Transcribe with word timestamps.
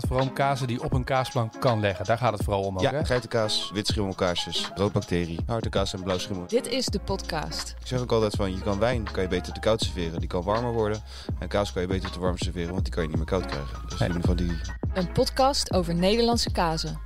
gaat 0.00 0.06
vooral 0.08 0.26
om 0.26 0.32
kazen 0.32 0.66
die 0.66 0.82
op 0.82 0.92
een 0.92 1.04
kaasplank 1.04 1.60
kan 1.60 1.80
leggen. 1.80 2.04
Daar 2.04 2.18
gaat 2.18 2.32
het 2.32 2.42
vooral 2.44 2.62
om 2.62 2.74
ook, 2.76 2.82
Ja, 2.82 2.90
hè? 2.90 3.04
geitenkaas, 3.04 3.70
wit 3.74 3.86
schimmelkaarsjes, 3.86 4.70
broodbacterie, 4.74 5.38
harde 5.46 5.68
kaas 5.68 5.92
en 5.94 6.02
blauw 6.02 6.18
schimmel. 6.18 6.46
Dit 6.46 6.66
is 6.68 6.86
de 6.86 6.98
podcast. 6.98 7.74
Ik 7.80 7.86
zeg 7.86 8.00
ook 8.00 8.12
altijd 8.12 8.34
van, 8.34 8.52
je 8.54 8.60
kan 8.60 8.78
wijn 8.78 9.10
kan 9.12 9.22
je 9.22 9.28
beter 9.28 9.52
te 9.52 9.60
koud 9.60 9.80
serveren, 9.82 10.18
die 10.20 10.28
kan 10.28 10.42
warmer 10.42 10.72
worden. 10.72 11.02
En 11.38 11.48
kaas 11.48 11.72
kan 11.72 11.82
je 11.82 11.88
beter 11.88 12.10
te 12.10 12.20
warm 12.20 12.38
serveren, 12.38 12.70
want 12.72 12.84
die 12.84 12.92
kan 12.92 13.02
je 13.02 13.08
niet 13.08 13.16
meer 13.18 13.26
koud 13.26 13.46
krijgen. 13.46 13.78
Dus 13.88 13.98
Nee. 13.98 14.08
in 14.08 14.14
ieder 14.14 14.30
geval 14.30 14.46
die... 14.46 14.60
Een 14.94 15.12
podcast 15.12 15.72
over 15.72 15.94
Nederlandse 15.94 16.50
kazen. 16.52 16.98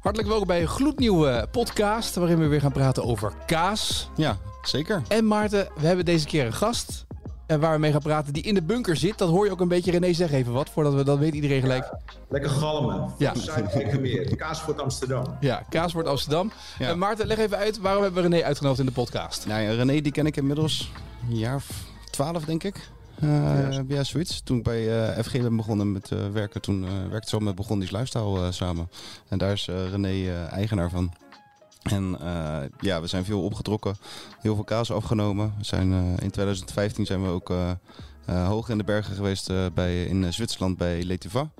Hartelijk 0.00 0.28
welkom 0.28 0.46
bij 0.46 0.60
een 0.60 0.68
gloednieuwe 0.68 1.48
podcast 1.50 2.14
waarin 2.14 2.38
we 2.38 2.46
weer 2.46 2.60
gaan 2.60 2.72
praten 2.72 3.04
over 3.04 3.32
kaas. 3.46 4.10
Ja, 4.16 4.36
zeker. 4.62 5.02
En 5.08 5.26
Maarten, 5.26 5.68
we 5.80 5.86
hebben 5.86 6.04
deze 6.04 6.26
keer 6.26 6.46
een 6.46 6.52
gast. 6.52 7.04
En 7.46 7.60
waar 7.60 7.72
we 7.72 7.78
mee 7.78 7.92
gaan 7.92 8.00
praten, 8.00 8.32
die 8.32 8.42
in 8.42 8.54
de 8.54 8.62
bunker 8.62 8.96
zit. 8.96 9.18
Dat 9.18 9.28
hoor 9.28 9.44
je 9.44 9.50
ook 9.50 9.60
een 9.60 9.68
beetje. 9.68 9.90
René, 9.90 10.12
zeg 10.12 10.32
even 10.32 10.52
wat, 10.52 10.70
voordat 10.70 10.94
we 10.94 11.04
dat 11.04 11.18
weet 11.18 11.34
iedereen 11.34 11.60
gelijk. 11.60 11.94
Lekker 12.28 12.50
galmen. 12.50 13.12
Ja. 13.18 13.34
Zuid-Ekermeer. 13.34 14.36
Kaasvoort 14.36 14.80
Amsterdam. 14.80 15.36
Ja, 15.40 15.62
Kaaswoord 15.68 16.06
Amsterdam. 16.06 16.52
Ja. 16.78 16.88
En 16.88 16.98
Maarten, 16.98 17.26
leg 17.26 17.38
even 17.38 17.56
uit, 17.56 17.78
waarom 17.78 18.02
hebben 18.02 18.22
we 18.22 18.28
René 18.28 18.44
uitgenodigd 18.44 18.80
in 18.80 18.86
de 18.86 18.92
podcast? 18.92 19.46
Nou 19.46 19.60
ja, 19.60 19.70
René 19.70 20.00
die 20.00 20.12
ken 20.12 20.26
ik 20.26 20.36
inmiddels 20.36 20.92
een 21.28 21.36
jaar 21.36 21.54
of 21.54 21.84
twaalf 22.10 22.44
denk 22.44 22.64
ik. 22.64 22.90
Eh, 23.20 23.88
ja. 23.88 24.04
zoiets. 24.04 24.40
Toen 24.40 24.56
ik 24.56 24.62
bij 24.62 25.14
eh, 25.14 25.24
FG 25.24 25.32
ben 25.32 25.56
begonnen 25.56 25.92
met 25.92 26.10
eh, 26.10 26.18
werken, 26.32 26.60
toen 26.60 27.10
werkte 27.10 27.28
zo 27.28 27.38
met 27.38 27.54
Begon 27.54 27.78
die 27.78 27.88
Lifestyle 27.92 28.52
samen. 28.52 28.90
En 29.28 29.38
daar 29.38 29.52
is 29.52 29.66
René 29.66 30.08
eh, 30.08 30.52
eigenaar 30.52 30.90
van. 30.90 31.12
En 31.82 32.16
eh, 32.20 32.56
ja, 32.80 33.00
we 33.00 33.06
zijn 33.06 33.24
veel 33.24 33.42
opgetrokken, 33.42 33.96
heel 34.40 34.54
veel 34.54 34.64
kaas 34.64 34.90
afgenomen. 34.92 35.54
We 35.58 35.64
zijn, 35.64 35.92
eh, 35.92 35.98
in 36.24 36.30
2015 36.30 37.06
zijn 37.06 37.22
we 37.22 37.28
ook 37.28 37.50
eh, 37.50 37.70
hoog 38.46 38.68
in 38.68 38.78
de 38.78 38.84
bergen 38.84 39.14
geweest 39.14 39.50
bij, 39.74 40.04
in 40.04 40.32
Zwitserland 40.32 40.76
bij 40.76 41.02
Letiva. 41.02 41.50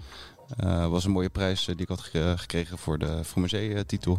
Eh 0.56 0.86
was 0.88 1.04
een 1.04 1.10
mooie 1.10 1.30
prijs 1.30 1.64
die 1.64 1.76
ik 1.76 1.88
had 1.88 2.00
ge- 2.00 2.34
gekregen 2.36 2.78
voor 2.78 2.98
de 2.98 3.24
Fromagé-titel. 3.24 4.18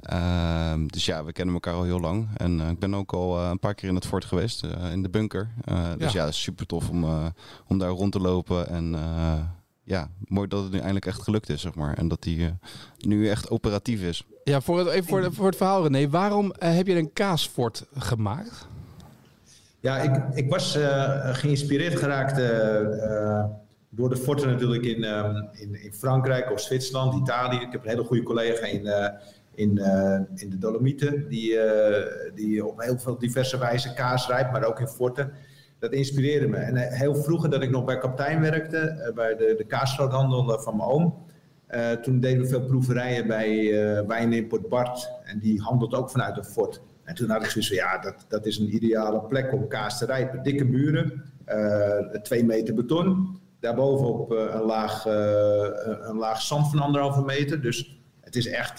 Ehm, 0.00 0.86
dus 0.86 1.04
ja, 1.04 1.24
we 1.24 1.32
kennen 1.32 1.54
elkaar 1.54 1.74
al 1.74 1.82
heel 1.82 2.00
lang. 2.00 2.28
En 2.36 2.60
ik 2.60 2.78
ben 2.78 2.94
ook 2.94 3.12
al 3.12 3.40
een 3.40 3.58
paar 3.58 3.74
keer 3.74 3.88
in 3.88 3.94
het 3.94 4.06
fort 4.06 4.24
geweest, 4.24 4.62
in 4.92 5.02
de 5.02 5.08
bunker. 5.10 5.50
Dus 5.98 6.12
Ja. 6.12 6.24
ja, 6.24 6.30
super 6.30 6.66
tof 6.66 6.88
om, 6.88 7.04
om 7.66 7.78
daar 7.78 7.88
rond 7.90 8.12
te 8.12 8.20
lopen. 8.20 8.68
En 8.68 8.94
ja, 9.84 10.08
mooi 10.24 10.48
dat 10.48 10.62
het 10.62 10.72
nu 10.72 10.78
eindelijk 10.78 11.06
echt 11.06 11.22
gelukt 11.22 11.48
is, 11.48 11.60
zeg 11.60 11.74
maar. 11.74 11.94
En 11.96 12.08
dat 12.08 12.22
die 12.22 12.44
eh, 12.44 12.50
nu 12.98 13.28
echt 13.28 13.50
operatief 13.50 14.02
is. 14.02 14.26
Ja, 14.44 14.60
voor 14.60 14.78
het, 14.78 14.88
even 14.88 15.08
voor, 15.08 15.20
de- 15.20 15.32
voor 15.32 15.46
het 15.46 15.56
verhaal 15.56 15.82
René. 15.82 16.08
Waarom 16.08 16.52
eh, 16.52 16.74
heb 16.74 16.86
je 16.86 16.94
een 16.96 17.12
kaasfort 17.12 17.84
gemaakt? 17.96 18.66
Ja, 19.80 19.96
ik, 19.98 20.34
ik 20.34 20.50
was 20.50 20.76
eh, 20.76 21.34
geïnspireerd 21.34 21.98
geraakt 21.98 22.38
eh, 22.38 23.38
eh, 23.40 23.44
door 23.88 24.08
de 24.08 24.16
forten 24.16 24.48
natuurlijk 24.50 24.84
in, 24.84 25.04
ehm, 25.04 25.36
in, 25.52 25.82
in 25.84 25.92
Frankrijk 25.92 26.50
of 26.52 26.60
Zwitserland, 26.60 27.14
Italië. 27.14 27.56
Ik 27.56 27.72
heb 27.72 27.82
een 27.84 27.88
hele 27.90 28.04
goede 28.04 28.22
collega 28.22 28.66
in, 28.66 28.86
eh, 28.86 29.08
in, 29.54 29.78
eh, 29.78 30.20
in 30.34 30.50
de 30.50 30.58
Dolomieten, 30.58 31.28
die, 31.28 31.58
eh, 31.58 32.34
die 32.34 32.66
op 32.66 32.80
heel 32.80 32.98
veel 32.98 33.18
diverse 33.18 33.58
wijze 33.58 33.94
kaas 33.94 34.26
rijpt, 34.28 34.52
maar 34.52 34.64
ook 34.64 34.80
in 34.80 34.88
forten. 34.88 35.32
Dat 35.82 35.92
inspireerde 35.92 36.48
me. 36.48 36.56
En 36.56 36.76
eh, 36.76 36.98
heel 36.98 37.14
vroeger, 37.14 37.50
dat 37.50 37.62
ik 37.62 37.70
nog 37.70 37.84
bij 37.84 37.98
kaptein 37.98 38.40
werkte, 38.40 38.76
eh, 38.78 39.14
bij 39.14 39.36
de, 39.36 39.54
de 39.56 39.66
eh, 39.66 40.58
van 40.58 40.76
mijn 40.76 40.88
oom. 40.88 41.14
toen 42.02 42.20
deden 42.20 42.42
we 42.42 42.48
veel 42.48 42.64
proeverijen 42.64 43.26
bij 43.26 43.84
eh 43.96 44.06
Wijnimport 44.06 44.68
Bart. 44.68 45.10
En 45.24 45.38
die 45.38 45.60
handelt 45.60 45.94
ook 45.94 46.10
vanuit 46.10 46.36
een 46.36 46.44
fort. 46.44 46.82
En 47.04 47.14
toen 47.14 47.30
had 47.30 47.44
ik 47.44 47.50
zoiets 47.50 47.70
van, 47.70 47.78
ja, 47.78 47.98
dat, 47.98 48.24
dat 48.28 48.46
is 48.46 48.58
een 48.58 48.74
ideale 48.74 49.20
plek 49.20 49.52
om 49.52 49.68
kaas 49.68 49.98
te 49.98 50.06
rijpen. 50.06 50.42
Dikke 50.42 50.64
muren, 50.64 51.22
eh, 51.44 52.20
twee 52.22 52.44
meter 52.44 52.74
beton. 52.74 53.38
Daarbovenop 53.60 54.30
een, 54.30 54.62
laag, 54.62 55.04
een 55.04 56.16
laag 56.16 56.42
zand 56.42 56.70
van 56.70 56.78
anderhalve 56.78 57.22
meter. 57.22 57.62
Dus 57.62 58.00
het 58.20 58.36
is 58.36 58.46
echt 58.46 58.78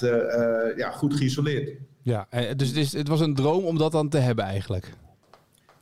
ja, 0.76 0.92
goed 0.92 1.14
geïsoleerd. 1.14 1.78
Ja, 2.02 2.28
dus 2.56 2.68
het, 2.68 2.78
is, 2.78 2.94
het 2.94 3.08
was 3.08 3.20
een 3.20 3.36
droom 3.36 3.64
om 3.64 3.78
dat 3.78 3.92
dan 3.92 4.10
te 4.10 4.18
hebben 4.18 4.46
eigenlijk. 4.46 4.94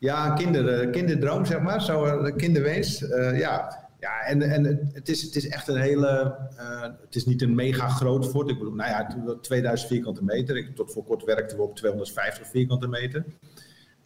Ja, 0.02 0.40
een 0.40 0.68
eh, 0.68 0.92
kinderdroom, 0.92 1.46
zeg 1.46 1.62
maar. 1.62 1.82
Zo, 1.82 2.06
eh, 2.06 2.26
een 2.26 2.36
kinderwens. 2.36 3.08
Eh, 3.10 3.40
ja. 3.40 3.88
ja, 4.00 4.20
en, 4.22 4.42
en 4.42 4.90
het, 4.94 5.10
is, 5.10 5.22
het 5.22 5.36
is 5.36 5.48
echt 5.48 5.68
een 5.68 5.82
hele... 5.82 6.38
eh, 6.58 6.82
het 6.82 7.16
is 7.16 7.26
niet 7.26 7.42
een 7.42 7.56
mega 7.56 7.88
groot 7.88 8.30
fort. 8.30 8.50
Ik 8.50 8.58
bedoel, 8.58 8.74
nou 8.74 8.90
ja, 8.90 9.06
het 9.06 9.16
was 9.26 9.36
2000 9.42 9.90
vierkante 9.90 10.24
meter. 10.24 10.58
Ik, 10.58 10.76
tot 10.76 10.92
voor 10.94 11.04
kort 11.04 11.24
werkten 11.24 11.58
we 11.58 11.64
op 11.64 11.76
250 11.76 12.48
vierkante 12.48 12.88
meter. 12.88 13.26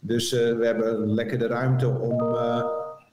Dus 0.00 0.32
eh, 0.32 0.56
we 0.56 0.66
hebben 0.66 1.14
lekker 1.14 1.38
de 1.38 1.46
ruimte 1.46 1.88
om, 1.88 2.20
eh, 2.20 2.64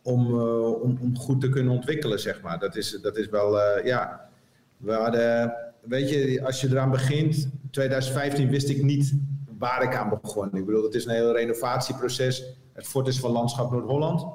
om, 0.02 0.40
eh, 0.40 0.82
om, 0.82 0.98
om 1.02 1.18
goed 1.18 1.42
te 1.42 1.50
kunnen 1.50 1.74
ontwikkelen, 1.74 2.20
zeg 2.20 2.42
maar. 2.42 2.60
Dat 2.60 2.76
is, 2.76 3.00
dat 3.02 3.18
is 3.18 3.30
wel, 3.30 3.62
eh, 3.62 3.86
ja... 3.86 4.30
We 4.78 4.94
hadden, 4.94 5.54
weet 5.82 6.10
je, 6.10 6.42
als 6.46 6.62
je 6.62 6.68
eraan 6.70 6.92
begint, 6.92 7.50
2015 7.72 8.50
wist 8.50 8.70
ik 8.70 8.84
niet 8.84 9.14
waar 9.58 9.84
ik 9.84 9.96
aan 9.96 10.20
begon. 10.22 10.56
Ik 10.56 10.66
bedoel, 10.66 10.84
het 10.84 10.94
is 10.94 11.06
een 11.06 11.12
heel 11.12 11.34
renovatieproces. 11.36 12.62
Het 12.74 12.86
fort 12.86 13.08
is 13.08 13.20
van 13.20 13.32
Landschap 13.32 13.72
Noord-Holland. 13.72 14.26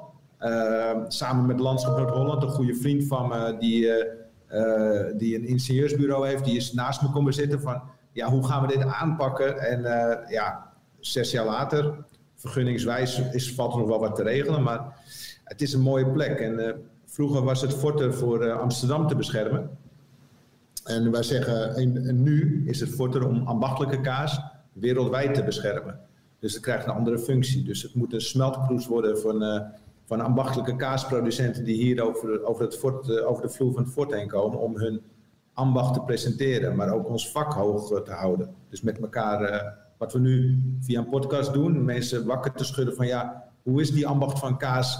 Uh, 0.41 0.91
samen 1.07 1.45
met 1.45 1.59
Landschap 1.59 1.97
Noord-Holland, 1.97 2.43
een 2.43 2.49
goede 2.49 2.75
vriend 2.75 3.03
van 3.03 3.27
me 3.27 3.57
die, 3.59 3.83
uh, 3.83 4.05
uh, 4.53 5.17
die 5.17 5.35
een 5.35 5.45
ingenieursbureau 5.45 6.27
heeft, 6.27 6.45
die 6.45 6.55
is 6.55 6.73
naast 6.73 7.01
me 7.01 7.09
komen 7.09 7.33
zitten 7.33 7.61
van, 7.61 7.81
ja, 8.11 8.29
hoe 8.29 8.47
gaan 8.47 8.61
we 8.61 8.77
dit 8.77 8.85
aanpakken? 8.85 9.59
En 9.59 9.79
uh, 9.79 10.29
ja, 10.29 10.73
zes 10.99 11.31
jaar 11.31 11.45
later, 11.45 11.93
vergunningswijs, 12.35 13.21
is, 13.31 13.53
valt 13.53 13.73
er 13.73 13.79
nog 13.79 13.87
wel 13.87 13.99
wat 13.99 14.15
te 14.15 14.23
regelen, 14.23 14.63
maar 14.63 15.03
het 15.43 15.61
is 15.61 15.73
een 15.73 15.81
mooie 15.81 16.11
plek. 16.11 16.39
En 16.39 16.81
vroeger 17.05 17.43
was 17.43 17.61
het 17.61 17.73
fort 17.73 17.99
er 17.99 18.13
voor 18.13 18.51
Amsterdam 18.51 19.07
te 19.07 19.15
beschermen. 19.15 19.77
En 20.83 21.11
wij 21.11 21.23
zeggen, 21.23 21.75
en, 21.75 22.07
en 22.07 22.23
nu 22.23 22.63
is 22.65 22.79
het 22.79 22.89
fort 22.89 23.15
er 23.15 23.27
om 23.27 23.47
ambachtelijke 23.47 24.01
kaas 24.01 24.39
wereldwijd 24.73 25.33
te 25.33 25.43
beschermen. 25.43 25.99
Dus 26.39 26.53
het 26.53 26.61
krijgt 26.61 26.85
een 26.85 26.93
andere 26.93 27.19
functie. 27.19 27.63
Dus 27.63 27.81
het 27.81 27.95
moet 27.95 28.13
een 28.13 28.21
smeltkroes 28.21 28.87
worden 28.87 29.19
van, 29.19 29.43
uh, 29.43 29.61
van 30.05 30.21
ambachtelijke 30.21 30.75
kaasproducenten 30.75 31.63
die 31.63 31.75
hier 31.75 32.03
over, 32.07 32.43
over, 32.43 32.63
het 32.63 32.77
fort, 32.77 33.07
uh, 33.07 33.29
over 33.29 33.43
de 33.43 33.49
vloer 33.49 33.73
van 33.73 33.83
het 33.83 33.91
fort 33.91 34.13
heen 34.13 34.27
komen 34.27 34.59
om 34.59 34.77
hun 34.77 35.01
ambacht 35.53 35.93
te 35.93 36.01
presenteren, 36.01 36.75
maar 36.75 36.93
ook 36.93 37.09
ons 37.09 37.31
vak 37.31 37.53
hoog 37.53 38.03
te 38.03 38.11
houden. 38.11 38.55
Dus 38.69 38.81
met 38.81 38.99
elkaar, 38.99 39.41
eh, 39.41 39.71
wat 39.97 40.13
we 40.13 40.19
nu 40.19 40.59
via 40.79 40.99
een 40.99 41.09
podcast 41.09 41.53
doen, 41.53 41.85
mensen 41.85 42.25
wakker 42.25 42.53
te 42.53 42.63
schudden 42.63 42.95
van 42.95 43.07
ja, 43.07 43.43
hoe 43.63 43.81
is 43.81 43.91
die 43.91 44.07
ambacht 44.07 44.39
van 44.39 44.57
kaas 44.57 44.99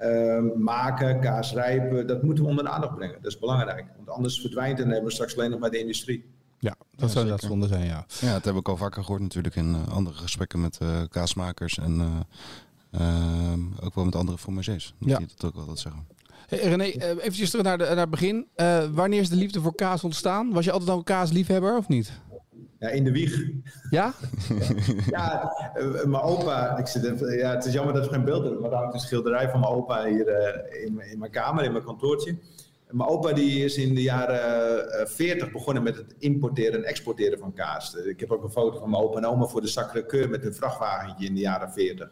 uh, 0.00 0.42
maken, 0.54 1.20
kaas 1.20 1.52
rijpen, 1.54 2.06
dat 2.06 2.22
moeten 2.22 2.44
we 2.44 2.50
onder 2.50 2.64
de 2.64 2.70
aandacht 2.70 2.94
brengen. 2.94 3.22
Dat 3.22 3.32
is 3.32 3.38
belangrijk, 3.38 3.86
want 3.96 4.08
anders 4.08 4.40
verdwijnt 4.40 4.78
en 4.80 4.88
hebben 4.88 5.04
we 5.04 5.10
straks 5.10 5.36
alleen 5.36 5.50
nog 5.50 5.60
maar 5.60 5.70
de 5.70 5.78
industrie. 5.78 6.24
Ja, 6.58 6.74
dat 6.96 7.08
Ja, 7.08 7.14
zou 7.14 7.26
dat 7.28 7.40
zonde 7.40 7.66
zijn, 7.66 7.84
ja. 7.86 8.06
Ja, 8.20 8.32
dat 8.32 8.44
heb 8.44 8.54
ik 8.56 8.68
al 8.68 8.76
vaker 8.76 9.02
gehoord 9.04 9.22
natuurlijk 9.22 9.54
in 9.56 9.74
eh, 9.74 9.94
andere 9.94 10.16
gesprekken 10.16 10.60
met 10.60 10.78
eh, 10.78 11.02
kaasmakers 11.10 11.78
en 11.78 12.00
eh, 12.00 13.00
ehm, 13.00 13.60
ook 13.82 13.94
wel 13.94 14.04
met 14.04 14.14
andere 14.16 14.38
formagés. 14.38 14.94
Dat 15.00 15.08
Ja. 15.08 15.18
die 15.18 15.26
dat 15.36 15.44
ook 15.50 15.56
altijd 15.60 15.78
zeggen. 15.78 16.06
Hey, 16.48 16.58
René, 16.58 16.84
eventjes 16.84 17.50
terug 17.50 17.64
naar, 17.64 17.78
de, 17.78 17.84
naar 17.84 17.96
het 17.96 18.10
begin. 18.10 18.46
Eh, 18.54 18.84
wanneer 18.92 19.20
is 19.20 19.28
de 19.28 19.36
liefde 19.36 19.60
voor 19.60 19.74
kaas 19.74 20.04
ontstaan? 20.04 20.52
Was 20.52 20.64
je 20.64 20.72
altijd 20.72 20.90
al 20.90 20.96
een 20.98 21.04
kaasliefhebber 21.04 21.76
of 21.76 21.88
niet? 21.88 22.12
Ja, 22.78 22.88
in 22.88 23.04
de 23.04 23.12
wieg. 23.12 23.42
Ja? 23.90 24.14
Ja, 25.10 25.52
mijn 26.04 26.22
opa, 26.22 26.76
ik 26.78 26.86
zit 26.86 27.04
even, 27.04 27.36
ja, 27.36 27.50
het 27.54 27.64
is 27.64 27.72
jammer 27.72 27.94
dat 27.94 28.04
we 28.06 28.12
geen 28.12 28.24
beeld 28.24 28.42
hebben, 28.42 28.60
maar 28.60 28.70
daar 28.70 28.78
hangt 28.78 28.94
een 28.94 29.00
schilderij 29.00 29.50
van 29.50 29.60
mijn 29.60 29.72
opa 29.72 30.04
hier 30.06 30.28
eh, 30.28 30.84
in, 30.86 31.00
in 31.10 31.18
mijn 31.18 31.30
kamer, 31.30 31.64
in 31.64 31.72
mijn 31.72 31.84
kantoortje. 31.84 32.36
Mijn 32.90 33.08
opa 33.08 33.32
die 33.32 33.64
is 33.64 33.76
in 33.76 33.94
de 33.94 34.02
jaren 34.02 34.90
eh, 34.90 35.06
40 35.06 35.52
begonnen 35.52 35.82
met 35.82 35.96
het 35.96 36.14
importeren 36.18 36.74
en 36.74 36.84
exporteren 36.84 37.38
van 37.38 37.52
kaas. 37.52 37.96
Eh, 37.96 38.06
Ik 38.06 38.20
heb 38.20 38.30
ook 38.30 38.42
een 38.42 38.50
foto 38.50 38.78
van 38.78 38.90
mijn 38.90 39.02
opa 39.02 39.16
en 39.18 39.26
oma 39.26 39.46
voor 39.46 39.60
de 39.60 39.66
Sacré-Cœur 39.66 40.28
met 40.28 40.44
een 40.44 40.54
vrachtwagentje 40.54 41.26
in 41.26 41.34
de 41.34 41.40
jaren 41.40 41.70
40. 41.72 42.10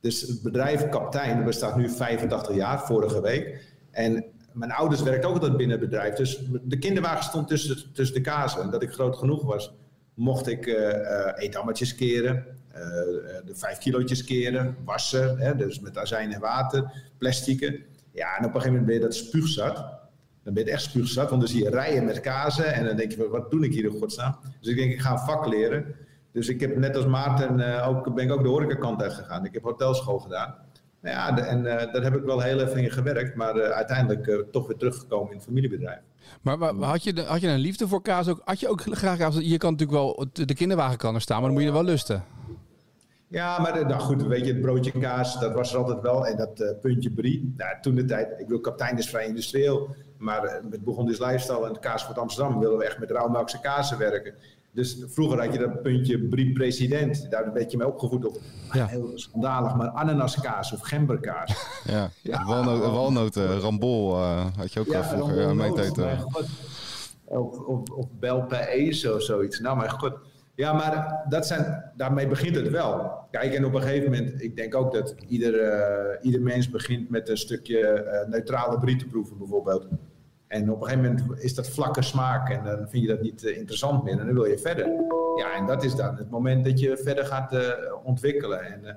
Dus 0.00 0.20
het 0.20 0.42
bedrijf 0.42 0.88
Kaptein 0.88 1.44
bestaat 1.44 1.76
nu 1.76 1.88
85 1.88 2.54
jaar, 2.56 2.86
vorige 2.86 3.20
week. 3.20 3.64
En 3.90 4.24
mijn 4.52 4.72
ouders 4.72 5.02
werkten 5.02 5.28
ook 5.28 5.34
altijd 5.34 5.56
binnen 5.56 5.80
het 5.80 5.90
bedrijf. 5.90 6.14
Dus 6.14 6.42
de 6.62 6.78
kinderwagen 6.78 7.24
stond 7.24 7.48
tussen, 7.48 7.92
tussen 7.92 8.16
de 8.16 8.22
kazen. 8.22 8.62
En 8.62 8.70
dat 8.70 8.82
ik 8.82 8.90
groot 8.90 9.16
genoeg 9.16 9.42
was, 9.42 9.72
mocht 10.14 10.46
ik 10.46 10.66
eh 10.66 10.90
eh, 10.90 11.42
eethammetjes 11.42 11.94
keren, 11.94 12.46
eh, 12.72 12.82
eh, 12.82 13.46
de 13.46 13.54
vijf 13.54 13.78
kilootjes 13.78 14.24
keren, 14.24 14.76
wassen, 14.84 15.38
hè, 15.38 15.56
dus 15.56 15.80
met 15.80 15.98
azijn 15.98 16.32
en 16.32 16.40
water, 16.40 16.92
plastieken. 17.18 17.84
Ja, 18.12 18.36
en 18.38 18.44
op 18.44 18.54
een 18.54 18.60
gegeven 18.60 18.70
moment 18.70 18.86
ben 18.86 18.94
je 18.94 19.00
dat 19.00 19.14
spuugzat. 19.14 20.00
Dan 20.44 20.54
ben 20.54 20.64
je 20.64 20.70
echt 20.70 20.82
spuugzat, 20.82 21.28
want 21.28 21.40
dan 21.40 21.50
zie 21.50 21.64
je 21.64 21.70
rijen 21.70 22.04
met 22.04 22.20
kazen 22.20 22.74
en 22.74 22.84
dan 22.84 22.96
denk 22.96 23.12
je, 23.12 23.28
wat 23.28 23.50
doe 23.50 23.64
ik 23.64 23.72
hier 23.72 23.84
in 23.84 23.98
godsnaam? 23.98 24.36
Dus 24.60 24.68
ik 24.70 24.76
denk, 24.76 24.92
ik 24.92 25.00
ga 25.00 25.12
een 25.12 25.18
vak 25.18 25.46
leren. 25.46 25.94
Dus 26.32 26.48
ik 26.48 26.60
heb 26.60 26.76
net 26.76 26.96
als 26.96 27.06
Maarten, 27.06 27.60
eh, 27.60 27.88
ook, 27.88 28.14
ben 28.14 28.24
ik 28.24 28.32
ook 28.32 28.42
de 28.42 28.48
horecakant 28.48 29.02
uit 29.02 29.12
gegaan. 29.12 29.44
Ik 29.44 29.52
heb 29.54 29.62
hotelschool 29.62 30.18
gedaan. 30.18 30.54
Nou 31.02 31.16
ja, 31.16 31.32
de- 31.32 31.40
en 31.40 31.66
eh, 31.66 31.92
daar 31.92 32.02
heb 32.02 32.14
ik 32.14 32.22
wel 32.22 32.40
heel 32.40 32.60
even 32.60 32.82
in 32.82 32.90
gewerkt, 32.90 33.34
maar 33.34 33.56
eh, 33.56 33.70
uiteindelijk 33.70 34.44
toch 34.50 34.66
weer 34.66 34.76
teruggekomen 34.76 35.30
in 35.30 35.36
het 35.36 35.44
familiebedrijf. 35.44 35.98
Maar, 36.42 36.58
maar 36.58 36.88
had, 36.88 37.04
je, 37.04 37.22
had 37.22 37.40
je 37.40 37.48
een 37.48 37.58
liefde 37.58 37.88
voor 37.88 38.02
kaas 38.02 38.28
ook? 38.28 38.40
Had 38.44 38.60
je 38.60 38.68
ook 38.68 38.82
graag 39.02 39.18
kaas? 39.18 39.36
Je 39.40 39.56
kan 39.58 39.70
natuurlijk 39.72 39.98
wel, 39.98 40.26
de 40.32 40.44
de 40.44 40.54
kinderwagen 40.54 40.98
kan 40.98 41.14
er 41.14 41.20
staan, 41.20 41.36
maar 41.36 41.44
dan 41.46 41.52
moet 41.52 41.62
je 41.62 41.68
er 41.68 41.74
wel 41.74 41.84
lusten. 41.84 42.24
Ja, 43.28 43.60
maar 43.60 43.86
nou 43.86 44.00
goed, 44.00 44.22
weet 44.22 44.46
je, 44.46 44.52
het 44.52 44.60
broodje 44.60 44.92
kaas, 45.00 45.40
dat 45.40 45.52
was 45.54 45.72
er 45.72 45.78
altijd 45.78 46.00
wel. 46.00 46.26
En 46.26 46.36
dat 46.36 46.80
puntje 46.80 47.10
brie, 47.10 47.54
nou, 47.56 47.76
toen 47.80 47.94
de 47.94 48.04
tijd, 48.04 48.30
ik 48.30 48.36
bedoel, 48.46 48.60
kapitein 48.60 48.98
is 48.98 49.08
vrij 49.08 49.26
industrieel. 49.26 49.94
Maar 50.22 50.44
eh, 50.44 50.62
met 50.70 50.84
Bourgondisch 50.84 51.18
Lifestyle 51.18 51.66
en 51.66 51.78
Kaas 51.80 52.04
voor 52.04 52.14
Amsterdam 52.14 52.58
willen 52.58 52.78
we 52.78 52.84
echt 52.84 52.98
met 52.98 53.10
rauwmelkse 53.10 53.60
kazen 53.60 53.98
werken. 53.98 54.34
Dus 54.74 55.04
vroeger 55.08 55.40
had 55.44 55.52
je 55.52 55.58
dat 55.58 55.82
puntje 55.82 56.18
Brie 56.28 56.52
President. 56.52 57.30
Daar 57.30 57.46
een 57.46 57.52
beetje 57.52 57.76
mee 57.76 57.86
opgevoed 57.86 58.24
op. 58.24 58.38
Ja. 58.72 58.86
Heel 58.86 59.10
schandalig, 59.14 59.74
maar 59.74 59.88
ananaskaas 59.88 60.72
of 60.72 60.80
gemberkaas. 60.80 61.54
Ja, 61.84 62.10
Ja. 62.22 62.44
walnoten, 62.92 63.58
rambol 63.60 64.14
eh, 64.14 64.46
had 64.56 64.72
je 64.72 64.80
ook 64.80 64.94
al 64.94 65.02
vroeger 65.04 65.46
aan 65.46 65.56
mijn 65.56 65.74
tijd. 65.74 65.98
eh. 65.98 66.24
Of, 67.24 67.58
of, 67.58 67.90
of 67.90 68.06
of 69.14 69.22
zoiets. 69.22 69.60
Nou, 69.60 69.76
mijn 69.76 69.90
god. 69.90 70.12
Ja, 70.54 70.72
maar 70.72 71.24
dat 71.28 71.46
zijn, 71.46 71.92
daarmee 71.96 72.26
begint 72.28 72.56
het 72.56 72.68
wel. 72.70 73.10
Kijk, 73.30 73.54
en 73.54 73.64
op 73.64 73.74
een 73.74 73.82
gegeven 73.82 74.10
moment, 74.10 74.42
ik 74.42 74.56
denk 74.56 74.74
ook 74.74 74.92
dat 74.92 75.14
ieder, 75.28 75.60
eh, 75.60 76.18
ieder 76.24 76.40
mens 76.42 76.70
begint 76.70 77.10
met 77.10 77.28
een 77.28 77.36
stukje 77.36 77.78
eh, 77.88 78.28
neutrale 78.28 78.78
brie 78.78 78.96
te 78.96 79.06
proeven, 79.06 79.38
bijvoorbeeld. 79.38 79.86
En 80.52 80.70
op 80.70 80.82
een 80.82 80.88
gegeven 80.88 81.10
moment 81.10 81.42
is 81.42 81.54
dat 81.54 81.68
vlakke 81.68 82.02
smaak 82.02 82.48
en 82.48 82.64
dan 82.64 82.88
vind 82.88 83.02
je 83.02 83.08
dat 83.08 83.20
niet 83.20 83.44
eh, 83.44 83.56
interessant 83.56 84.04
meer 84.04 84.18
en 84.18 84.26
dan 84.26 84.34
wil 84.34 84.44
je 84.44 84.58
verder. 84.58 84.86
Ja, 85.36 85.54
en 85.56 85.66
dat 85.66 85.84
is 85.84 85.94
dan 85.94 86.16
het 86.16 86.30
moment 86.30 86.64
dat 86.64 86.80
je 86.80 86.96
verder 86.96 87.26
gaat 87.26 87.52
eh, 87.52 87.70
ontwikkelen. 88.04 88.64
En 88.64 88.84
eh, 88.84 88.94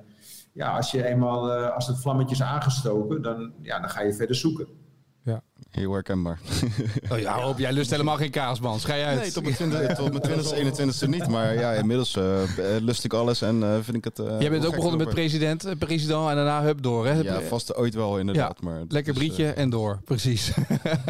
ja, 0.52 0.76
als 0.76 0.90
je 0.90 1.04
eenmaal, 1.04 1.52
als 1.52 1.86
het 1.86 2.00
vlammetje 2.00 2.34
is 2.34 2.42
aangestoken, 2.42 3.22
dan, 3.22 3.52
ja, 3.62 3.80
dan 3.80 3.90
ga 3.90 4.02
je 4.02 4.14
verder 4.14 4.36
zoeken. 4.36 4.66
Heel 5.70 5.92
herkenbaar. 5.92 6.40
Oh 7.12 7.18
ja, 7.18 7.40
hoop, 7.40 7.58
jij 7.58 7.72
lust 7.72 7.90
helemaal 7.90 8.16
geen 8.16 8.30
kaas, 8.30 8.60
man. 8.60 8.80
Schij 8.80 9.04
uit. 9.04 9.20
Nee, 9.20 9.32
tot 9.32 9.42
mijn 9.42 9.54
20, 9.54 9.94
tot 9.96 10.10
mijn 10.10 10.42
20 10.42 10.94
21ste 10.94 11.08
niet. 11.08 11.28
Maar 11.28 11.54
ja, 11.54 11.72
inmiddels 11.72 12.16
eh, 12.16 12.42
eh, 12.42 12.82
lust 12.82 13.04
ik 13.04 13.12
alles 13.12 13.42
en 13.42 13.62
eh, 13.62 13.74
vind 13.80 13.96
ik 13.96 14.04
het... 14.04 14.16
Jij 14.38 14.50
bent 14.50 14.66
ook 14.66 14.74
begonnen 14.74 14.98
met 14.98 15.08
president, 15.08 15.78
president 15.78 16.28
en 16.28 16.36
daarna 16.36 16.62
hup 16.62 16.82
door, 16.82 17.06
hè? 17.06 17.12
Ja, 17.20 17.40
vast 17.40 17.74
ooit 17.74 17.94
wel 17.94 18.18
inderdaad. 18.18 18.60
maar 18.60 18.82
Lekker 18.88 19.12
is, 19.12 19.18
brietje 19.18 19.50
en 19.50 19.70
door, 19.70 20.00
precies. 20.04 20.52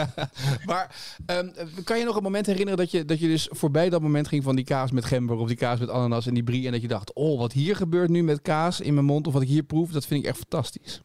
maar 0.71 0.97
ehm, 1.27 1.49
kan 1.85 1.99
je 1.99 2.05
nog 2.05 2.17
een 2.17 2.23
moment 2.23 2.47
herinneren 2.47 2.79
dat 2.79 2.91
je, 2.91 3.05
dat 3.05 3.19
je 3.19 3.27
dus 3.27 3.49
voorbij 3.51 3.91
dat 3.91 4.03
moment 4.03 4.29
ging 4.29 4.43
van 4.43 4.57
die 4.57 4.65
kaas 4.65 4.91
met 4.91 5.05
gember 5.05 5.37
of 5.37 5.49
die 5.49 5.57
kaas 5.57 5.79
met 5.79 5.91
ananas 5.91 6.27
en 6.27 6.35
die 6.35 6.43
brie 6.43 6.67
en 6.67 6.73
dat 6.73 6.81
je 6.81 6.89
dacht, 6.89 7.13
oh, 7.13 7.39
wat 7.39 7.53
hier 7.53 7.77
gebeurt 7.77 8.11
nu 8.11 8.23
met 8.23 8.43
kaas 8.43 8.81
in 8.81 8.95
mijn 8.95 9.07
mond 9.07 9.27
of 9.27 9.33
wat 9.33 9.43
ik 9.43 9.49
hier 9.49 9.63
proef, 9.63 9.91
dat 9.91 10.07
vind 10.07 10.21
ik 10.23 10.29
echt 10.29 10.39
fantastisch. 10.39 11.03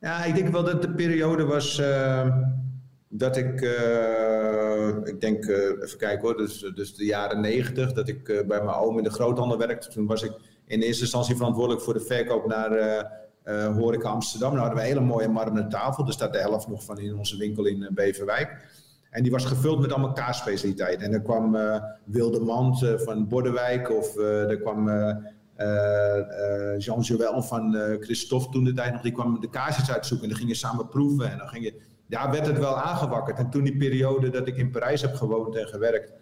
Ja, 0.00 0.24
ik 0.24 0.34
denk 0.34 0.48
wel 0.48 0.64
dat 0.64 0.82
de 0.82 0.90
periode 0.90 1.44
was 1.44 1.78
eh, 1.78 2.28
dat 3.08 3.36
ik, 3.36 3.60
eh, 3.60 4.88
ik 5.04 5.20
denk, 5.20 5.44
eh, 5.44 5.82
even 5.82 5.98
kijken 5.98 6.20
hoor, 6.20 6.36
dus, 6.36 6.70
dus 6.74 6.94
de 6.94 7.04
jaren 7.04 7.40
negentig, 7.40 7.92
dat 7.92 8.08
ik 8.08 8.28
eh, 8.28 8.46
bij 8.46 8.62
mijn 8.62 8.76
oom 8.76 8.98
in 8.98 9.04
de 9.04 9.10
groothandel 9.10 9.58
werkte. 9.58 9.88
Toen 9.88 10.06
was 10.06 10.22
ik 10.22 10.32
in 10.66 10.80
eerste 10.80 11.02
instantie 11.02 11.36
verantwoordelijk 11.36 11.84
voor 11.84 11.94
de 11.94 12.00
verkoop 12.00 12.46
naar 12.46 13.14
Horeca 13.76 14.08
Amsterdam. 14.08 14.48
Nou 14.54 14.60
hadden 14.60 14.78
we 14.78 14.84
een 14.88 14.94
hele 14.94 15.06
mooie 15.06 15.28
marmeren 15.28 15.68
tafel, 15.68 16.06
er 16.06 16.12
staat 16.12 16.32
de 16.32 16.38
helft 16.38 16.68
nog 16.68 16.84
van 16.84 16.98
in 16.98 17.16
onze 17.16 17.36
winkel 17.36 17.64
in 17.64 17.88
Beverwijk. 17.92 18.56
En 19.10 19.22
die 19.22 19.32
was 19.32 19.44
gevuld 19.44 19.80
met 19.80 19.92
allemaal 19.92 20.12
kaasspecialiteiten. 20.12 21.06
En 21.06 21.12
er 21.12 21.22
kwam 21.22 21.56
Wilde 22.04 22.40
Mand 22.40 22.86
van 22.96 23.28
Bordewijk 23.28 23.90
of 23.90 24.16
er 24.18 24.60
kwam... 24.60 24.88
eh, 25.56 26.18
eh, 26.18 26.78
Jean 26.78 27.00
Joël 27.00 27.42
van 27.42 27.74
eh, 27.74 28.00
Christophe 28.00 28.48
toen 28.50 28.64
de 28.64 28.72
tijd 28.72 28.92
nog, 28.92 29.02
die 29.02 29.12
kwam 29.12 29.40
de 29.40 29.50
kaarsjes 29.50 29.90
uitzoeken 29.90 30.26
en 30.26 30.32
dan 30.32 30.42
gingen 30.42 30.56
samen 30.56 30.88
proeven 30.88 31.30
en 31.30 31.38
dan 31.38 31.48
ging 31.48 31.64
je, 31.64 31.74
ja, 32.06 32.30
werd 32.30 32.46
het 32.46 32.58
wel 32.58 32.76
aangewakkerd. 32.76 33.38
En 33.38 33.50
toen 33.50 33.64
die 33.64 33.76
periode 33.76 34.30
dat 34.30 34.46
ik 34.46 34.56
in 34.56 34.70
Parijs 34.70 35.02
heb 35.02 35.14
gewoond 35.14 35.56
en 35.56 35.66
gewerkt, 35.66 36.12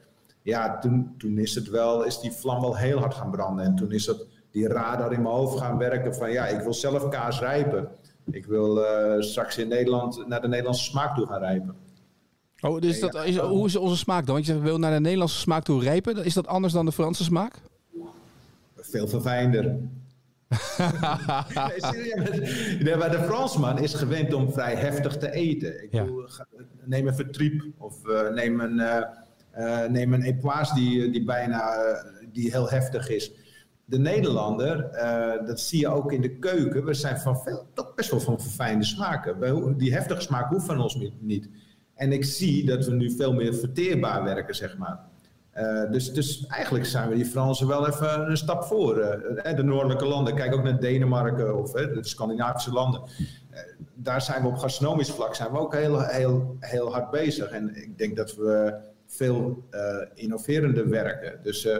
ja, 0.43 0.79
toen, 0.79 1.15
toen 1.19 1.39
is 1.39 1.55
het 1.55 1.71
wel, 1.71 2.05
is 2.05 2.21
die 2.21 2.33
vlam 2.33 2.61
wel 2.61 2.77
heel 2.77 2.99
hard 2.99 3.15
gaan 3.15 3.31
branden. 3.31 3.65
En 3.65 3.75
toen 3.75 3.93
is 3.93 4.05
dat 4.05 4.27
die 4.51 4.69
radar 4.69 5.13
in 5.13 5.23
mijn 5.23 5.35
hoofd 5.35 5.59
gaan 5.59 5.79
werken 5.79 6.15
van, 6.15 6.31
ja, 6.31 6.47
ik 6.47 6.61
wil 6.61 6.75
zelf 6.75 7.09
kaas 7.09 7.41
rijpen. 7.41 7.89
Ik 8.31 8.47
wil 8.47 8.85
straks 9.19 9.59
in 9.59 9.69
Nederland 9.69 10.27
naar 10.27 10.41
de 10.41 10.49
Nederlandse 10.49 10.85
smaak 10.85 11.17
toe 11.17 11.27
gaan 11.27 11.41
rijpen. 11.41 11.75
Oh, 12.61 12.81
dus 12.81 13.01
dat, 13.01 13.25
is, 13.25 13.37
hoe 13.37 13.67
is 13.67 13.77
onze 13.77 13.97
smaak 13.97 14.27
dan? 14.27 14.35
Want 14.35 14.47
je 14.47 14.53
zegt, 14.53 14.65
willen 14.65 14.81
naar 14.81 14.95
de 14.95 15.01
Nederlandse 15.01 15.39
smaak 15.39 15.65
toe 15.65 15.83
rijpen. 15.83 16.25
Is 16.25 16.35
dat 16.35 16.47
anders 16.47 16.73
dan 16.73 16.85
de 16.85 16.93
Franse 16.93 17.25
smaak? 17.25 17.61
Veel 18.95 19.09
verfijnder. 19.09 19.65
nee, 22.85 22.97
maar 22.97 23.11
de 23.11 23.23
Fransman 23.27 23.79
is 23.79 23.95
gewend 23.95 24.35
om 24.35 24.53
vrij 24.53 24.75
heftig 24.75 25.17
te 25.17 25.31
eten. 25.33 25.83
Ik 25.85 25.93
Ja. 25.93 26.05
bedoel, 26.05 26.23
ga- 26.27 26.47
neem 26.85 27.07
een 27.07 27.15
vertriep 27.15 27.65
of 27.79 28.09
eh, 28.09 28.29
neem 28.31 28.61
een, 28.61 28.81
eh, 29.51 29.85
neem 29.89 30.13
een 30.13 30.41
die, 30.75 31.11
die 31.11 31.25
bijna 31.25 31.73
die 32.33 32.51
heel 32.51 32.69
heftig 32.71 33.09
is. 33.09 33.33
De 33.85 33.99
Nederlander, 33.99 34.91
dat 35.47 35.61
zie 35.61 35.81
je 35.81 35.89
ook 35.89 36.13
in 36.13 36.21
de 36.21 36.39
keuken, 36.39 36.85
we 36.85 36.95
zijn 36.95 37.19
van 37.19 37.37
veel, 37.43 37.67
toch 37.75 37.95
best 37.95 38.11
wel 38.11 38.21
van 38.21 38.41
verfijnde 38.41 38.85
smaken. 38.85 39.77
Die 39.79 39.93
heftige 39.95 40.21
smaak 40.21 40.49
hoeft 40.51 40.67
van 40.67 40.81
ons 40.81 40.99
niet. 41.21 41.49
En 41.95 42.13
ik 42.13 42.25
zie 42.25 42.67
dat 42.67 42.87
we 42.87 42.93
nu 42.95 43.11
veel 43.11 43.33
meer 43.33 43.55
verteerbaar 43.55 44.25
werken, 44.25 44.55
zeg 44.55 44.77
maar. 44.79 44.99
Eh, 45.55 45.91
dus, 45.91 46.13
dus 46.13 46.47
eigenlijk 46.47 46.87
zijn 46.87 47.09
we 47.09 47.15
die 47.15 47.25
Fransen 47.25 47.67
wel 47.67 47.87
even 47.89 48.31
een 48.31 48.37
stap 48.37 48.65
voor. 48.65 48.99
Eh, 48.99 49.57
de 49.57 49.63
noordelijke 49.63 50.07
landen, 50.07 50.35
kijk 50.35 50.55
ook 50.55 50.63
naar 50.63 50.81
Denemarken 50.81 51.59
of 51.59 51.75
eh, 51.75 51.95
de 51.95 52.07
Scandinavische 52.07 52.73
landen. 52.73 53.01
Eh, 53.51 53.61
daar 53.95 54.23
zijn 54.23 54.43
we 54.43 54.49
op 54.49 54.57
gastronomisch 54.57 55.11
vlak 55.11 55.35
zijn 55.35 55.53
we 55.53 55.59
ook 55.59 55.75
heel, 55.75 56.01
heel, 56.01 56.57
heel 56.61 56.93
hard 56.93 57.11
bezig. 57.11 57.51
En 57.51 57.77
ik 57.77 57.99
denk 57.99 58.17
dat 58.17 58.35
we 58.35 58.75
veel 59.07 59.65
eh, 59.71 59.97
innoverender 60.15 60.89
werken. 60.89 61.39
Dus, 61.43 61.65
eh, 61.65 61.77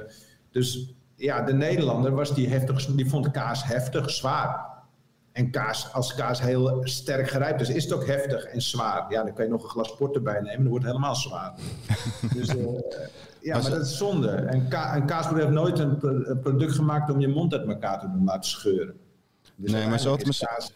dus 0.51 0.95
ja, 1.17 1.43
de 1.43 1.53
Nederlander 1.53 2.15
was 2.15 2.35
die 2.35 2.49
heftig, 2.49 2.87
die 2.87 3.09
vond 3.09 3.31
kaas 3.31 3.65
heftig, 3.65 4.11
zwaar. 4.11 4.73
En 5.33 5.51
kaas, 5.51 5.93
als 5.93 6.15
kaas 6.15 6.41
heel 6.41 6.81
sterk 6.85 7.29
gerijpt 7.29 7.61
is, 7.61 7.69
is 7.69 7.85
het 7.85 7.93
ook 7.93 8.07
heftig 8.07 8.45
en 8.45 8.63
zwaar. 8.63 9.13
Ja, 9.13 9.23
dan 9.23 9.35
kan 9.35 9.45
je 9.45 9.51
nog 9.51 9.63
een 9.63 9.69
glas 9.69 9.97
port 9.97 10.15
erbij 10.15 10.41
nemen, 10.41 10.59
dan 10.59 10.69
wordt 10.69 10.85
het 10.85 10.93
helemaal 10.95 11.17
zwaar. 11.17 11.55
dus 12.35 12.49
eh, 12.49 12.67
ja, 13.45 13.59
Maar 13.61 13.71
dat 13.71 13.81
is 13.87 13.97
zonde. 13.97 14.29
En 14.29 14.69
ka 14.69 14.97
een 14.97 15.07
kaasboer 15.07 15.39
heeft 15.39 15.51
nooit 15.51 15.79
een, 15.79 15.97
pro- 15.99 16.23
een 16.25 16.41
product 16.41 16.73
gemaakt 16.75 17.11
om 17.11 17.21
je 17.21 17.29
mond 17.29 17.55
uit 17.55 17.69
elkaar 17.69 18.01
te 18.01 18.11
doen 18.11 18.25
laten 18.25 18.51
scheuren. 18.51 18.95
Dus 19.57 19.71
Nee, 19.73 19.87
maar 19.89 19.99
het 19.99 20.39
kaas- 20.39 20.73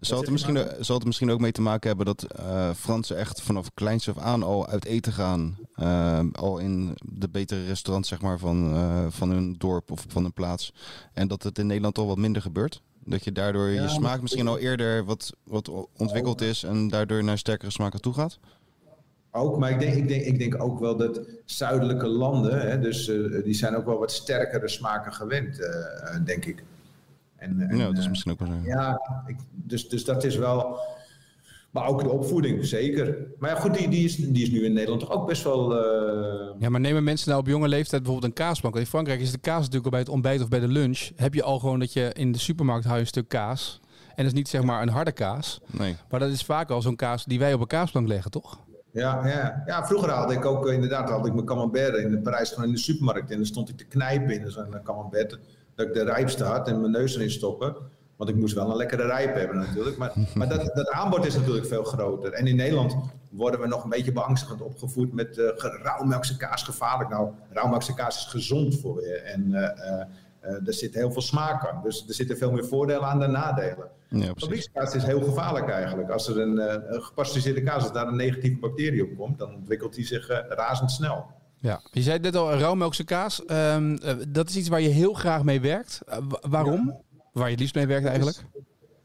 Zal 0.00 0.20
het, 0.20 0.30
misschien, 0.30 0.58
zal 0.80 0.96
het 0.96 1.04
misschien 1.06 1.30
ook 1.30 1.40
mee 1.40 1.52
te 1.52 1.60
maken 1.62 1.88
hebben 1.88 2.06
dat 2.06 2.22
eh, 2.22 2.70
Fransen 2.70 3.16
echt 3.16 3.42
vanaf 3.42 3.70
kleins 3.74 4.08
af 4.08 4.18
aan 4.18 4.42
al 4.42 4.66
uit 4.68 4.84
eten 4.84 5.12
gaan? 5.12 5.56
eh, 5.74 6.20
al 6.32 6.58
in 6.58 6.96
de 7.04 7.28
betere 7.28 7.64
restaurants 7.64 8.08
zeg 8.08 8.20
maar, 8.20 8.38
van, 8.38 8.72
eh, 8.72 9.06
van 9.08 9.30
hun 9.30 9.54
dorp 9.58 9.90
of 9.90 10.04
van 10.08 10.22
hun 10.22 10.32
plaats. 10.32 10.72
En 11.12 11.28
dat 11.28 11.42
het 11.42 11.58
in 11.58 11.66
Nederland 11.66 11.98
al 11.98 12.06
wat 12.06 12.16
minder 12.16 12.42
gebeurt? 12.42 12.82
Dat 13.04 13.24
je 13.24 13.32
daardoor 13.32 13.68
Ja, 13.68 13.82
je 13.82 13.88
smaak 13.88 14.20
misschien 14.20 14.48
al 14.48 14.58
eerder 14.58 15.04
wat, 15.04 15.32
wat 15.44 15.70
ontwikkeld 15.96 16.40
is 16.40 16.62
en 16.62 16.88
daardoor 16.88 17.24
naar 17.24 17.38
sterkere 17.38 17.70
smaken 17.70 18.00
toe 18.00 18.12
gaat? 18.14 18.38
Ook, 19.36 19.58
maar 19.58 19.70
ik 19.70 19.78
denk, 19.78 19.94
ik, 19.94 20.08
denk, 20.08 20.22
ik 20.24 20.38
denk 20.38 20.62
ook 20.62 20.78
wel 20.78 20.96
dat 20.96 21.20
zuidelijke 21.44 22.06
landen, 22.06 22.60
hè, 22.60 22.78
dus, 22.78 23.08
eh, 23.08 23.42
die 23.44 23.54
zijn 23.54 23.76
ook 23.76 23.84
wel 23.86 23.98
wat 23.98 24.12
sterkere 24.12 24.68
smaken 24.68 25.12
gewend, 25.12 25.60
eh, 25.60 25.68
eh, 25.68 26.24
denk 26.24 26.44
ik. 26.44 26.64
En, 27.36 27.60
en, 27.60 27.76
ja, 27.76 27.86
dat 27.86 27.98
is 27.98 28.08
misschien 28.08 28.32
ook 28.32 28.38
wel 28.38 28.48
zo. 28.48 28.54
Ja, 28.64 29.00
ik, 29.26 29.36
dus, 29.50 29.88
dus 29.88 30.04
dat 30.04 30.24
is 30.24 30.36
wel. 30.36 30.78
Maar 31.70 31.86
ook 31.86 32.02
de 32.02 32.08
opvoeding, 32.10 32.66
zeker. 32.66 33.16
Maar 33.38 33.50
ja, 33.50 33.56
goed, 33.56 33.74
die, 33.78 33.88
die, 33.88 34.04
is, 34.04 34.16
die 34.16 34.42
is 34.42 34.50
nu 34.50 34.64
in 34.64 34.72
Nederland 34.72 35.00
toch 35.00 35.10
ook 35.10 35.26
best 35.26 35.42
wel. 35.44 35.78
eh, 35.78 36.54
Ja, 36.58 36.68
maar 36.68 36.80
nemen 36.80 37.04
mensen 37.04 37.28
nou 37.28 37.40
op 37.40 37.46
jonge 37.46 37.68
leeftijd 37.68 38.02
bijvoorbeeld 38.02 38.32
een 38.32 38.44
kaasplank? 38.44 38.74
Want 38.74 38.86
in 38.86 38.90
Frankrijk 38.90 39.20
is 39.20 39.30
de 39.30 39.38
kaas 39.38 39.58
natuurlijk 39.58 39.84
al 39.84 39.90
bij 39.90 40.00
het 40.00 40.08
ontbijt 40.08 40.42
of 40.42 40.48
bij 40.48 40.60
de 40.60 40.68
lunch. 40.68 41.10
Heb 41.16 41.34
je 41.34 41.42
al 41.42 41.58
gewoon 41.58 41.78
dat 41.78 41.92
je 41.92 42.10
in 42.12 42.32
de 42.32 42.38
supermarkt 42.38 42.84
houdt 42.84 43.00
een 43.00 43.06
stuk 43.06 43.28
kaas. 43.28 43.80
En 44.08 44.14
dat 44.24 44.26
is 44.26 44.32
niet 44.32 44.48
zeg 44.48 44.62
maar 44.62 44.82
een 44.82 44.88
harde 44.88 45.12
kaas. 45.12 45.60
Nee. 45.66 45.96
Maar 46.10 46.20
dat 46.20 46.30
is 46.30 46.42
vaak 46.42 46.70
al 46.70 46.82
zo'n 46.82 46.96
kaas 46.96 47.24
die 47.24 47.38
wij 47.38 47.54
op 47.54 47.60
een 47.60 47.66
kaasplank 47.66 48.08
leggen, 48.08 48.30
toch? 48.30 48.58
Ja, 48.96 49.26
ja. 49.26 49.62
ja, 49.66 49.86
vroeger 49.86 50.10
haalde 50.10 50.34
ik 50.34 50.44
ook 50.44 50.66
eh, 50.66 50.72
inderdaad 50.74 51.08
haalde 51.08 51.28
ik 51.28 51.34
mijn 51.34 51.46
camembert 51.46 51.96
in 51.96 52.22
Parijs 52.22 52.48
gewoon 52.50 52.64
in 52.68 52.74
de 52.74 52.80
supermarkt. 52.80 53.30
En 53.30 53.36
dan 53.36 53.46
stond 53.46 53.68
ik 53.68 53.76
te 53.76 53.84
knijpen 53.84 54.40
in 54.40 54.50
zo'n 54.50 54.80
camembert. 54.84 55.38
Dat 55.74 55.86
ik 55.86 55.92
de 55.94 56.04
rijpste 56.04 56.44
had 56.44 56.68
en 56.68 56.80
mijn 56.80 56.92
neus 56.92 57.14
erin 57.16 57.30
stoppen. 57.30 57.76
Want 58.16 58.30
ik 58.30 58.36
moest 58.36 58.54
wel 58.54 58.70
een 58.70 58.76
lekkere 58.76 59.06
rijp 59.06 59.34
hebben 59.34 59.56
natuurlijk. 59.58 59.96
Maar, 59.96 60.12
maar 60.34 60.48
dat, 60.48 60.70
dat 60.74 60.90
aanbod 60.90 61.26
is 61.26 61.36
natuurlijk 61.36 61.66
veel 61.66 61.84
groter. 61.84 62.32
En 62.32 62.46
in 62.46 62.56
Nederland 62.56 62.96
worden 63.30 63.60
we 63.60 63.66
nog 63.66 63.84
een 63.84 63.90
beetje 63.90 64.12
beangstigend 64.12 64.60
opgevoed 64.62 65.12
met 65.12 65.38
eh 65.38 65.44
ge- 65.56 65.78
rauwmelkse 65.82 66.36
kaas 66.36 66.62
gevaarlijk. 66.62 67.10
Nou, 67.10 67.30
rauwmelkse 67.50 67.94
kaas 67.94 68.16
is 68.16 68.30
gezond 68.30 68.80
voor 68.80 69.02
je. 69.02 69.14
En 69.14 69.54
eh, 69.54 69.62
eh, 69.64 70.00
eh, 70.00 70.06
er 70.66 70.74
zit 70.74 70.94
heel 70.94 71.12
veel 71.12 71.22
smaak 71.22 71.66
aan. 71.68 71.80
Dus 71.82 72.04
er 72.08 72.14
zitten 72.14 72.36
veel 72.36 72.52
meer 72.52 72.64
voordelen 72.64 73.02
aan 73.06 73.18
dan 73.20 73.30
nadelen. 73.32 73.88
Ja. 74.08 74.32
Fabriekskaas 74.36 74.94
is 74.94 75.02
heel 75.04 75.20
gevaarlijk 75.22 75.68
eigenlijk. 75.68 76.10
Als 76.10 76.28
er 76.28 76.40
een, 76.40 76.58
eh, 76.58 76.94
een 76.94 77.02
gepasteuriseerde 77.02 77.62
kaas, 77.62 77.82
als 77.82 77.92
daar 77.92 78.06
een 78.08 78.16
negatieve 78.16 78.58
bacterie 78.58 79.02
op 79.04 79.16
komt, 79.16 79.38
dan 79.38 79.54
ontwikkelt 79.54 79.94
die 79.94 80.06
zich 80.06 80.28
eh, 80.28 80.38
razendsnel. 80.48 81.24
Ja. 81.60 81.80
Je 81.90 82.02
zei 82.02 82.18
net 82.18 82.36
al, 82.36 82.52
rauwmelkse 82.52 83.04
kaas. 83.04 83.44
Ehm, 83.44 83.94
eh, 84.02 84.14
dat 84.28 84.48
is 84.48 84.56
iets 84.56 84.68
waar 84.68 84.80
je 84.80 84.88
heel 84.88 85.12
graag 85.12 85.42
mee 85.42 85.60
werkt. 85.60 86.00
Eh, 86.06 86.18
wa- 86.28 86.40
waarom? 86.50 87.00
Waar 87.32 87.44
je 87.44 87.50
het 87.50 87.60
liefst 87.60 87.74
mee 87.74 87.86
werkt 87.86 88.06
eigenlijk? 88.06 88.36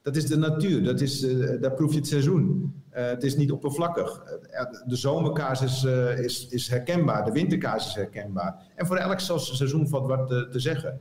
Dat 0.04 0.16
is 0.16 0.26
de 0.26 0.38
natuur, 0.38 0.84
dat 0.84 1.02
is, 1.02 1.24
eh, 1.24 1.62
daar 1.62 1.72
proef 1.74 1.92
je 1.92 1.98
het 1.98 2.08
seizoen. 2.08 2.74
Eh, 2.90 3.06
het 3.06 3.24
is 3.24 3.36
niet 3.36 3.52
oppervlakkig. 3.52 4.22
Eh, 4.52 4.66
de 4.88 4.96
zomerkaas 4.96 5.62
is, 5.62 5.84
eh, 5.84 6.20
is, 6.20 6.48
is 6.48 6.68
herkenbaar, 6.68 7.26
de 7.26 7.32
winterkaas 7.32 7.88
is 7.88 7.94
herkenbaar. 7.96 8.56
En 8.76 8.86
voor 8.88 8.98
elk 8.98 9.20
se- 9.20 9.38
seizoen 9.40 9.88
valt 9.88 10.08
wat 10.08 10.32
eh, 10.32 10.42
te 10.42 10.60
zeggen. 10.60 11.00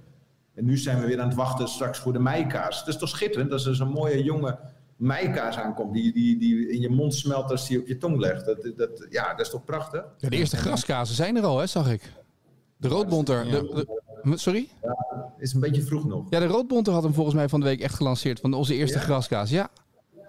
En 0.60 0.66
nu 0.66 0.76
zijn 0.76 1.00
we 1.00 1.06
weer 1.06 1.20
aan 1.20 1.26
het 1.28 1.36
wachten 1.36 1.68
straks 1.68 1.98
voor 1.98 2.12
de 2.12 2.18
meikaas. 2.18 2.78
Dat 2.78 2.88
is 2.88 2.96
toch 3.00 3.08
schitterend? 3.08 3.50
Dat 3.50 3.58
is 3.58 3.64
dus 3.64 3.78
een 3.78 3.88
mooie 3.88 4.22
jonge, 4.22 4.58
meikaas 4.96 5.56
aankomt, 5.58 5.92
die, 5.92 6.12
die, 6.12 6.38
die 6.38 6.68
in 6.68 6.80
je 6.80 6.90
mond 6.90 7.14
smelt 7.14 7.50
als 7.50 7.68
die 7.68 7.80
op 7.80 7.86
je 7.86 7.96
tong 7.98 8.18
legt. 8.18 8.44
Dat, 8.46 8.70
dat, 8.76 9.06
ja, 9.10 9.30
dat 9.30 9.40
is 9.40 9.50
toch 9.50 9.64
prachtig? 9.64 10.04
Ja, 10.18 10.28
de 10.28 10.36
eerste 10.36 10.56
graskazen 10.56 11.14
zijn 11.14 11.36
er 11.36 11.42
al, 11.44 11.58
hè, 11.58 11.66
zag 11.66 11.90
ik. 11.90 12.12
De 12.76 12.88
roodbonter. 12.88 13.44
De, 13.44 13.50
de- 14.24 14.38
sorry? 14.38 14.68
Is 15.38 15.52
een 15.54 15.60
beetje 15.60 15.82
vroeg 15.82 16.04
nog. 16.06 16.26
Ja, 16.30 16.38
de 16.38 16.46
roodbonter 16.46 16.92
had 16.92 17.02
hem 17.02 17.14
volgens 17.14 17.36
mij 17.36 17.48
van 17.48 17.60
de 17.60 17.66
week 17.66 17.80
echt 17.80 17.94
gelanceerd. 17.94 18.40
Van 18.40 18.54
onze 18.54 18.74
eerste 18.74 18.98
Ja? 18.98 19.04
graskaas. 19.04 19.50
Ja, 19.50 19.68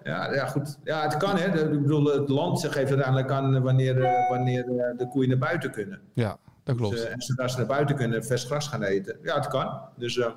Ja, 0.04 0.34
ja, 0.34 0.46
goed. 0.46 0.78
Ja, 0.84 1.02
het 1.02 1.16
kan, 1.16 1.36
hè. 1.36 1.70
Ik 1.72 1.82
bedoel, 1.82 2.04
het 2.04 2.28
land 2.28 2.60
geeft 2.60 2.88
uiteindelijk 2.90 3.30
aan 3.30 3.62
wanneer, 3.62 4.02
eh, 4.02 4.30
wanneer 4.30 4.64
eh, 4.64 4.98
de 4.98 5.08
koeien 5.08 5.28
naar 5.28 5.38
buiten 5.38 5.70
kunnen. 5.70 6.00
ja 6.14 6.36
dat 6.62 6.76
klopt. 6.76 6.94
Dus, 6.96 7.04
en 7.04 7.20
zodra 7.20 7.48
ze 7.48 7.56
naar 7.56 7.66
buiten 7.66 7.96
kunnen 7.96 8.24
vers 8.24 8.44
gras 8.44 8.68
gaan 8.68 8.82
eten. 8.82 9.18
Ja, 9.22 9.34
het 9.34 9.46
kan. 9.48 9.80
Dus, 9.96 10.18
eh, 10.18 10.30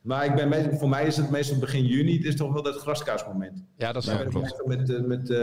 maar 0.00 0.24
ik 0.24 0.34
ben 0.34 0.48
meestal, 0.48 0.78
voor 0.78 0.88
mij 0.88 1.06
is 1.06 1.16
het 1.16 1.30
meestal 1.30 1.58
begin 1.58 1.84
juni. 1.86 2.16
Het 2.16 2.24
is 2.24 2.36
toch 2.36 2.52
wel 2.52 2.62
dat 2.62 2.76
graskaasmoment. 2.76 3.64
Ja, 3.76 3.92
dat 3.92 4.02
is 4.02 4.08
We 4.08 4.14
waar. 4.14 4.22
hebben 4.22 4.40
meestal 4.40 4.66
met, 4.66 4.90
eh, 4.90 5.00
met, 5.00 5.30
eh, 5.30 5.36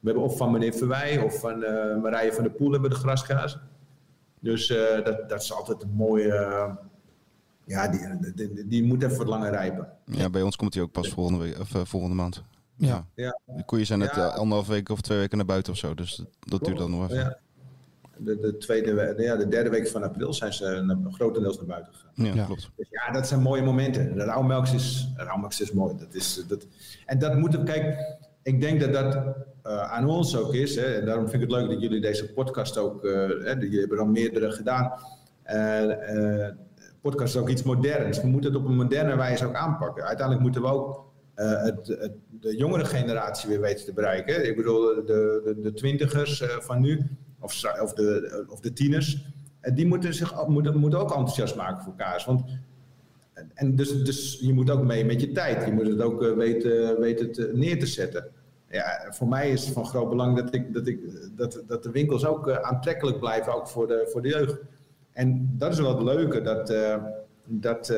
we 0.00 0.10
hebben 0.10 0.22
of 0.22 0.36
van 0.36 0.52
meneer 0.52 0.72
Verwij 0.74 1.18
of 1.18 1.38
van 1.40 1.62
eh, 1.62 2.02
Marije 2.02 2.32
van 2.32 2.42
der 2.44 2.52
Poel 2.52 2.70
hebben 2.72 2.88
we 2.90 2.96
de 2.96 3.02
graskaas. 3.02 3.58
Dus 4.40 4.70
eh, 4.70 5.04
dat, 5.04 5.28
dat 5.28 5.42
is 5.42 5.52
altijd 5.52 5.82
een 5.82 5.94
mooie... 5.94 6.76
ja, 7.64 7.88
die, 7.88 8.18
die, 8.34 8.34
die, 8.54 8.66
die 8.68 8.84
moet 8.84 9.02
even 9.02 9.16
wat 9.16 9.26
langer 9.26 9.50
rijpen. 9.50 9.88
Ja, 10.04 10.30
bij 10.30 10.42
ons 10.42 10.56
komt 10.56 10.74
hij 10.74 10.82
ook 10.82 10.92
pas 10.92 11.08
volgende, 11.08 11.38
week, 11.40 11.58
of, 11.58 11.88
volgende 11.88 12.14
maand. 12.16 12.42
Ja. 12.76 13.06
Ja. 13.14 13.40
De 13.44 13.64
koeien 13.64 13.86
zijn 13.86 13.98
net 13.98 14.14
Ja. 14.14 14.26
anderhalf 14.26 14.66
week 14.66 14.88
of 14.88 15.00
twee 15.00 15.18
weken 15.18 15.36
naar 15.36 15.46
buiten 15.46 15.72
of 15.72 15.78
zo. 15.78 15.94
Dus 15.94 16.16
dat, 16.16 16.26
dat 16.40 16.64
duurt 16.64 16.78
dan 16.78 16.90
nog 16.90 17.04
even. 17.04 17.16
Ja. 17.16 17.38
De, 18.18 18.38
de, 18.38 18.56
tweede, 18.56 18.94
we- 18.94 19.22
ja, 19.22 19.36
de 19.36 19.48
derde 19.48 19.70
week 19.70 19.88
van 19.88 20.02
april 20.02 20.32
zijn 20.32 20.52
ze 20.52 20.82
naar, 20.86 20.96
grotendeels 21.12 21.56
naar 21.56 21.66
buiten 21.66 21.92
gegaan. 21.94 22.10
Ja, 22.14 22.34
Ja. 22.34 22.44
klopt. 22.44 22.70
Dus 22.76 22.86
ja, 22.90 23.12
dat 23.12 23.26
zijn 23.28 23.40
mooie 23.40 23.62
momenten. 23.62 24.16
De 24.16 24.24
rauwmelks 24.24 24.72
is, 24.74 25.12
rauwmelks 25.16 25.60
is 25.60 25.72
mooi. 25.72 25.94
Dat 25.98 26.14
is, 26.14 26.44
dat, 26.48 26.66
en 27.06 27.18
dat 27.18 27.36
moet, 27.36 27.62
kijk, 27.62 27.96
ik 28.42 28.60
denk 28.60 28.80
dat 28.80 28.92
dat 28.92 29.14
eh, 29.62 29.92
aan 29.92 30.08
ons 30.08 30.36
ook 30.36 30.54
is. 30.54 30.76
Hè, 30.76 30.84
en 30.94 31.04
daarom 31.06 31.28
vind 31.28 31.42
ik 31.42 31.50
het 31.50 31.58
leuk 31.60 31.70
dat 31.70 31.80
jullie 31.80 32.00
deze 32.00 32.32
podcast 32.32 32.78
ook, 32.78 33.04
eh, 33.04 33.12
hè, 33.28 33.50
jullie 33.52 33.78
hebben 33.78 33.96
er 33.98 34.04
al 34.04 34.10
meerdere 34.10 34.50
gedaan. 34.50 34.92
Eh, 35.42 36.44
eh, 36.46 36.54
podcast 37.00 37.34
is 37.34 37.40
ook 37.40 37.48
iets 37.48 37.62
moderns. 37.62 38.20
We 38.20 38.26
moeten 38.26 38.52
het 38.52 38.60
op 38.60 38.66
een 38.68 38.76
moderne 38.76 39.16
wijze 39.16 39.46
ook 39.46 39.54
aanpakken. 39.54 40.04
Uiteindelijk 40.04 40.44
moeten 40.44 40.62
we 40.62 40.68
ook 40.68 41.04
eh, 41.34 41.62
het, 41.62 41.86
het, 41.86 42.12
de 42.40 42.56
jongere 42.56 42.84
generatie 42.84 43.48
weer 43.48 43.60
weten 43.60 43.84
te 43.84 43.92
bereiken. 43.92 44.46
Ik 44.48 44.56
bedoel, 44.56 44.80
de, 44.94 45.02
de, 45.44 45.60
de 45.62 45.72
twintigers 45.72 46.40
eh, 46.40 46.48
van 46.48 46.80
nu, 46.80 47.06
of, 47.44 47.80
of, 47.80 47.92
de, 47.92 48.44
of 48.48 48.60
de 48.60 48.72
tieners, 48.72 49.24
die 49.74 49.86
moeten, 49.86 50.14
zich, 50.14 50.46
moeten, 50.46 50.76
moeten 50.76 50.98
ook 50.98 51.10
enthousiast 51.14 51.56
maken 51.56 51.84
voor 51.84 51.94
kaas. 51.96 52.24
Want 52.24 52.44
en- 53.54 53.76
dus, 53.76 54.04
dus 54.04 54.38
je 54.40 54.52
moet 54.52 54.70
ook 54.70 54.82
mee 54.84 55.04
met 55.04 55.20
je 55.20 55.32
tijd. 55.32 55.66
Je 55.66 55.72
moet 55.72 55.86
het 55.86 56.00
ook 56.00 56.22
eh, 56.22 56.32
weten, 56.32 57.00
weten 57.00 57.32
te, 57.32 57.50
neer 57.54 57.78
te 57.78 57.86
zetten. 57.86 58.26
Ja, 58.70 59.06
voor 59.10 59.28
mij 59.28 59.50
is 59.50 59.64
het 59.64 59.74
van 59.74 59.86
groot 59.86 60.08
belang 60.08 60.36
dat, 60.36 60.54
ik, 60.54 60.74
dat, 60.74 60.86
ik, 60.86 60.98
dat, 61.36 61.62
dat 61.66 61.82
de 61.82 61.90
winkels 61.90 62.26
ook 62.26 62.48
eh, 62.48 62.56
aantrekkelijk 62.56 63.18
blijven, 63.18 63.54
ook 63.54 63.68
voor 63.68 63.86
de, 63.86 64.08
voor 64.12 64.22
de 64.22 64.28
jeugd. 64.28 64.56
En 65.12 65.54
dat 65.58 65.72
is 65.72 65.78
wel 65.78 65.94
het 65.94 66.02
leuke, 66.02 66.40
dat, 66.40 66.70
eh, 66.70 67.02
dat 67.44 67.92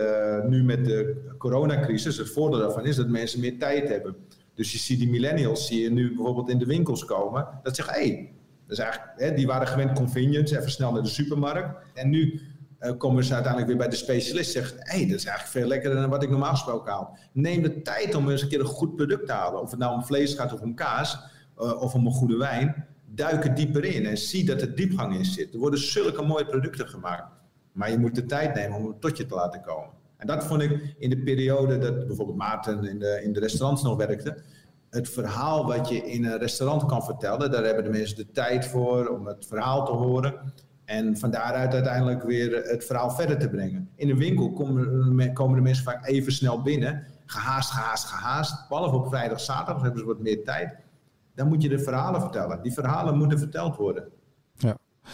nu 0.49 0.65
met 0.65 0.85
de 0.85 1.25
coronacrisis, 1.38 2.17
het 2.17 2.31
voordeel 2.31 2.59
daarvan 2.59 2.87
is 2.87 2.97
dat 2.97 3.09
mensen 3.09 3.41
meer 3.41 3.59
tijd 3.59 3.88
hebben. 3.88 4.17
Dus 4.55 4.73
je 4.73 4.79
ziet 4.79 4.99
die 4.99 5.11
millennials, 5.11 5.67
zie 5.67 5.83
je 5.83 5.91
nu 5.91 6.15
bijvoorbeeld 6.15 6.49
in 6.49 6.59
de 6.59 6.67
winkels 6.67 7.05
komen, 7.05 7.49
dat 7.62 7.76
zeggen, 7.76 7.95
hé, 7.95 8.09
hey, 8.09 8.33
is 8.69 8.79
eigenlijk, 8.79 9.13
hè, 9.17 9.35
die 9.35 9.47
waren 9.47 9.67
gewend 9.67 9.93
convenience, 9.93 10.59
even 10.59 10.71
snel 10.71 10.93
naar 10.93 11.03
de 11.03 11.09
supermarkt. 11.09 11.85
En 11.95 12.09
nu 12.09 12.41
eh, 12.79 12.97
komen 12.97 13.25
ze 13.25 13.33
uiteindelijk 13.35 13.73
weer 13.73 13.81
bij 13.81 13.91
de 13.91 14.05
specialist 14.05 14.57
en 14.57 14.63
zeggen, 14.63 14.79
hé, 14.81 14.99
hey, 14.99 15.07
dat 15.09 15.19
is 15.19 15.25
eigenlijk 15.25 15.57
veel 15.59 15.69
lekkerder 15.69 16.01
dan 16.01 16.11
wat 16.11 16.23
ik 16.23 16.31
normaal 16.31 16.51
gesproken 16.51 16.93
haal. 16.93 17.19
Neem 17.33 17.63
de 17.63 17.83
tijd 17.83 18.15
om 18.15 18.31
eens 18.31 18.43
een 18.43 18.49
keer 18.49 18.61
een 18.61 18.67
goed 18.67 18.97
product 18.97 19.27
te 19.27 19.33
halen. 19.33 19.61
Of 19.61 19.71
het 19.71 19.79
nou 19.79 19.95
om 19.95 20.05
vlees 20.05 20.35
gaat 20.35 20.53
of 20.53 20.61
om 20.61 20.75
kaas, 20.75 21.19
eh, 21.57 21.83
of 21.83 21.95
om 21.95 22.07
een 22.07 22.13
goede 22.13 22.37
wijn. 22.37 22.87
Duik 23.15 23.45
er 23.45 23.55
dieper 23.55 23.85
in 23.85 24.07
en 24.07 24.19
zie 24.19 24.45
dat 24.45 24.61
er 24.61 24.75
diepgang 24.75 25.15
in 25.15 25.25
zit. 25.25 25.53
Er 25.53 25.59
worden 25.59 25.79
zulke 25.79 26.23
mooie 26.23 26.47
producten 26.47 26.89
gemaakt. 26.89 27.33
Maar 27.73 27.91
je 27.91 27.99
moet 27.99 28.15
de 28.15 28.27
tijd 28.27 28.55
nemen 28.55 28.79
om 28.79 28.87
het 28.87 29.01
tot 29.01 29.17
je 29.17 29.27
te 29.27 29.35
laten 29.35 29.63
komen. 29.63 29.91
En 30.17 30.27
dat 30.27 30.45
vond 30.45 30.63
ik 30.63 30.95
in 30.99 31.11
de 31.11 31.19
periode 31.19 31.79
dat 31.79 32.07
bijvoorbeeld 32.07 32.39
Maarten 32.39 32.85
in 32.85 32.99
de, 32.99 33.21
in 33.23 33.33
de 33.33 33.41
restaurants 33.41 33.83
nog 33.83 33.97
werkte. 33.97 34.43
Het 34.90 35.09
verhaal 35.09 35.66
wat 35.66 35.88
je 35.88 35.97
in 35.97 36.25
een 36.25 36.38
restaurant 36.38 36.87
kan 36.87 37.05
vertellen, 37.05 37.50
daar 37.50 37.64
hebben 37.64 37.85
de 37.85 37.90
mensen 37.90 38.16
de 38.16 38.31
tijd 38.31 38.66
voor 38.66 39.07
om 39.07 39.26
het 39.26 39.47
verhaal 39.47 39.85
te 39.85 39.93
horen. 39.93 40.52
En 40.85 41.19
van 41.19 41.31
daaruit 41.31 41.75
uiteindelijk 41.75 42.23
weer 42.23 42.62
het 42.64 42.85
verhaal 42.85 43.11
verder 43.11 43.38
te 43.38 43.49
brengen. 43.49 43.90
In 43.97 44.11
een 44.11 44.19
winkel 44.19 44.52
komen, 45.33 45.55
de 45.55 45.61
mensen 45.61 45.85
vaak 45.85 46.07
even 46.07 46.33
snel 46.33 46.62
binnen. 46.62 47.07
Gehaast, 47.26 47.71
gehaast, 47.71 48.05
gehaast. 48.05 48.69
Behalve 48.69 48.97
op 48.97 49.09
vrijdag, 49.09 49.40
zaterdag 49.40 49.83
hebben 49.83 50.00
ze 50.00 50.07
wat 50.07 50.21
meer 50.21 50.45
tijd. 50.45 50.75
Dan 51.35 51.49
moet 51.49 51.62
je 51.62 51.69
de 51.69 51.78
verhalen 51.78 52.21
vertellen. 52.21 52.62
Die 52.62 52.73
verhalen 52.73 53.16
moeten 53.16 53.38
verteld 53.38 53.76
worden. 53.76 54.05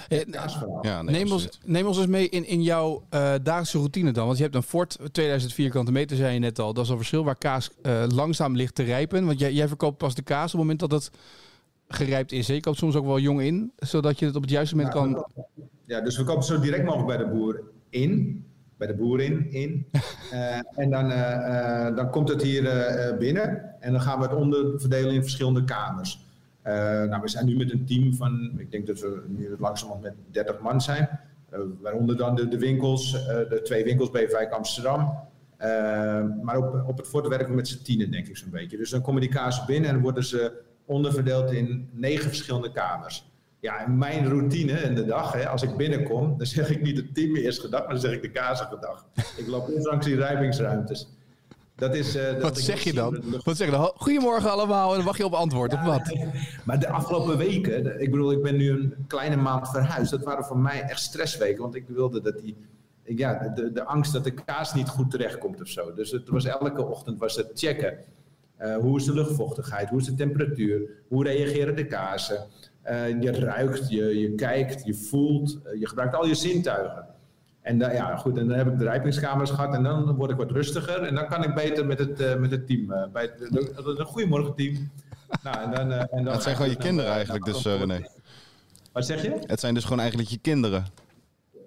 Ja. 0.09 0.17
Eh, 0.17 0.31
Kaasverhaal. 0.31 0.79
Ja, 0.83 1.03
nee, 1.03 1.15
neem, 1.15 1.33
ons, 1.33 1.49
neem 1.65 1.87
ons 1.87 1.97
eens 1.97 2.07
mee 2.07 2.29
in, 2.29 2.47
in 2.47 2.63
jouw 2.63 3.03
eh, 3.09 3.35
dagelijkse 3.43 3.79
routine 3.79 4.13
dan. 4.13 4.25
Want 4.27 4.37
je 4.37 4.43
hebt 4.43 4.55
een 4.55 4.63
Ford, 4.63 4.99
2000 5.13 5.53
vierkante 5.53 5.93
meter, 5.93 6.17
zei 6.17 6.35
je 6.35 6.39
net 6.39 6.59
al. 6.59 6.73
Dat 6.73 6.85
is 6.85 6.91
al 6.91 6.97
verschil 6.97 7.25
waar 7.25 7.37
kaas 7.37 7.71
eh, 7.83 8.05
langzaam 8.09 8.57
ligt 8.57 8.75
te 8.75 8.83
rijpen. 8.83 9.27
Want 9.27 9.39
jij, 9.39 9.53
jij 9.53 9.69
verkoopt 9.69 9.99
pas 9.99 10.15
de 10.15 10.23
kaas 10.23 10.45
op 10.45 10.51
het 10.51 10.61
moment 10.61 10.81
dat 10.81 10.91
het 10.91 11.11
gerijpt 11.89 12.33
is. 12.33 12.49
hè? 12.49 12.55
Je 12.55 12.61
koopt 12.61 12.79
soms 12.79 12.97
ook 12.97 13.07
wel 13.07 13.19
jong 13.19 13.43
in, 13.43 13.73
zodat 13.77 14.19
je 14.19 14.27
het 14.27 14.37
op 14.37 14.43
het 14.43 14.51
juiste 14.51 14.77
moment 14.77 14.95
kan... 14.95 15.27
Ja, 15.87 16.01
dus 16.01 16.17
we 16.17 16.25
kopen 16.25 16.45
zo 16.45 16.61
direct 16.61 16.85
mogelijk 16.85 17.07
bij 17.07 17.17
de 17.17 17.27
boer 17.27 17.63
in. 17.91 18.45
Bij 18.77 18.87
de 18.87 18.95
boer 18.95 19.21
in. 19.21 19.51
in. 19.51 19.87
Eh, 20.33 20.59
en 20.75 20.91
dan, 20.91 21.11
eh, 21.11 21.87
eh, 21.87 21.97
dan 21.97 22.11
komt 22.11 22.29
het 22.29 22.43
hier 22.43 22.63
binnen. 23.19 23.81
En 23.81 23.93
dan 23.93 24.01
gaan 24.01 24.19
we 24.19 24.25
het 24.25 24.35
onderverdelen 24.35 25.15
in 25.15 25.23
verschillende 25.23 25.65
kamers. 25.65 26.25
Eh, 26.62 26.75
nou, 27.02 27.23
we 27.23 27.28
zijn 27.28 27.47
nu 27.47 27.57
met 27.57 27.73
een 27.73 27.85
team 27.85 28.14
van, 28.14 28.52
ik 28.59 28.71
denk 28.71 28.87
dat 28.87 29.00
we 29.00 29.23
nu 29.28 29.57
langzamerhand 29.59 30.04
met 30.04 30.14
30 30.31 30.61
man 30.61 30.81
zijn. 30.81 31.21
Eh, 31.50 31.61
waaronder 31.81 32.16
dan 32.16 32.35
de, 32.35 32.49
de 32.49 32.59
winkels, 32.59 33.14
eh, 33.14 33.26
de 33.49 33.61
twee 33.62 33.85
winkels 33.85 34.11
bij 34.11 34.28
Wijk 34.28 34.52
Amsterdam. 34.52 35.31
Maar 36.42 36.57
op, 36.57 36.88
op 36.88 36.97
het 36.97 37.07
fort 37.07 37.28
werken 37.28 37.49
we 37.49 37.54
met 37.54 37.69
z'n 37.69 37.83
tienen, 37.83 38.11
denk 38.11 38.26
ik 38.26 38.37
zo'n 38.37 38.50
beetje. 38.50 38.76
Dus 38.76 38.90
dan 38.90 39.02
komen 39.02 39.21
die 39.21 39.31
kaarsen 39.31 39.66
binnen 39.66 39.90
en 39.90 40.00
worden 40.00 40.25
ze 40.25 40.62
onderverdeeld 40.85 41.52
in 41.52 41.88
negen 41.92 42.28
verschillende 42.28 42.73
kamers. 42.73 43.31
Ja, 43.61 43.85
en 43.85 43.99
mijn 43.99 44.28
routine 44.28 44.73
in 44.73 44.95
de 44.95 45.04
dag, 45.04 45.33
hè, 45.33 45.49
als 45.49 45.62
ik 45.62 45.76
binnenkom, 45.76 46.38
dan 46.38 46.47
zeg 46.47 46.71
ik 46.71 46.83
niet 46.83 46.97
het 46.97 47.14
team 47.14 47.37
eerst 47.37 47.61
gedag, 47.61 47.81
maar 47.81 47.90
dan 47.90 48.00
zeg 48.00 48.12
ik 48.12 48.23
de 48.23 48.31
kazen 48.31 48.66
gedag. 48.66 49.07
Ik 49.37 49.47
loop 49.47 49.69
eerst 49.69 49.87
langs 49.87 50.07
die 50.07 50.16
rijpingsruimtes. 50.16 51.09
Dat 51.83 51.95
is, 51.95 52.15
eh, 52.15 52.33
dat 52.33 52.43
Wat 52.43 52.59
zeg 52.59 52.83
je 52.83 52.93
dan? 52.93 53.23
Wat 53.45 53.57
zeg 53.57 53.67
je 53.67 53.73
dan? 53.73 53.93
Goedemorgen 53.97 54.51
allemaal. 54.51 54.91
En 54.91 54.97
dan 54.97 55.05
wacht 55.05 55.19
je 55.19 55.25
op 55.25 55.33
antwoord. 55.33 55.73
Op 55.73 55.81
wat? 55.81 56.17
Maar 56.65 56.81
de 56.81 56.89
afgelopen 56.89 57.39
weken, 57.39 58.01
ik 58.01 58.11
bedoel, 58.11 58.33
ik 58.33 58.43
ben 58.43 58.57
nu 58.57 58.71
een 58.71 58.95
kleine 59.07 59.37
maand 59.37 59.71
verhuisd. 59.71 60.11
Dat 60.11 60.25
waren 60.25 60.45
voor 60.45 60.59
mij 60.59 60.83
echt 60.83 61.01
stressweken, 61.01 61.62
want 61.62 61.75
ik 61.75 61.85
wilde 61.89 62.21
dat 62.21 62.39
die, 62.39 62.57
ja, 63.05 63.49
de, 63.49 63.73
de 63.73 63.85
angst 63.85 64.12
dat 64.12 64.25
de 64.25 64.31
kaas 64.31 64.75
niet 64.75 64.89
goed 64.89 65.11
terechtkomt 65.11 65.61
of 65.61 65.69
zo. 65.69 65.95
Dus 65.95 66.11
het 66.11 66.29
was 66.29 66.45
elke 66.45 66.87
ochtend 66.87 67.19
was 67.19 67.37
het 67.37 67.51
checken. 67.55 67.99
Eh, 68.57 68.77
hoe 68.77 68.99
is 68.99 69.05
de 69.05 69.15
luchtvochtigheid? 69.15 69.89
Hoe 69.89 70.01
is 70.01 70.07
de 70.07 70.15
temperatuur? 70.15 70.91
Hoe 71.09 71.25
reageren 71.25 71.77
de 71.77 71.87
kazen? 71.87 72.47
Eh, 72.83 73.21
je 73.21 73.33
ruikt, 73.33 73.91
je, 73.91 74.19
je 74.19 74.35
kijkt, 74.35 74.85
je 74.85 74.95
voelt, 74.95 75.59
je 75.79 75.89
gebruikt 75.89 76.15
al 76.15 76.27
je 76.27 76.35
zintuigen. 76.35 77.07
En 77.62 77.78
dan, 77.78 77.92
ja, 77.92 78.16
goed, 78.16 78.38
en 78.38 78.49
dan 78.49 78.59
heb 78.59 78.66
ik 78.66 78.78
de 78.78 78.85
rijpingskamers 78.85 79.50
gehad 79.50 79.75
en 79.75 79.83
dan 79.83 80.14
word 80.14 80.31
ik 80.31 80.37
wat 80.37 80.50
rustiger. 80.50 81.02
En 81.02 81.14
dan 81.14 81.26
kan 81.28 81.45
ik 81.45 81.54
beter 81.54 81.87
met 81.87 81.99
het, 81.99 82.21
eh, 82.21 82.37
met 82.37 82.50
het 82.50 82.66
team, 82.66 82.92
eh, 82.92 83.02
bij 83.12 83.23
het, 83.23 83.38
de, 83.38 83.73
de, 83.76 83.95
de 83.95 84.04
goedemorgen 84.04 84.54
team. 84.54 84.90
Nou, 85.42 85.62
en 85.62 85.71
dan, 85.71 85.92
eh, 85.92 86.19
en 86.19 86.25
dan 86.25 86.40
zijn 86.40 86.57
gewoon 86.57 86.71
je 86.71 86.76
kinderen 86.76 87.12
eigenlijk 87.12 87.45
dus, 87.45 87.64
René. 87.64 88.09
Wat 88.92 89.07
zeg 89.07 89.23
je? 89.23 89.38
Het 89.47 89.61
zijn 89.61 89.75
dus 89.75 89.83
gewoon 89.83 89.99
eigenlijk 89.99 90.31
je 90.31 90.38
kinderen. 90.38 90.87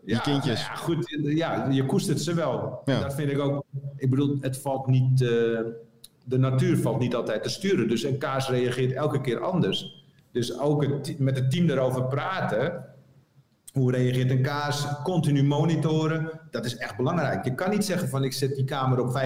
Je 0.05 0.21
kindjes. 0.21 0.61
nou 0.61 0.73
Ja, 0.73 0.75
goed, 0.75 1.21
ja, 1.23 1.67
je 1.69 1.85
koestert 1.85 2.21
ze 2.21 2.33
wel. 2.33 2.81
Ja. 2.85 2.99
Dat 2.99 3.13
vind 3.13 3.31
ik 3.31 3.39
ook. 3.39 3.63
Ik 3.97 4.09
bedoel, 4.09 4.37
het 4.41 4.57
valt 4.57 4.87
niet. 4.87 5.17
de 6.27 6.37
natuur 6.37 6.77
valt 6.77 6.99
niet 6.99 7.15
altijd 7.15 7.43
te 7.43 7.49
sturen. 7.49 7.87
Dus 7.87 8.03
een 8.03 8.17
kaas 8.17 8.49
reageert 8.49 8.91
elke 8.91 9.21
keer 9.21 9.39
anders. 9.39 10.05
Dus 10.31 10.59
ook 10.59 10.83
het, 10.83 11.19
met 11.19 11.37
het 11.37 11.51
team 11.51 11.69
erover 11.69 12.03
praten. 12.03 12.85
Hoe 13.75 13.91
reageert 13.91 14.31
een 14.31 14.41
kaas? 14.41 15.01
Continu 15.03 15.43
monitoren. 15.43 16.29
Dat 16.51 16.65
is 16.65 16.77
echt 16.77 16.97
belangrijk. 16.97 17.45
Je 17.45 17.55
kan 17.55 17.69
niet 17.69 17.85
zeggen 17.85 18.09
van 18.09 18.23
ik 18.23 18.33
zet 18.33 18.55
die 18.55 18.63
kamer 18.63 18.99
op 18.99 19.21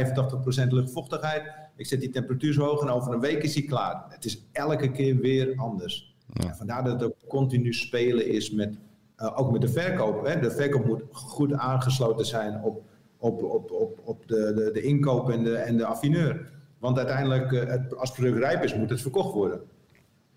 85% 0.63 0.68
luchtvochtigheid. 0.68 1.44
Ik 1.75 1.86
zet 1.86 2.00
die 2.00 2.10
temperatuur 2.10 2.53
zo 2.53 2.63
hoog 2.63 2.82
en 2.82 2.89
over 2.89 3.13
een 3.13 3.20
week 3.20 3.44
is 3.44 3.53
die 3.53 3.65
klaar. 3.65 4.06
Het 4.10 4.25
is 4.25 4.46
elke 4.51 4.91
keer 4.91 5.18
weer 5.18 5.53
anders. 5.56 6.15
En 6.34 6.56
vandaar 6.56 6.84
dat 6.84 6.94
het 6.94 7.03
ook 7.03 7.15
continu 7.27 7.74
spelen 7.74 8.27
is 8.27 8.51
met, 8.51 8.77
eh, 9.15 9.39
ook 9.39 9.51
met 9.51 9.62
de 9.62 9.70
verkoop. 9.70 10.25
Hè. 10.25 10.39
De 10.39 10.51
verkoop 10.51 10.86
moet 10.86 11.03
goed 11.12 11.53
aangesloten 11.53 12.25
zijn 12.25 12.63
op, 12.63 12.82
op, 13.18 13.44
op, 13.44 13.72
op, 13.72 14.00
op 14.03 14.27
de, 14.27 14.53
de, 14.56 14.72
de 14.74 14.82
inkoop 14.82 15.29
en 15.29 15.44
de, 15.44 15.56
en 15.56 15.77
de 15.77 15.86
affineur. 15.86 16.51
Want 16.79 16.98
uiteindelijk, 16.98 17.51
eh, 17.51 17.70
het, 17.70 17.98
als 17.98 18.10
het 18.10 18.18
product 18.18 18.44
rijp 18.44 18.63
is, 18.63 18.75
moet 18.75 18.89
het 18.89 19.01
verkocht 19.01 19.34
worden. 19.34 19.62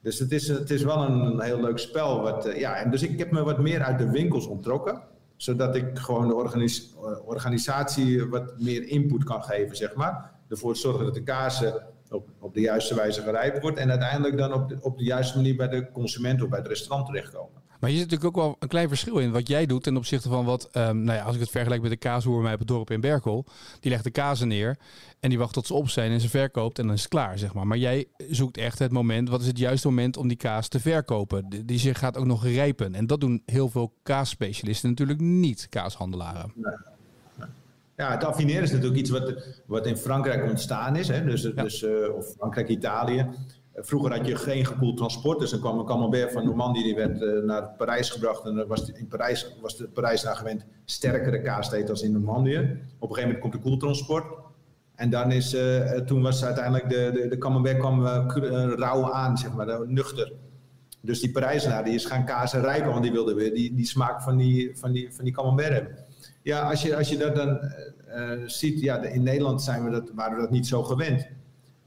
Dus 0.02 0.18
het 0.18 0.32
is, 0.32 0.48
het 0.48 0.70
is 0.70 0.82
wel 0.82 1.02
een 1.02 1.40
heel 1.40 1.60
leuk 1.60 1.78
spel. 1.78 2.20
Wat, 2.20 2.46
eh, 2.46 2.58
ja, 2.58 2.76
en 2.76 2.90
dus 2.90 3.02
ik 3.02 3.18
heb 3.18 3.30
me 3.30 3.42
wat 3.42 3.58
meer 3.58 3.82
uit 3.82 3.98
de 3.98 4.10
winkels 4.10 4.46
ontrokken. 4.46 5.02
Zodat 5.36 5.76
ik 5.76 5.98
gewoon 5.98 6.28
de 6.28 6.34
eh, 6.34 7.28
organisatie 7.28 8.28
wat 8.28 8.60
meer 8.60 8.88
input 8.88 9.24
kan 9.24 9.42
geven, 9.42 9.76
zeg 9.76 9.94
maar. 9.94 10.30
Ervoor 10.48 10.76
zorgen 10.76 11.04
dat 11.04 11.14
de 11.14 11.22
kaarsen 11.22 11.86
op, 12.10 12.28
op 12.38 12.54
de 12.54 12.60
juiste 12.60 12.94
wijze 12.94 13.22
gerijpt 13.22 13.60
wordt. 13.60 13.78
En 13.78 13.90
uiteindelijk 13.90 14.38
dan 14.38 14.52
op 14.52 14.76
op 14.80 14.98
de 14.98 15.04
juiste 15.04 15.36
manier 15.36 15.56
bij 15.56 15.68
de 15.68 15.90
consument 15.92 16.42
of 16.42 16.48
bij 16.48 16.58
het 16.58 16.68
restaurant 16.68 17.06
terechtkomen. 17.06 17.61
Maar 17.82 17.90
je 17.90 17.96
zit 17.96 18.10
natuurlijk 18.10 18.36
ook 18.36 18.44
wel 18.44 18.56
een 18.58 18.68
klein 18.68 18.88
verschil 18.88 19.18
in 19.18 19.32
wat 19.32 19.48
jij 19.48 19.66
doet 19.66 19.82
ten 19.82 19.96
opzichte 19.96 20.28
van 20.28 20.44
wat, 20.44 20.68
um, 20.72 21.02
nou 21.02 21.18
ja, 21.18 21.24
als 21.24 21.34
ik 21.34 21.40
het 21.40 21.50
vergelijk 21.50 21.82
met 21.82 21.90
de 21.90 21.96
kaasboer 21.96 22.42
bij 22.42 22.52
het 22.52 22.66
dorp 22.66 22.90
in 22.90 23.00
Berkel, 23.00 23.44
die 23.80 23.90
legt 23.90 24.04
de 24.04 24.10
kazen 24.10 24.48
neer 24.48 24.76
en 25.20 25.28
die 25.28 25.38
wacht 25.38 25.52
tot 25.52 25.66
ze 25.66 25.74
op 25.74 25.88
zijn 25.88 26.12
en 26.12 26.20
ze 26.20 26.28
verkoopt 26.28 26.78
en 26.78 26.86
dan 26.86 26.94
is 26.94 27.00
het 27.00 27.10
klaar, 27.10 27.38
zeg 27.38 27.54
maar. 27.54 27.66
Maar 27.66 27.78
jij 27.78 28.06
zoekt 28.30 28.56
echt 28.56 28.78
het 28.78 28.92
moment, 28.92 29.28
wat 29.28 29.40
is 29.40 29.46
het 29.46 29.58
juiste 29.58 29.88
moment 29.88 30.16
om 30.16 30.28
die 30.28 30.36
kaas 30.36 30.68
te 30.68 30.80
verkopen? 30.80 31.48
Die, 31.48 31.64
die 31.64 31.78
zich 31.78 31.98
gaat 31.98 32.16
ook 32.16 32.26
nog 32.26 32.44
rijpen. 32.44 32.94
En 32.94 33.06
dat 33.06 33.20
doen 33.20 33.42
heel 33.46 33.68
veel 33.68 33.94
kaasspecialisten 34.02 34.88
natuurlijk 34.88 35.20
niet, 35.20 35.66
kaashandelaren. 35.68 36.52
Nee. 36.54 36.74
Ja, 37.96 38.10
het 38.10 38.24
affineren 38.24 38.62
is 38.62 38.70
natuurlijk 38.70 39.00
iets 39.00 39.10
wat, 39.10 39.34
wat 39.66 39.86
in 39.86 39.96
Frankrijk 39.96 40.50
ontstaan 40.50 40.96
is. 40.96 41.08
Hè? 41.08 41.24
Dus, 41.24 41.42
ja. 41.42 41.62
dus, 41.62 41.82
uh, 41.82 42.14
of 42.14 42.26
Frankrijk, 42.36 42.68
Italië. 42.68 43.26
Vroeger 43.74 44.16
had 44.16 44.26
je 44.26 44.36
geen 44.36 44.66
gekoeld 44.66 44.96
transport, 44.96 45.38
dus 45.38 45.50
dan 45.50 45.60
kwam 45.60 45.78
een 45.78 45.84
camembert 45.84 46.32
van 46.32 46.44
Normandie, 46.44 46.82
die 46.82 46.94
werd 46.94 47.20
uh, 47.20 47.42
naar 47.42 47.68
Parijs 47.76 48.10
gebracht. 48.10 48.44
En 48.44 48.54
dan 48.54 48.66
was 48.66 48.92
in 48.92 49.08
Parijs, 49.08 49.56
was 49.60 49.76
de 49.76 49.88
Parijs 49.88 50.24
gewend 50.24 50.64
sterkere 50.84 51.42
kaas 51.42 51.68
te 51.68 51.76
eten 51.76 51.90
als 51.90 52.02
in 52.02 52.12
Normandië. 52.12 52.58
Op 52.98 53.08
een 53.08 53.14
gegeven 53.14 53.22
moment 53.22 53.38
komt 53.38 53.52
de 53.52 53.58
koeltransport. 53.58 54.24
En 54.94 55.10
dan 55.10 55.32
is, 55.32 55.54
uh, 55.54 55.90
toen 55.90 56.22
was 56.22 56.44
uiteindelijk 56.44 56.88
de, 56.88 57.10
de, 57.14 57.28
de 57.28 57.38
camembert 57.38 57.78
kwam 57.78 58.06
rauw 58.76 59.12
aan, 59.12 59.38
zeg 59.38 59.52
maar, 59.52 59.88
nuchter. 59.88 60.32
Dus 61.00 61.20
die 61.20 61.30
Parijzenaar 61.30 61.84
die 61.84 61.94
is 61.94 62.04
gaan 62.04 62.24
kazen 62.24 62.60
rijpen, 62.60 62.90
want 62.90 63.02
die 63.02 63.12
wilde 63.12 63.34
weer 63.34 63.54
die, 63.54 63.74
die 63.74 63.86
smaak 63.86 64.22
van 64.22 64.36
die, 64.36 64.78
van, 64.78 64.92
die, 64.92 65.12
van 65.12 65.24
die 65.24 65.32
camembert 65.32 65.72
hebben. 65.72 65.96
Ja, 66.42 66.68
als 66.70 66.82
je, 66.82 66.96
als 66.96 67.08
je 67.08 67.16
dat 67.16 67.36
dan 67.36 67.58
ziet, 68.46 68.80
ja, 68.80 69.02
in 69.02 69.22
Nederland 69.22 69.62
zijn 69.62 69.84
we 69.84 69.90
dat, 69.90 70.10
waren 70.14 70.36
we 70.36 70.42
dat 70.42 70.50
niet 70.50 70.66
zo 70.66 70.82
gewend. 70.82 71.26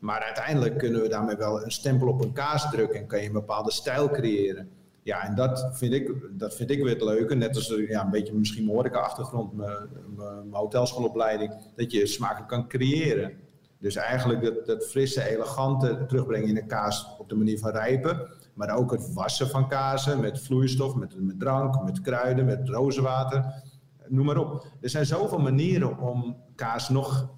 Maar 0.05 0.21
uiteindelijk 0.21 0.77
kunnen 0.77 1.01
we 1.01 1.07
daarmee 1.07 1.35
wel 1.35 1.63
een 1.63 1.71
stempel 1.71 2.07
op 2.07 2.23
een 2.23 2.33
kaas 2.33 2.69
drukken 2.71 2.99
en 2.99 3.07
kan 3.07 3.19
je 3.19 3.25
een 3.25 3.33
bepaalde 3.33 3.71
stijl 3.71 4.09
creëren. 4.09 4.69
Ja, 5.03 5.23
en 5.23 5.35
dat 5.35 5.69
vind 5.71 5.93
ik, 5.93 6.11
dat 6.31 6.55
vind 6.55 6.69
ik 6.69 6.83
weer 6.83 6.93
het 6.93 7.01
leuke. 7.01 7.35
Net 7.35 7.55
als 7.55 7.73
ja, 7.87 8.03
een 8.03 8.11
beetje 8.11 8.33
misschien 8.33 8.63
mijn 8.63 8.75
horeca-achtergrond, 8.75 9.53
mijn, 9.53 9.89
mijn 10.15 10.47
hotelschoolopleiding, 10.51 11.53
dat 11.75 11.91
je 11.91 12.05
smaken 12.05 12.45
kan 12.45 12.67
creëren. 12.67 13.31
Dus 13.79 13.95
eigenlijk 13.95 14.65
dat, 14.65 14.87
frisse, 14.87 15.29
elegante 15.29 16.05
terugbrengen 16.07 16.47
in 16.47 16.57
een 16.57 16.67
kaas 16.67 17.15
op 17.17 17.29
de 17.29 17.35
manier 17.35 17.59
van 17.59 17.71
rijpen. 17.71 18.27
Maar 18.53 18.75
ook 18.75 18.91
het 18.91 19.13
wassen 19.13 19.49
van 19.49 19.67
kazen 19.67 20.19
met 20.19 20.41
vloeistof, 20.41 20.95
met, 20.95 21.15
met 21.19 21.39
drank, 21.39 21.83
met 21.83 22.01
kruiden, 22.01 22.45
met 22.45 22.69
rozenwater 22.69 23.63
noem 24.07 24.25
maar 24.25 24.37
op. 24.37 24.65
Er 24.81 24.89
zijn 24.89 25.05
zoveel 25.05 25.39
manieren 25.39 25.99
om 25.99 26.37
kaas 26.55 26.89
nog 26.89 27.29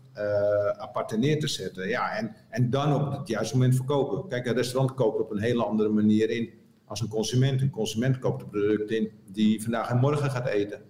apart 0.77 1.17
neer 1.17 1.39
te 1.39 1.47
zetten. 1.47 1.88
Ja, 1.88 2.12
en, 2.12 2.36
en 2.50 2.69
dan 2.69 2.93
op 2.93 3.12
het 3.12 3.27
juiste 3.27 3.55
moment 3.55 3.75
verkopen. 3.75 4.29
Kijk, 4.29 4.45
een 4.45 4.53
restaurant 4.53 4.93
koopt 4.93 5.19
op 5.19 5.31
een 5.31 5.41
hele 5.41 5.63
andere 5.63 5.89
manier 5.89 6.29
in 6.29 6.50
als 6.86 7.01
een 7.01 7.07
consument. 7.07 7.62
Een 7.62 7.69
consument 7.69 8.19
koopt 8.19 8.41
een 8.41 8.50
product 8.50 8.91
in 8.91 9.12
die 9.31 9.62
vandaag 9.62 9.89
en 9.89 9.97
morgen 9.97 10.31
gaat 10.31 10.47
eten. 10.47 10.81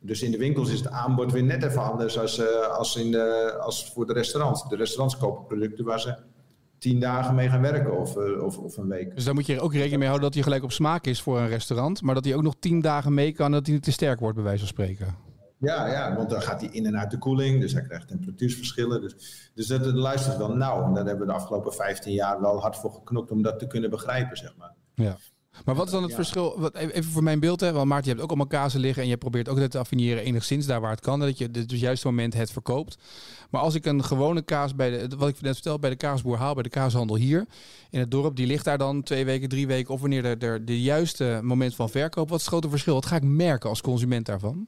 Dus 0.00 0.22
in 0.22 0.30
de 0.30 0.38
winkels 0.38 0.70
is 0.70 0.78
het 0.78 0.88
aanbod 0.88 1.32
weer 1.32 1.44
net 1.44 1.62
even 1.62 1.82
anders 1.82 2.18
als, 2.18 2.38
uh, 2.38 2.46
als, 2.68 2.96
in 2.96 3.10
de, 3.10 3.56
als 3.60 3.92
voor 3.92 4.06
de 4.06 4.12
restaurants. 4.12 4.68
De 4.68 4.76
restaurants 4.76 5.16
kopen 5.16 5.46
producten 5.46 5.84
waar 5.84 6.00
ze 6.00 6.16
tien 6.78 7.00
dagen 7.00 7.34
mee 7.34 7.48
gaan 7.48 7.60
werken 7.60 7.98
of, 7.98 8.16
uh, 8.16 8.42
of, 8.42 8.58
of, 8.58 8.76
een 8.76 8.88
week. 8.88 9.14
Dus 9.14 9.24
daar 9.24 9.34
moet 9.34 9.46
je 9.46 9.60
ook 9.60 9.72
rekening 9.72 9.98
mee 9.98 10.08
houden 10.08 10.26
dat 10.26 10.34
hij 10.34 10.42
gelijk 10.42 10.62
op 10.62 10.72
smaak 10.72 11.06
is 11.06 11.22
voor 11.22 11.38
een 11.38 11.48
restaurant. 11.48 12.02
Maar 12.02 12.14
dat 12.14 12.24
hij 12.24 12.34
ook 12.34 12.42
nog 12.42 12.54
tien 12.58 12.80
dagen 12.80 13.14
mee 13.14 13.32
kan 13.32 13.50
dat 13.50 13.66
hij 13.66 13.74
niet 13.74 13.84
te 13.84 13.92
sterk 13.92 14.20
wordt, 14.20 14.34
bij 14.34 14.44
wijze 14.44 14.58
van 14.58 14.68
spreken. 14.68 15.25
Ja, 15.58 15.86
ja, 15.86 16.16
want 16.16 16.30
dan 16.30 16.42
gaat 16.42 16.60
hij 16.60 16.70
in 16.70 16.86
en 16.86 16.98
uit 16.98 17.10
de 17.10 17.18
koeling, 17.18 17.60
dus 17.60 17.72
hij 17.72 17.82
krijgt 17.82 18.08
temperatuursverschillen. 18.08 19.00
Dus, 19.00 19.50
dus 19.54 19.66
dat, 19.66 19.84
dat 19.84 19.94
luistert 19.94 20.36
wel 20.36 20.56
nauw. 20.56 20.84
En 20.84 20.94
daar 20.94 21.04
hebben 21.04 21.26
we 21.26 21.32
de 21.32 21.38
afgelopen 21.38 21.72
15 21.72 22.12
jaar 22.12 22.40
wel 22.40 22.60
hard 22.60 22.76
voor 22.76 22.92
geknokt 22.92 23.30
om 23.30 23.42
dat 23.42 23.58
te 23.58 23.66
kunnen 23.66 23.90
begrijpen, 23.90 24.36
zeg 24.36 24.54
maar. 24.56 24.74
Ja. 24.94 25.16
Maar 25.64 25.74
wat 25.74 25.86
is 25.86 25.92
dan 25.92 26.02
het 26.02 26.10
ja. 26.10 26.16
verschil? 26.16 26.60
Wat, 26.60 26.74
even 26.74 27.12
voor 27.12 27.22
mijn 27.22 27.40
beeld, 27.40 27.60
hè? 27.60 27.72
Want 27.72 27.88
Maarten, 27.88 28.04
je 28.04 28.10
hebt 28.10 28.22
ook 28.22 28.28
allemaal 28.28 28.60
kazen 28.60 28.80
liggen 28.80 29.02
en 29.02 29.08
je 29.08 29.16
probeert 29.16 29.48
ook 29.48 29.58
dat 29.58 29.70
te 29.70 29.78
affineren 29.78 30.22
enigszins 30.22 30.66
daar 30.66 30.80
waar 30.80 30.90
het 30.90 31.00
kan. 31.00 31.20
Dat 31.20 31.38
je 31.38 31.48
het 31.52 31.68
dus 31.68 31.80
juiste 31.80 32.06
moment 32.06 32.34
het 32.34 32.50
verkoopt. 32.50 32.98
Maar 33.50 33.60
als 33.60 33.74
ik 33.74 33.86
een 33.86 34.04
gewone 34.04 34.42
kaas 34.42 34.74
bij 34.74 34.90
de, 34.90 35.16
wat 35.16 35.28
ik 35.28 35.40
net 35.40 35.54
vertel, 35.54 35.78
bij 35.78 35.90
de 35.90 35.96
kaasboer 35.96 36.36
haal, 36.36 36.54
bij 36.54 36.62
de 36.62 36.68
kaashandel 36.68 37.16
hier 37.16 37.46
in 37.90 38.00
het 38.00 38.10
dorp, 38.10 38.36
die 38.36 38.46
ligt 38.46 38.64
daar 38.64 38.78
dan 38.78 39.02
twee 39.02 39.24
weken, 39.24 39.48
drie 39.48 39.66
weken 39.66 39.94
of 39.94 40.00
wanneer 40.00 40.24
er 40.24 40.38
de, 40.38 40.60
de 40.64 40.82
juiste 40.82 41.40
moment 41.42 41.74
van 41.74 41.90
verkoop. 41.90 42.28
Wat 42.28 42.38
is 42.38 42.44
het 42.44 42.52
grote 42.52 42.70
verschil? 42.70 42.94
Wat 42.94 43.06
ga 43.06 43.16
ik 43.16 43.22
merken 43.22 43.68
als 43.68 43.80
consument 43.80 44.26
daarvan? 44.26 44.66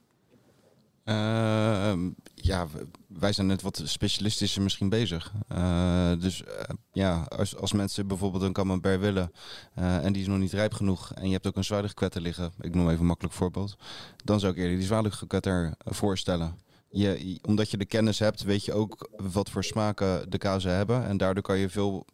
Uh, 1.09 1.93
ja, 2.35 2.67
wij 3.07 3.33
zijn 3.33 3.47
net 3.47 3.61
wat 3.61 3.81
specialistischer 3.85 4.61
misschien 4.61 4.89
bezig. 4.89 5.33
Uh, 5.51 6.11
dus 6.19 6.41
uh, 6.41 6.47
ja, 6.91 7.21
als, 7.21 7.55
als 7.57 7.73
mensen 7.73 8.07
bijvoorbeeld 8.07 8.43
een 8.43 8.53
camembert 8.53 8.99
willen 8.99 9.31
en 9.73 10.13
die 10.13 10.21
is 10.21 10.27
nog 10.27 10.37
niet 10.37 10.53
rijp 10.53 10.73
genoeg 10.73 11.13
en 11.13 11.25
je 11.25 11.33
hebt 11.33 11.47
ook 11.47 11.55
een 11.55 11.63
zwaluggekwetter 11.63 12.21
liggen, 12.21 12.51
ik 12.61 12.75
noem 12.75 12.87
even 12.87 12.99
een 12.99 13.05
makkelijk 13.05 13.35
voorbeeld, 13.35 13.75
dan 14.23 14.39
zou 14.39 14.51
ik 14.51 14.57
eerder 14.57 14.77
die 14.77 14.85
zwaluggekwetter 14.85 15.73
voorstellen. 15.85 16.57
Je, 16.89 17.39
omdat 17.41 17.71
je 17.71 17.77
de 17.77 17.85
kennis 17.85 18.19
hebt, 18.19 18.43
weet 18.43 18.65
je 18.65 18.73
ook 18.73 19.09
wat 19.17 19.49
voor 19.49 19.63
smaken 19.63 20.29
de 20.29 20.37
kazen 20.37 20.75
hebben 20.75 21.05
en 21.05 21.17
daardoor 21.17 21.43
kan 21.43 21.57
je 21.57 21.69
veel 21.69 22.05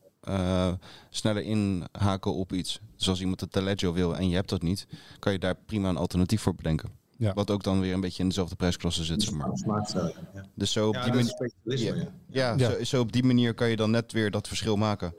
sneller 1.09 1.43
inhaken 1.43 2.33
op 2.33 2.53
iets. 2.53 2.79
Dus 2.97 3.09
als 3.09 3.21
iemand 3.21 3.41
een 3.41 3.49
taleggio 3.49 3.93
wil 3.93 4.15
en 4.15 4.29
je 4.29 4.35
hebt 4.35 4.49
dat 4.49 4.61
niet, 4.61 4.87
kan 5.19 5.31
je 5.31 5.39
daar 5.39 5.55
prima 5.65 5.89
een 5.89 5.97
alternatief 5.97 6.41
voor 6.41 6.55
bedenken. 6.55 7.04
Ja. 7.17 7.33
Wat 7.33 7.51
ook 7.51 7.63
dan 7.63 7.79
weer 7.79 7.93
een 7.93 8.01
beetje 8.01 8.21
in 8.21 8.27
dezelfde 8.27 8.55
prijsklasse 8.55 9.03
zit. 9.03 9.23
Zeg 9.23 9.33
maar. 9.33 9.51
ja. 10.33 10.45
Dus 10.55 10.71
zo 10.71 10.87
op, 10.87 10.93
ja, 10.93 11.03
die 11.03 11.33
manier, 11.63 12.11
ja, 12.29 12.55
ja, 12.57 12.69
Zo, 12.71 12.83
zo, 12.83 12.99
op 12.99 13.11
die 13.11 13.23
manier 13.23 13.53
kan 13.53 13.69
je 13.69 13.75
dan 13.75 13.91
net 13.91 14.11
weer 14.11 14.31
dat 14.31 14.47
verschil 14.47 14.75
maken. 14.75 15.13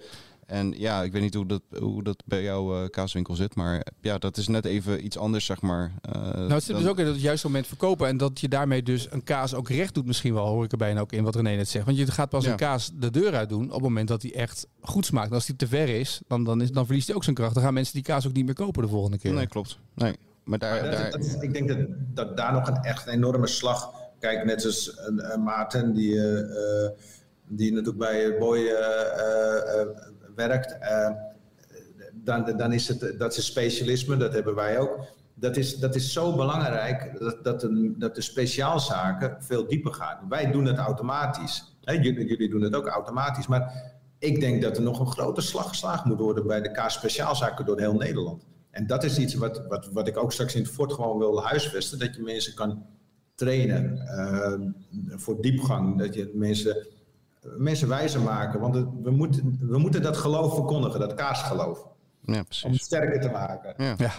En 0.47 0.75
ja, 0.77 1.03
ik 1.03 1.13
weet 1.13 1.23
niet 1.23 1.35
hoe 1.35 1.47
dat, 1.47 1.63
hoe 1.79 2.03
dat 2.03 2.23
bij 2.27 2.43
jouw 2.43 2.83
uh, 2.83 2.89
kaaswinkel 2.89 3.35
zit, 3.35 3.55
maar 3.55 3.87
ja, 4.01 4.19
dat 4.19 4.37
is 4.37 4.49
net 4.49 4.65
even 4.65 5.05
iets 5.05 5.19
anders, 5.19 5.45
zeg 5.45 5.61
maar. 5.61 5.93
Uh, 6.09 6.23
nou, 6.23 6.53
het 6.53 6.63
zit 6.63 6.75
dan... 6.75 6.83
dus 6.83 6.91
ook 6.91 6.99
in 6.99 7.07
het 7.07 7.21
juiste 7.21 7.47
moment 7.47 7.67
verkopen 7.67 8.09
en 8.09 8.17
dat 8.17 8.41
je 8.41 8.49
daarmee 8.49 8.83
dus 8.83 9.07
een 9.11 9.25
kaas 9.25 9.55
ook 9.55 9.69
recht 9.69 9.95
doet 9.95 10.07
misschien 10.07 10.35
wel, 10.35 10.47
hoor 10.47 10.65
ik 10.65 10.73
er 10.73 10.79
bijna 10.79 11.01
ook 11.01 11.13
in 11.13 11.25
wat 11.25 11.35
René 11.35 11.57
net 11.57 11.69
zegt. 11.69 11.85
Want 11.85 11.97
je 11.97 12.07
gaat 12.07 12.29
pas 12.29 12.45
ja. 12.45 12.51
een 12.51 12.57
kaas 12.57 12.91
de 12.95 13.11
deur 13.11 13.35
uit 13.35 13.49
doen 13.49 13.65
op 13.65 13.73
het 13.73 13.83
moment 13.83 14.09
dat 14.09 14.23
hij 14.23 14.35
echt 14.35 14.67
goed 14.81 15.07
smaakt. 15.07 15.29
En 15.29 15.35
als 15.35 15.47
hij 15.47 15.57
te 15.57 15.67
ver 15.67 15.89
is, 15.89 16.21
dan, 16.27 16.45
dan, 16.45 16.61
is, 16.61 16.71
dan 16.71 16.85
verliest 16.87 17.07
hij 17.07 17.17
ook 17.17 17.25
zijn 17.25 17.37
kracht. 17.37 17.55
Dan 17.55 17.63
gaan 17.63 17.75
mensen 17.75 17.95
die 17.95 18.03
kaas 18.03 18.27
ook 18.27 18.33
niet 18.33 18.45
meer 18.45 18.55
kopen 18.55 18.83
de 18.83 18.89
volgende 18.89 19.19
keer. 19.19 19.33
Nee, 19.33 19.47
klopt. 19.47 19.79
Nee. 19.95 20.17
Maar 20.47 20.59
daar, 20.59 20.81
maar 20.81 20.91
dat, 20.91 21.01
daar... 21.01 21.11
Dat 21.11 21.25
is, 21.25 21.35
ik 21.35 21.53
denk 21.53 21.69
dat, 21.69 21.79
dat 22.15 22.37
daar 22.37 22.53
nog 22.53 22.69
een 22.69 22.83
echt 22.83 23.07
enorme 23.07 23.47
slag. 23.47 23.93
Kijk, 24.19 24.45
net 24.45 24.63
zoals 24.63 24.99
een, 24.99 25.33
een 25.33 25.43
Maarten, 25.43 25.95
die, 25.95 26.15
uh, 26.15 26.89
die 27.45 27.71
natuurlijk 27.73 27.99
bij 27.99 28.39
Boy 28.39 28.59
uh, 28.59 28.69
uh, 28.69 29.87
werkt. 30.35 30.77
dan, 32.13 32.57
dan 32.57 32.73
is 32.73 32.89
het 32.89 33.15
dat 33.19 33.37
is 33.37 33.47
specialisme, 33.47 34.17
dat 34.17 34.33
hebben 34.33 34.55
wij 34.55 34.79
ook. 34.79 35.05
Dat 35.35 35.57
is, 35.57 35.77
dat 35.77 35.95
is 35.95 36.13
zo 36.13 36.37
belangrijk 36.37 37.19
dat, 37.19 37.45
dat, 37.45 37.61
de, 37.61 37.95
dat 37.99 38.15
de 38.15 38.21
speciaalzaken 38.21 39.37
veel 39.39 39.67
dieper 39.67 39.93
gaan. 39.93 40.19
Wij 40.29 40.51
doen 40.51 40.65
het 40.65 40.79
automatisch. 40.79 41.77
Hè, 41.85 41.93
jullie, 41.93 42.27
jullie 42.27 42.51
doen 42.51 42.63
het 42.63 42.75
ook 42.75 42.87
automatisch. 42.87 43.47
Maar 43.47 43.93
ik 44.19 44.41
denk 44.41 44.63
dat 44.63 44.77
er 44.77 44.83
nog 44.83 45.01
een 45.01 45.11
grote 45.11 45.41
slag 45.41 45.69
geslagen 45.69 46.09
moet 46.09 46.19
worden 46.19 46.47
bij 46.47 46.61
de 46.61 46.71
kaas 46.71 46.95
speciaalzaken 46.95 47.67
door 47.67 47.79
heel 47.79 47.95
Nederland. 47.95 48.47
En 48.77 48.87
dat 48.87 49.05
is 49.05 49.19
iets 49.19 49.35
wat, 49.35 49.67
wat, 49.69 49.89
wat 49.93 50.09
ik 50.09 50.17
ook 50.17 50.33
straks 50.33 50.55
in 50.55 50.63
het 50.63 50.71
fort 50.71 50.93
gewoon 50.93 51.19
wil 51.19 51.43
huisvesten. 51.43 51.99
Dat 51.99 52.15
je 52.15 52.23
mensen 52.23 52.55
kan 52.55 52.87
trainen 53.35 53.97
uh, 53.97 54.69
voor 55.19 55.41
diepgang. 55.41 55.99
Dat 55.99 56.15
je 56.15 56.31
mensen, 56.35 56.87
mensen 57.57 57.89
wijzer 57.89 58.21
maken. 58.21 58.61
Want 58.61 58.75
we, 59.03 59.11
moeten, 59.11 59.59
we 59.61 59.79
moeten 59.79 60.03
dat 60.03 60.17
geloof 60.17 60.55
verkondigen, 60.55 61.01
dat 61.01 61.15
kaasgeloof. 61.15 61.87
Ja, 62.27 62.43
precies. 62.43 62.65
Om 62.65 62.73
het 62.73 62.81
sterker 62.81 63.21
te 63.21 63.29
maken. 63.29 63.75
Ja. 63.77 63.95
ja. 63.99 64.13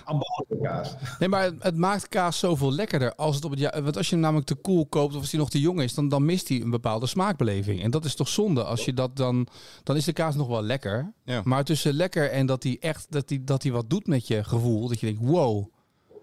kaas. 0.61 0.95
Nee, 1.19 1.29
maar 1.29 1.43
het, 1.43 1.63
het, 1.63 1.75
maakt 1.75 2.07
kaas 2.07 2.39
zoveel 2.39 2.71
lekkerder. 2.71 3.15
Als 3.15 3.35
het 3.35 3.45
op 3.45 3.51
het, 3.51 3.59
ja, 3.59 3.81
want 3.81 3.97
als 3.97 4.07
je 4.07 4.13
hem 4.13 4.23
namelijk 4.23 4.47
te 4.47 4.55
koel 4.55 4.85
koopt 4.85 5.13
of 5.13 5.21
als 5.21 5.31
hij 5.31 5.39
nog 5.39 5.49
te 5.49 5.59
jong 5.59 5.81
is, 5.81 5.93
dan, 5.93 6.09
dan 6.09 6.25
mist 6.25 6.47
hij 6.47 6.61
een 6.61 6.69
bepaalde 6.69 7.07
smaakbeleving. 7.07 7.83
En 7.83 7.91
dat 7.91 8.05
is 8.05 8.15
toch 8.15 8.27
zonde. 8.27 8.63
Als 8.63 8.85
je 8.85 8.93
dat 8.93 9.15
dan, 9.15 9.47
dan 9.83 9.95
is 9.95 10.05
de 10.05 10.13
kaas 10.13 10.35
nog 10.35 10.47
wel 10.47 10.61
lekker. 10.61 11.13
Ja. 11.23 11.41
Maar 11.43 11.63
tussen 11.63 11.93
lekker 11.93 12.31
en 12.31 12.45
dat 12.45 12.63
hij 12.63 12.77
echt 12.79 13.05
dat 13.09 13.29
hij, 13.29 13.41
dat 13.43 13.63
hij 13.63 13.71
wat 13.71 13.89
doet 13.89 14.07
met 14.07 14.27
je 14.27 14.43
gevoel. 14.43 14.87
Dat 14.87 14.99
je 14.99 15.05
denkt, 15.05 15.21
wow. 15.21 15.65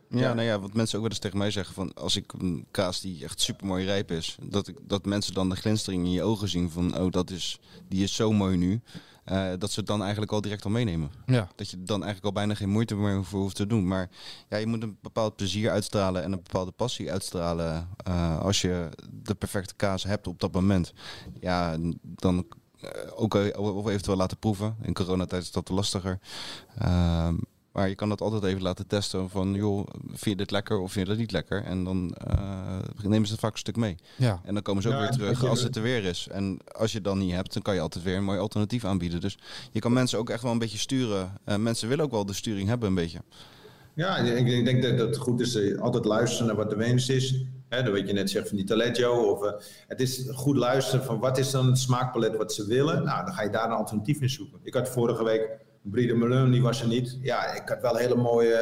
Ja, 0.09 0.21
ja, 0.21 0.35
nou 0.35 0.47
ja, 0.47 0.61
wat 0.61 0.75
mensen 0.75 0.97
ook 0.97 1.03
wel 1.03 1.11
eens 1.11 1.21
tegen 1.21 1.39
mij 1.39 1.51
zeggen 1.51 1.75
van 1.75 1.95
als 1.95 2.17
ik 2.17 2.33
een 2.33 2.67
kaas 2.71 3.01
die 3.01 3.25
echt 3.25 3.41
super 3.41 3.67
mooi 3.67 3.85
rijp 3.85 4.11
is, 4.11 4.37
dat, 4.43 4.69
ik, 4.69 4.77
dat 4.83 5.05
mensen 5.05 5.35
dan 5.35 5.49
de 5.49 5.57
glinstering 5.57 6.05
in 6.05 6.13
je 6.13 6.23
ogen 6.23 6.49
zien 6.49 6.71
van 6.71 6.99
oh 6.99 7.11
dat 7.11 7.31
is, 7.31 7.61
die 7.89 8.03
is 8.03 8.15
zo 8.15 8.33
mooi 8.33 8.57
nu. 8.57 8.81
Uh, 9.33 9.53
dat 9.59 9.71
ze 9.71 9.79
het 9.79 9.89
dan 9.89 10.03
eigenlijk 10.03 10.33
al 10.33 10.41
direct 10.41 10.65
al 10.65 10.71
meenemen. 10.71 11.11
Ja. 11.27 11.49
Dat 11.55 11.71
je 11.71 11.83
dan 11.83 12.03
eigenlijk 12.03 12.25
al 12.25 12.33
bijna 12.33 12.55
geen 12.55 12.71
moeite 12.71 12.95
meer 12.95 13.25
voor 13.25 13.41
hoeft 13.41 13.57
te 13.57 13.67
doen. 13.67 13.87
Maar 13.87 14.11
ja, 14.49 14.57
je 14.57 14.67
moet 14.67 14.83
een 14.83 14.99
bepaald 15.01 15.37
plezier 15.37 15.71
uitstralen 15.71 16.23
en 16.23 16.33
een 16.33 16.43
bepaalde 16.43 16.71
passie 16.71 17.13
uitstralen 17.13 17.89
uh, 18.09 18.41
als 18.41 18.61
je 18.61 18.89
de 19.23 19.35
perfecte 19.35 19.75
kaas 19.75 20.03
hebt 20.03 20.27
op 20.27 20.41
dat 20.41 20.53
moment. 20.53 20.93
Ja, 21.41 21.77
dan 22.03 22.47
uh, 22.85 22.91
ook 23.15 23.35
of 23.57 23.87
eventueel 23.87 24.17
laten 24.17 24.39
proeven. 24.39 24.77
In 24.83 24.95
coronatijd 24.95 25.43
is 25.43 25.53
dat 25.53 25.69
lastiger. 25.69 26.19
Maar 27.75 27.89
je 27.89 27.95
kan 27.95 28.09
dat 28.09 28.21
altijd 28.21 28.45
even 28.45 28.63
laten 28.63 28.87
testen 28.87 29.31
van, 29.31 29.55
joh, 29.55 29.87
vind 30.07 30.25
je 30.25 30.37
dit 30.37 30.51
lekker 30.51 30.79
of 30.79 30.93
vind 30.93 31.07
je 31.07 31.13
dat 31.13 31.21
niet 31.21 31.33
lekker? 31.33 31.65
En 31.65 31.85
dan 31.85 32.15
uh, 32.29 32.79
nemen 33.03 33.27
ze 33.27 33.33
het 33.33 33.41
vaak 33.41 33.53
een 33.53 33.59
stuk 33.59 33.77
mee. 33.77 33.97
Ja. 34.17 34.41
En 34.45 34.55
dan 34.55 34.63
komen 34.63 34.83
ze 34.83 34.89
ook 34.89 34.95
Ja, 34.95 35.01
weer 35.01 35.11
terug 35.11 35.45
als 35.45 35.63
het 35.63 35.77
er 35.77 35.83
weer 35.83 36.05
is. 36.05 36.29
En 36.31 36.59
als 36.73 36.91
je 36.91 36.97
het 36.97 37.07
dan 37.07 37.19
niet 37.19 37.33
hebt, 37.33 37.53
dan 37.53 37.63
kan 37.63 37.75
je 37.75 37.81
altijd 37.81 38.05
weer 38.05 38.17
een 38.17 38.25
mooi 38.25 38.39
alternatief 38.39 38.85
aanbieden. 38.85 39.21
Dus 39.21 39.39
je 39.73 39.81
kan 39.81 39.93
mensen 39.93 40.19
ook 40.19 40.31
echt 40.31 40.43
wel 40.43 40.53
een 40.53 40.59
beetje 40.59 40.79
sturen. 40.79 41.33
Eh, 41.45 41.57
mensen 41.57 41.89
willen 41.89 42.05
ook 42.05 42.11
wel 42.11 42.27
de 42.27 42.33
sturing 42.33 42.69
hebben 42.69 42.89
een 42.89 42.95
beetje. 42.95 43.19
Ja, 43.95 44.17
ik, 44.17 44.47
ik 44.47 44.65
denk 44.65 44.83
dat 44.83 44.99
het 44.99 45.17
goed 45.17 45.41
is 45.41 45.55
eh, 45.55 45.81
altijd 45.81 46.05
luisteren 46.05 46.47
naar 46.47 46.57
wat 46.57 46.71
de 46.71 46.77
wens 46.77 47.09
is. 47.09 47.45
Hè, 47.69 47.83
dat 47.83 47.93
wat 47.93 48.07
je 48.07 48.13
net 48.13 48.31
zegt 48.31 48.49
van 48.49 48.57
die 48.57 48.67
Taleggio. 48.67 49.13
Of, 49.13 49.45
eh, 49.45 49.53
het 49.89 50.01
is 50.01 50.29
goed 50.33 50.57
luisteren 50.57 51.05
van 51.05 51.19
wat 51.19 51.39
is 51.39 51.51
dan 51.51 51.67
het 51.67 51.79
smaakpalet 51.79 52.37
wat 52.37 52.53
ze 52.53 52.67
willen. 52.67 53.05
Nou, 53.05 53.25
dan 53.25 53.35
ga 53.35 53.43
je 53.43 53.51
daar 53.51 53.65
een 53.65 53.77
alternatief 53.77 54.21
in 54.21 54.31
zoeken. 54.31 54.59
Ik 54.63 54.75
had 54.75 54.89
vorige 54.89 55.25
week 55.25 55.64
Brie 55.91 56.07
de 56.07 56.15
Melun, 56.15 56.51
die 56.51 56.63
was 56.63 56.81
er 56.81 56.89
niet. 56.89 57.19
Ja, 57.21 57.55
ik 57.55 57.69
had 57.69 57.81
wel 57.81 57.97
hele 57.97 58.15
mooie 58.15 58.57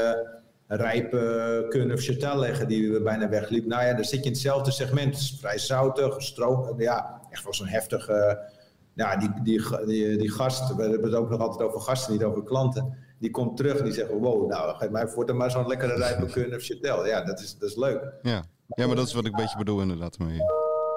eh, 0.67 0.79
rijpe 0.79 1.91
of 1.93 2.01
Chatel 2.01 2.39
leggen 2.39 2.69
die 2.69 3.03
bijna 3.03 3.29
wegliep. 3.29 3.67
Nou 3.67 3.85
ja, 3.85 3.95
dan 3.95 4.05
zit 4.05 4.19
je 4.19 4.25
in 4.25 4.33
hetzelfde 4.33 4.71
segment. 4.71 5.37
Vrij 5.41 5.59
zoutig, 5.59 6.23
stroom, 6.23 6.81
ja, 6.81 7.21
echt 7.31 7.45
wel 7.45 7.55
zo'n 7.55 7.67
heftige... 7.67 8.51
Ja, 8.95 9.17
die, 9.17 9.31
die, 9.43 9.63
die, 9.87 10.17
die 10.17 10.31
gast, 10.31 10.75
we 10.75 10.83
hebben 10.83 11.05
het 11.05 11.15
ook 11.15 11.31
nog 11.31 11.41
altijd 11.41 11.69
over 11.69 11.81
gasten, 11.81 12.13
niet 12.13 12.23
over 12.23 12.43
klanten. 12.43 12.97
Die 13.19 13.31
komt 13.31 13.57
terug 13.57 13.79
en 13.79 13.85
die 13.85 13.93
zeggen, 13.93 14.19
wow, 14.19 14.49
nou, 14.49 14.77
geef 14.77 14.91
mij 14.91 15.09
voortaan 15.09 15.37
maar 15.37 15.51
zo'n 15.51 15.67
lekkere 15.67 15.95
rijpe 15.95 16.27
Kun 16.33 16.55
of 16.55 16.63
Chatel. 16.63 17.07
Ja, 17.07 17.25
dat 17.25 17.41
is, 17.41 17.59
dat 17.59 17.69
is 17.69 17.77
leuk. 17.77 18.13
Ja. 18.23 18.45
ja, 18.67 18.87
maar 18.87 18.97
dat 18.97 19.07
is 19.07 19.13
wat 19.13 19.25
ik 19.25 19.31
een 19.31 19.43
beetje 19.43 19.59
bedoel 19.59 19.81
inderdaad. 19.81 20.19
Mee. 20.19 20.39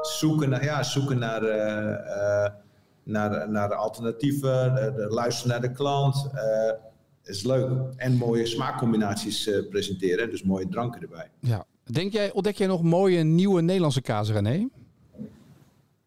zoeken 0.01 0.49
naar, 0.49 0.63
ja, 0.63 0.83
zoeken 0.83 1.19
naar, 1.19 1.43
eh, 1.43 2.45
eh, 2.45 2.51
naar, 3.05 3.49
naar 3.49 3.67
de 3.67 3.75
alternatieven, 3.75 4.77
eh, 4.77 4.95
de, 4.95 5.07
luisteren 5.09 5.51
naar 5.51 5.61
de 5.61 5.71
klant. 5.71 6.29
eh, 6.33 6.73
is 7.23 7.43
leuk. 7.43 7.69
En 7.95 8.13
mooie 8.13 8.45
smaakcombinaties 8.45 9.47
eh, 9.47 9.69
presenteren, 9.69 10.29
dus 10.29 10.43
mooie 10.43 10.67
dranken 10.67 11.01
erbij. 11.01 11.29
ja. 11.39 11.65
Denk 11.91 12.13
jij, 12.13 12.31
ontdek 12.31 12.55
jij 12.57 12.67
nog 12.67 12.83
mooie 12.83 13.23
nieuwe 13.23 13.61
Nederlandse 13.61 14.01
kazen, 14.01 14.35
René? 14.35 14.67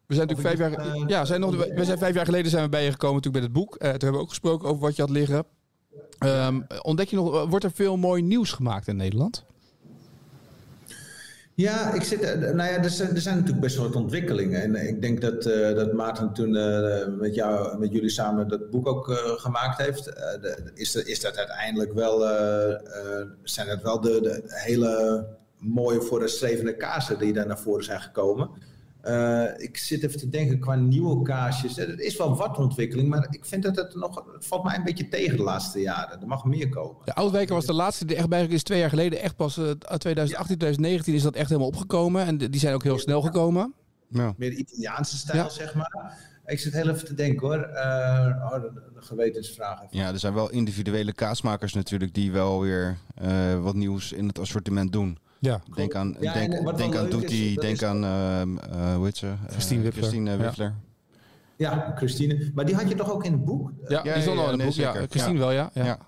We 0.07 0.15
zijn 0.15 0.27
natuurlijk 0.29 0.59
vijf 0.59 0.75
jaar, 0.75 1.09
ja, 1.09 1.25
zijn 1.25 1.41
nog, 1.41 1.57
we 1.57 1.85
zijn 1.85 1.99
vijf 1.99 2.15
jaar 2.15 2.25
geleden 2.25 2.51
zijn 2.51 2.63
we 2.63 2.69
bij 2.69 2.85
je 2.85 2.91
gekomen 2.91 3.17
natuurlijk 3.17 3.45
bij 3.45 3.53
het 3.53 3.65
boek. 3.65 3.77
Eh, 3.77 3.81
toen 3.81 3.91
hebben 3.91 4.13
we 4.13 4.19
ook 4.19 4.29
gesproken 4.29 4.69
over 4.69 4.83
wat 4.83 4.97
je 4.97 5.03
had 5.03 5.11
liggen. 5.11 5.45
Ehm, 6.19 6.61
ontdek 6.83 7.09
je 7.09 7.17
nog, 7.17 7.49
wordt 7.49 7.65
er 7.65 7.73
veel 7.73 7.97
mooi 7.97 8.23
nieuws 8.23 8.53
gemaakt 8.53 8.89
in 8.89 8.97
Nederland? 8.97 9.45
Ja, 11.59 11.93
ik 11.95 12.03
zit, 12.03 12.21
eh, 12.21 12.39
nou 12.39 12.71
ja, 12.71 12.83
er, 12.83 12.91
zijn, 12.91 13.15
er 13.15 13.21
zijn 13.21 13.35
natuurlijk 13.35 13.63
best 13.63 13.77
wel 13.77 13.87
wat 13.87 13.97
ontwikkelingen. 13.97 14.63
En 14.63 14.89
ik 14.89 15.03
denk 15.03 15.21
dat, 15.21 15.47
eh, 15.47 15.75
dat 15.75 15.93
Maarten 15.93 16.33
toen 16.33 16.57
eh, 16.57 17.07
met, 17.19 17.35
jou, 17.35 17.79
met 17.79 17.93
jullie 17.93 18.09
samen 18.11 18.49
dat 18.49 18.71
boek 18.71 18.87
ook 18.87 19.11
eh, 19.11 19.17
gemaakt 19.17 19.79
heeft. 19.83 20.07
Eh, 20.07 20.51
is, 20.75 20.93
dat- 20.93 21.07
is 21.07 21.21
dat 21.21 21.37
uiteindelijk 21.37 21.93
wel, 21.93 22.27
eh, 22.29 22.71
eh, 22.73 23.27
zijn 23.43 23.69
het 23.69 23.83
wel 23.83 24.01
de, 24.01 24.21
de 24.21 24.43
hele 24.47 25.27
mooie 25.59 26.01
vooruitstrevende 26.01 26.77
kaarsen 26.77 27.19
die 27.19 27.33
daar 27.33 27.47
naar 27.47 27.59
voren 27.59 27.85
zijn 27.85 28.01
gekomen. 28.01 28.51
Eh, 29.09 29.65
ik 29.65 29.77
zit 29.77 30.03
even 30.03 30.19
te 30.19 30.29
denken 30.29 30.59
qua 30.59 30.75
nieuwe 30.75 31.23
kaarsjes. 31.23 31.79
Er 31.79 32.01
is 32.01 32.17
wel 32.17 32.37
wat 32.37 32.59
ontwikkeling, 32.59 33.09
maar 33.09 33.27
ik 33.31 33.45
vind 33.45 33.63
dat 33.63 33.77
het 33.77 33.95
nog, 33.95 34.25
het 34.33 34.47
valt 34.47 34.65
mij 34.65 34.77
een 34.77 34.85
beetje 34.85 35.09
tegen 35.09 35.37
de 35.37 35.43
laatste 35.43 35.81
jaren. 35.81 36.21
Er 36.21 36.27
mag 36.27 36.45
meer 36.45 36.69
komen. 36.69 36.97
De 37.05 37.15
Oudwijker 37.15 37.55
was 37.55 37.67
de 37.67 37.73
laatste 37.73 38.05
die 38.05 38.17
echt 38.17 38.29
bij 38.29 38.47
is 38.47 38.63
twee 38.63 38.79
jaar 38.79 38.89
geleden. 38.89 39.21
Echt 39.21 39.37
pas 39.37 39.57
eh, 39.59 39.71
2018, 39.71 40.57
2019 40.59 41.15
is 41.15 41.23
dat 41.23 41.35
echt 41.35 41.49
helemaal 41.49 41.69
opgekomen. 41.69 42.25
En 42.27 42.37
die 42.39 42.61
zijn 42.61 42.75
ook 42.75 42.83
heel 42.83 42.99
snel 42.99 43.21
gekomen. 43.23 43.75
Ja. 44.09 44.35
meer 44.37 44.53
Italiaanse 44.53 45.17
stijl, 45.17 45.43
Ja. 45.43 45.49
zeg 45.49 45.75
maar. 45.75 46.17
Ik 46.47 46.59
zit 46.59 46.73
heel 46.73 46.89
even 46.89 47.05
te 47.05 47.15
denken 47.15 47.47
hoor. 47.47 47.57
Eh, 47.63 48.51
oh, 48.53 48.53
de, 48.63 48.71
de 48.95 49.03
gewetensvraag. 49.03 49.83
even. 49.83 49.99
ja, 49.99 50.13
er 50.13 50.19
zijn 50.19 50.35
wel 50.35 50.51
individuele 50.51 51.13
kaasmakers 51.13 51.73
natuurlijk 51.73 52.15
die 52.15 52.33
wel 52.33 52.61
weer 52.61 52.97
eh, 53.15 53.61
wat 53.63 53.75
nieuws 53.75 54.13
in 54.13 54.27
het 54.27 54.39
assortiment 54.39 54.93
doen. 54.93 55.19
Ja. 55.41 55.61
Denk 55.75 55.95
aan, 55.95 56.17
Ja, 56.21 56.33
denk, 56.33 56.77
denk 56.77 56.97
aan 56.97 57.09
Doetie, 57.11 57.61
denk 57.61 57.75
is- 57.75 57.85
aan, 57.85 58.05
ehm, 58.05 58.59
eh, 58.59 58.95
hoe 58.95 59.05
heet 59.05 59.17
ze? 59.17 59.27
Eh, 59.27 59.33
Christine 59.49 59.83
Wiffler. 59.83 60.03
Christine 60.05 60.31
Ja. 60.31 60.37
Wiffler. 60.37 60.75
Ja, 61.57 61.93
Christine. 61.97 62.51
Maar 62.55 62.65
die 62.67 62.75
had 62.75 62.89
je 62.89 62.95
toch 62.95 63.13
ook 63.13 63.25
in 63.25 63.33
het 63.33 63.45
boek? 63.45 63.73
Ja, 63.89 64.01
Ja, 64.05 64.13
die 64.13 64.23
stond 64.23 64.37
ja, 64.39 64.45
al 64.45 64.53
in 64.53 64.61
het 64.61 64.77
nee, 64.77 64.87
boek. 64.87 64.95
Ja. 64.95 65.07
Christine 65.09 65.33
Ja. 65.33 65.39
wel, 65.39 65.51
ja. 65.53 65.71
ja. 65.73 65.85
Ja. 65.85 65.99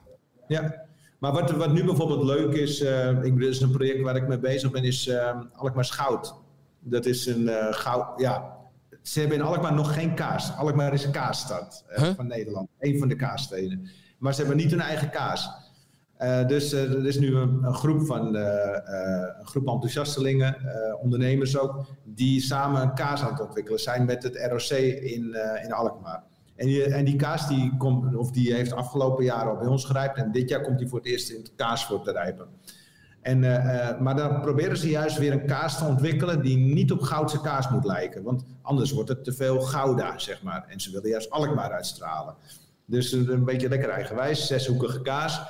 Ja. 0.49 0.75
Maar 1.19 1.33
wat, 1.33 1.51
wat 1.51 1.73
nu 1.73 1.85
bijvoorbeeld 1.85 2.25
leuk 2.25 2.53
is, 2.55 2.81
eh, 2.81 3.09
ik 3.09 3.35
bedoel, 3.35 3.49
is 3.49 3.61
een 3.61 3.71
project 3.71 4.03
waar 4.03 4.17
ik 4.17 4.29
mee 4.29 4.39
bezig 4.39 4.71
ben, 4.71 4.83
is 4.85 5.07
eh 5.09 5.41
Alkmaar 5.53 5.85
Schout. 5.85 6.35
Dat 6.81 7.07
is 7.07 7.27
een 7.27 7.49
eh 7.49 7.67
goud, 7.71 8.21
ja. 8.21 8.57
Ze 9.03 9.21
hebben 9.21 9.39
in 9.39 9.45
Alkmaar 9.45 9.75
nog 9.75 9.95
geen 9.95 10.15
kaas. 10.15 10.57
Alkmaar 10.57 10.93
is 10.93 11.05
een 11.05 11.13
kaasstad 11.13 11.85
Huh? 11.97 12.09
van 12.17 12.27
Nederland. 12.27 12.69
Een 12.79 12.99
van 12.99 13.09
de 13.09 13.17
kaassteden. 13.17 13.89
Maar 14.19 14.35
ze 14.35 14.41
hebben 14.41 14.57
niet 14.59 14.71
hun 14.71 14.81
eigen 14.81 15.11
kaas. 15.11 15.49
Eh, 16.21 16.47
dus 16.47 16.73
eh, 16.73 16.93
er 16.93 17.07
is 17.07 17.19
nu 17.19 17.35
een, 17.37 17.75
groep 17.75 18.07
van 18.07 18.37
eh, 18.37 19.35
een 19.39 19.47
groep 19.47 19.67
enthousiastelingen, 19.67 20.57
ondernemers 21.03 21.59
ook, 21.59 21.87
die 22.05 22.41
samen 22.41 22.83
een 22.83 22.95
kaas 22.95 23.23
aan 23.23 23.33
het 23.33 23.41
ontwikkelen 23.41 23.81
zijn 23.81 24.05
met 24.05 24.23
het 24.23 24.37
ROC 24.51 24.79
in, 24.79 25.37
in 25.65 25.73
Alkmaar. 25.73 26.23
En 26.57 26.67
die, 26.67 26.85
en 26.85 27.05
die 27.05 27.17
kaas 27.17 27.49
die, 27.49 27.77
komt, 27.77 28.17
of 28.17 28.31
die 28.31 28.55
heeft 28.55 28.73
afgelopen 28.73 29.25
jaar 29.25 29.49
al 29.49 29.57
bij 29.57 29.67
ons 29.67 29.85
gerijpt. 29.85 30.17
En 30.17 30.33
dit 30.33 30.49
jaar 30.49 30.63
komt 30.63 30.79
die 30.79 30.89
voor 30.89 30.99
het 30.99 31.09
eerst 31.09 31.31
in 31.31 31.41
het 31.41 31.53
kaasvoort 31.57 32.05
te 32.05 32.13
rijpen. 32.13 32.47
En, 33.21 33.41
maar 34.03 34.17
dan 34.17 34.41
proberen 34.41 34.77
ze 34.77 34.89
juist 34.89 35.19
weer 35.19 35.33
een 35.33 35.47
kaas 35.47 35.79
te 35.79 35.85
ontwikkelen 35.85 36.43
die 36.43 36.57
niet 36.57 36.93
op 36.93 37.01
goudse 37.01 37.41
kaas 37.41 37.71
moet 37.71 37.85
lijken. 37.85 38.23
Want 38.23 38.45
anders 38.63 38.93
wordt 38.93 39.09
het 39.09 39.25
te 39.25 39.33
veel 39.33 39.61
gouda, 39.61 40.19
zeg 40.19 40.43
maar. 40.43 40.65
En 40.69 40.81
ze 40.81 40.91
willen 40.91 41.11
juist 41.11 41.31
Alkmaar 41.31 41.73
uitstralen. 41.73 42.35
Dus 42.85 43.13
een 43.13 43.45
beetje 43.45 43.69
lekker 43.69 43.89
eigenwijs, 43.89 44.47
zeshoekige 44.47 45.03
kaas. 45.03 45.43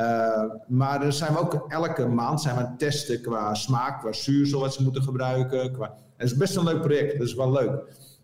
Eh, 0.00 0.44
maar 0.66 1.00
dan 1.00 1.12
zijn 1.12 1.32
we 1.32 1.38
ook 1.38 1.64
elke 1.68 2.06
maand 2.06 2.40
zijn 2.40 2.54
we 2.54 2.60
aan 2.60 2.68
het 2.68 2.78
testen 2.78 3.22
qua 3.22 3.54
smaak, 3.54 4.00
qua 4.00 4.12
zuursel 4.12 4.60
wat 4.60 4.74
ze 4.74 4.82
moeten 4.82 5.02
gebruiken. 5.02 5.72
Qua... 5.72 5.94
Het 6.16 6.30
is 6.30 6.36
best 6.36 6.56
een 6.56 6.64
leuk 6.64 6.80
project, 6.80 7.18
dat 7.18 7.26
is 7.26 7.34
wel 7.34 7.52
leuk. 7.52 7.82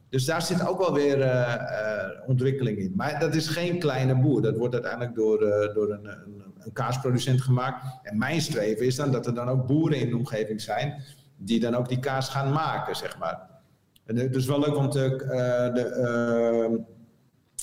Dus 0.09 0.25
daar 0.25 0.43
zit 0.43 0.67
ook 0.67 0.79
wel 0.79 0.93
weer 0.93 1.21
eh, 1.21 1.55
eh, 1.55 2.11
ontwikkeling 2.27 2.79
in. 2.79 2.93
Maar 2.97 3.21
dat 3.21 3.35
is 3.35 3.49
geen 3.49 3.79
kleine 3.79 4.15
boer. 4.15 4.43
Dat 4.43 4.57
wordt 4.57 4.75
uiteindelijk 4.75 5.15
door, 5.15 5.39
door 5.75 5.91
een, 5.91 6.07
een, 6.07 6.43
een 6.59 6.73
kaasproducent 6.73 7.41
gemaakt. 7.41 7.85
En 8.03 8.19
mijn 8.19 8.41
streven 8.41 8.87
is 8.87 8.97
dan 8.97 9.13
dat 9.13 9.27
er 9.27 9.35
dan 9.35 9.49
ook 9.49 9.67
boeren 9.67 9.99
in 9.99 10.09
de 10.09 10.17
omgeving 10.17 10.61
zijn... 10.61 11.03
die 11.37 11.61
dan 11.61 11.75
ook 11.75 11.89
die 11.89 11.99
kaas 11.99 12.29
gaan 12.29 12.53
maken, 12.53 12.97
zeg 12.97 13.19
maar. 13.19 13.57
En 14.07 14.33
is 14.33 14.47
wel 14.47 14.61
leuk, 14.61 14.95
eh, 14.95 15.67
eh, 15.67 15.75
de, 15.75 15.81
eh, 15.81 16.79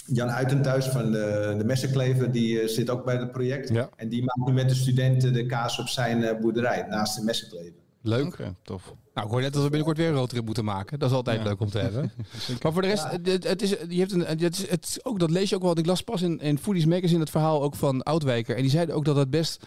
Jan 0.06 0.30
Uitenthuis 0.30 0.86
van 0.86 1.12
de, 1.12 1.56
de 1.58 1.64
Messenklever... 1.64 2.32
die 2.32 2.60
eh, 2.62 2.68
zit 2.68 2.90
ook 2.90 3.06
bij 3.06 3.16
het 3.16 3.32
project. 3.32 3.70
Ja. 3.70 3.90
En 3.96 4.10
die 4.10 4.24
maakt 4.24 4.48
nu 4.50 4.54
met 4.54 4.70
de 4.70 4.76
studenten 4.76 5.34
de 5.34 5.46
kaas 5.46 5.80
op 5.80 5.88
zijn 5.88 6.24
eh, 6.24 6.40
boerderij... 6.40 6.86
naast 6.90 7.16
de 7.16 7.24
Messenklever. 7.24 7.74
Leuk. 8.02 8.38
Tof. 8.64 8.94
Nou, 9.14 9.28
ik 9.28 9.34
hoor 9.34 9.42
net 9.42 9.54
dat 9.54 9.62
we 9.64 9.68
binnenkort 9.70 9.98
weer 9.98 10.08
een 10.08 10.16
roadtrip 10.16 10.46
moeten 10.46 10.66
maken. 10.66 11.00
Dat 11.00 11.10
is 11.10 11.16
altijd 11.16 11.38
Ja. 11.42 11.44
leuk 11.48 11.60
om 11.60 11.70
te 11.70 11.80
hebben. 11.80 12.12
maar 12.62 12.74
voor 12.74 12.82
de 12.82 12.88
rest, 12.88 13.06
het, 13.12 13.44
het 13.48 13.62
is, 13.62 13.70
je 13.90 14.00
hebt 14.00 14.12
een, 14.12 14.26
het 14.26 14.42
is, 14.58 14.70
het 14.70 14.86
is 14.86 15.06
ook, 15.06 15.20
dat 15.20 15.30
lees 15.30 15.50
je 15.50 15.56
ook 15.56 15.62
wel. 15.62 15.70
want 15.74 15.80
Ik 15.86 15.92
las 15.92 16.02
pas 16.02 16.22
in, 16.22 16.40
in 16.40 16.58
Foodies 16.58 16.86
Magazine 16.86 17.20
het 17.20 17.30
verhaal 17.30 17.62
ook 17.64 17.76
van 17.76 18.04
Oudwijker. 18.04 18.56
En 18.56 18.62
die 18.62 18.72
zeiden 18.72 18.96
ook 18.96 19.06
dat 19.06 19.16
het 19.16 19.30
best 19.30 19.66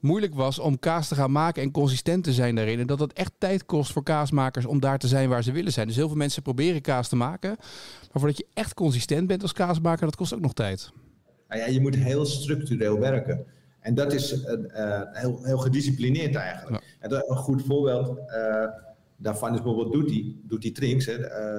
moeilijk 0.00 0.34
was 0.34 0.58
om 0.58 0.78
kaas 0.78 1.08
te 1.08 1.14
gaan 1.14 1.32
maken 1.32 1.62
en 1.62 1.70
consistent 1.70 2.24
te 2.24 2.32
zijn 2.32 2.54
daarin. 2.54 2.78
En 2.80 2.86
dat 2.86 3.00
het 3.00 3.12
echt 3.12 3.32
tijd 3.38 3.64
kost 3.66 3.92
voor 3.92 4.02
kaasmakers 4.02 4.66
om 4.66 4.80
daar 4.80 4.98
te 4.98 5.08
zijn 5.08 5.28
waar 5.28 5.42
ze 5.42 5.52
willen 5.52 5.72
zijn. 5.72 5.86
Dus 5.86 5.96
heel 5.96 6.08
veel 6.08 6.16
mensen 6.16 6.42
proberen 6.42 6.80
kaas 6.80 7.08
te 7.08 7.16
maken. 7.16 7.54
Maar 7.58 8.08
voordat 8.12 8.36
je 8.36 8.46
echt 8.54 8.74
consistent 8.74 9.26
bent 9.26 9.42
als 9.42 9.52
kaasmaker, 9.52 10.04
dat 10.06 10.16
kost 10.16 10.34
ook 10.34 10.40
nog 10.40 10.52
tijd. 10.52 10.90
Nou 11.48 11.60
ja, 11.60 11.66
je 11.66 11.80
moet 11.80 11.94
heel 11.94 12.24
structureel 12.26 12.98
werken. 12.98 13.46
En 13.80 13.94
dat 13.94 14.12
is 14.12 14.42
eh, 14.44 14.52
eh, 14.92 15.02
heel, 15.12 15.44
heel 15.44 15.58
gedisciplineerd 15.58 16.34
eigenlijk. 16.34 16.96
En 17.00 17.08
dat- 17.08 17.28
een 17.30 17.36
goed 17.36 17.62
voorbeeld 17.66 18.18
eh, 18.18 18.66
daarvan 19.16 19.48
is 19.54 19.62
bijvoorbeeld 19.62 19.92
Doetie, 19.92 20.40
Doetie 20.44 20.72
Trinks. 20.72 21.06
Hè. 21.06 21.12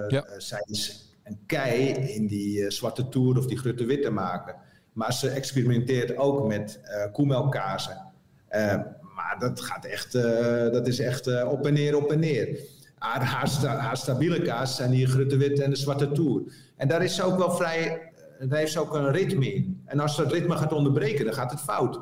Ja. 0.08 0.26
zij 0.38 0.64
is 0.66 1.12
een 1.24 1.40
kei 1.46 1.88
in 1.92 2.28
die 2.28 2.72
zwarte 2.72 3.10
toer 3.10 3.38
of 3.38 3.46
die 3.48 3.58
grutte 3.58 3.86
witte 3.86 4.10
maken. 4.10 4.56
Maar 4.94 5.14
ze 5.14 5.30
experimenteert 5.30 6.18
ook 6.18 6.48
met 6.48 6.80
koemelkazen. 7.12 8.06
Eh, 8.58 8.76
maar 9.16 9.36
dat 9.40 9.62
gaat 9.62 9.86
echt, 9.86 10.16
eh, 10.16 10.72
dat 10.72 10.88
is 10.88 11.00
echt 11.00 11.28
eh, 11.28 11.50
op 11.52 11.66
en 11.66 11.74
neer, 11.74 11.96
op 11.96 12.12
en 12.12 12.20
neer. 12.20 12.60
Haar, 12.98 13.24
haar, 13.24 13.48
sta- 13.48 13.78
haar 13.78 13.98
stabiele 13.98 14.42
kaas 14.42 14.76
zijn 14.76 14.92
die 14.92 15.08
grutte 15.08 15.38
witte 15.38 15.64
en 15.64 15.70
de 15.70 15.76
zwarte 15.76 16.12
toer. 16.12 16.42
En 16.76 16.88
daar 16.88 17.04
is 17.04 17.16
ze 17.16 17.24
ook 17.24 17.38
wel 17.38 17.52
vrij, 17.52 18.12
daar 18.40 18.60
heeft 18.60 18.72
ze 18.72 18.80
ook 18.80 18.94
een 18.96 19.12
ritme 19.12 19.54
in. 19.54 19.82
En 19.86 20.00
als 20.00 20.18
het 20.18 20.32
ritme 20.32 20.56
gaat 20.58 20.74
onderbreken, 20.74 21.26
dan 21.26 21.34
gaat 21.34 21.52
het 21.52 21.60
fout. 21.62 22.00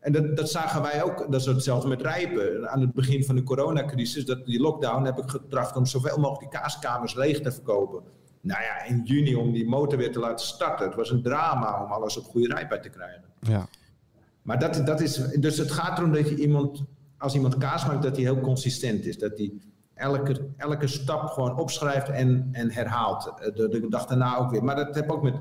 En 0.00 0.12
dat, 0.12 0.36
dat 0.36 0.50
zagen 0.50 0.82
wij 0.82 1.02
ook, 1.02 1.18
dat 1.32 1.40
is 1.40 1.46
hetzelfde 1.46 1.88
met 1.88 2.02
rijpen. 2.02 2.70
Aan 2.70 2.80
het 2.80 2.92
begin 2.92 3.24
van 3.24 3.34
de 3.34 3.42
coronacrisis, 3.42 4.24
dat, 4.26 4.46
die 4.46 4.60
lockdown, 4.60 5.04
heb 5.04 5.18
ik 5.18 5.28
getracht 5.30 5.76
om 5.76 5.86
zoveel 5.86 6.16
mogelijk 6.18 6.50
die 6.52 6.60
kaaskamers 6.60 7.14
leeg 7.14 7.40
te 7.40 7.52
verkopen. 7.52 8.02
Nou 8.40 8.62
ja, 8.62 8.84
in 8.84 9.00
juni 9.04 9.34
om 9.34 9.52
die 9.52 9.68
motor 9.68 9.98
weer 9.98 10.12
te 10.12 10.18
laten 10.18 10.46
starten. 10.46 10.86
Het 10.86 10.94
was 10.96 11.10
een 11.10 11.22
drama 11.22 11.84
om 11.84 11.90
alles 11.92 12.16
op 12.16 12.24
goede 12.24 12.54
rijpheid 12.54 12.82
te 12.82 12.88
krijgen. 12.88 13.22
Ja. 13.40 13.66
Maar 14.42 14.58
dat, 14.58 14.82
dat 14.84 15.00
is, 15.00 15.14
dus 15.16 15.58
het 15.58 15.70
gaat 15.70 15.98
erom 15.98 16.12
dat 16.12 16.28
je 16.28 16.36
iemand, 16.36 16.84
als 17.18 17.34
iemand 17.34 17.58
kaas 17.58 17.86
maakt, 17.86 18.02
dat 18.02 18.16
hij 18.16 18.24
heel 18.24 18.40
consistent 18.40 19.06
is. 19.06 19.18
Dat 19.18 19.38
hij 19.38 19.52
elke, 19.94 20.48
elke 20.56 20.86
stap 20.86 21.26
gewoon 21.28 21.58
opschrijft 21.58 22.08
en, 22.08 22.48
en 22.52 22.70
herhaalt. 22.70 23.26
Eh, 23.26 23.54
De, 23.54 23.68
de 23.68 23.88
dag 23.88 24.06
daarna 24.06 24.36
ook 24.36 24.50
weer. 24.50 24.64
Maar 24.64 24.76
dat 24.76 24.94
heb 24.94 25.10
ook 25.10 25.22
met 25.22 25.34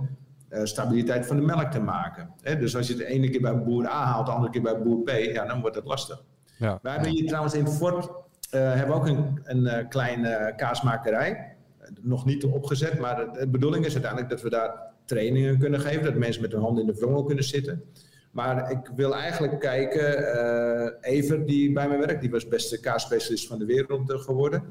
eh, 0.49 0.63
stabiliteit 0.63 1.25
van 1.25 1.35
de 1.35 1.41
melk 1.41 1.71
te 1.71 1.79
maken. 1.79 2.29
Hè? 2.41 2.57
Dus 2.57 2.75
als 2.75 2.88
je 2.88 2.93
het 2.93 3.01
de 3.01 3.07
ene 3.07 3.29
keer 3.29 3.41
bij 3.41 3.63
boer 3.63 3.85
A 3.85 4.03
haalt, 4.05 4.25
de 4.25 4.31
andere 4.31 4.51
keer 4.51 4.62
bij 4.62 4.81
boer 4.81 5.03
B, 5.03 5.09
ja, 5.09 5.45
dan 5.45 5.62
wordt 5.62 5.75
het 5.75 5.85
lastig. 5.85 6.23
Ja. 6.57 6.79
Wij 6.81 6.93
hebben 6.93 7.12
hier 7.12 7.27
trouwens 7.27 7.53
in 7.53 7.67
Fort 7.67 8.09
eh, 8.49 8.73
hebben 8.73 8.95
ook 8.95 9.07
een, 9.07 9.39
een 9.43 9.88
kleine 9.88 10.53
kaasmakerij. 10.55 11.55
Nog 12.01 12.25
niet 12.25 12.43
opgezet, 12.43 12.99
maar 12.99 13.15
de, 13.15 13.39
de 13.39 13.47
bedoeling 13.47 13.85
is 13.85 13.93
uiteindelijk 13.93 14.31
dat 14.31 14.41
we 14.41 14.49
daar 14.49 14.71
trainingen 15.05 15.57
kunnen 15.59 15.79
geven. 15.79 16.03
Dat 16.03 16.15
mensen 16.15 16.41
met 16.41 16.51
hun 16.51 16.62
handen 16.62 16.88
in 16.88 16.93
de 16.93 16.99
wrongel 16.99 17.23
kunnen 17.23 17.43
zitten. 17.43 17.83
Maar 18.31 18.71
ik 18.71 18.91
wil 18.95 19.15
eigenlijk 19.15 19.59
kijken, 19.59 20.33
eh 20.33 21.13
Evert 21.13 21.47
die 21.47 21.73
bij 21.73 21.87
mij 21.87 21.97
werkt, 21.97 22.21
die 22.21 22.31
was 22.31 22.47
beste 22.47 22.79
kaasspecialist 22.79 23.47
van 23.47 23.59
de 23.59 23.65
wereld 23.65 24.11
geworden. 24.11 24.63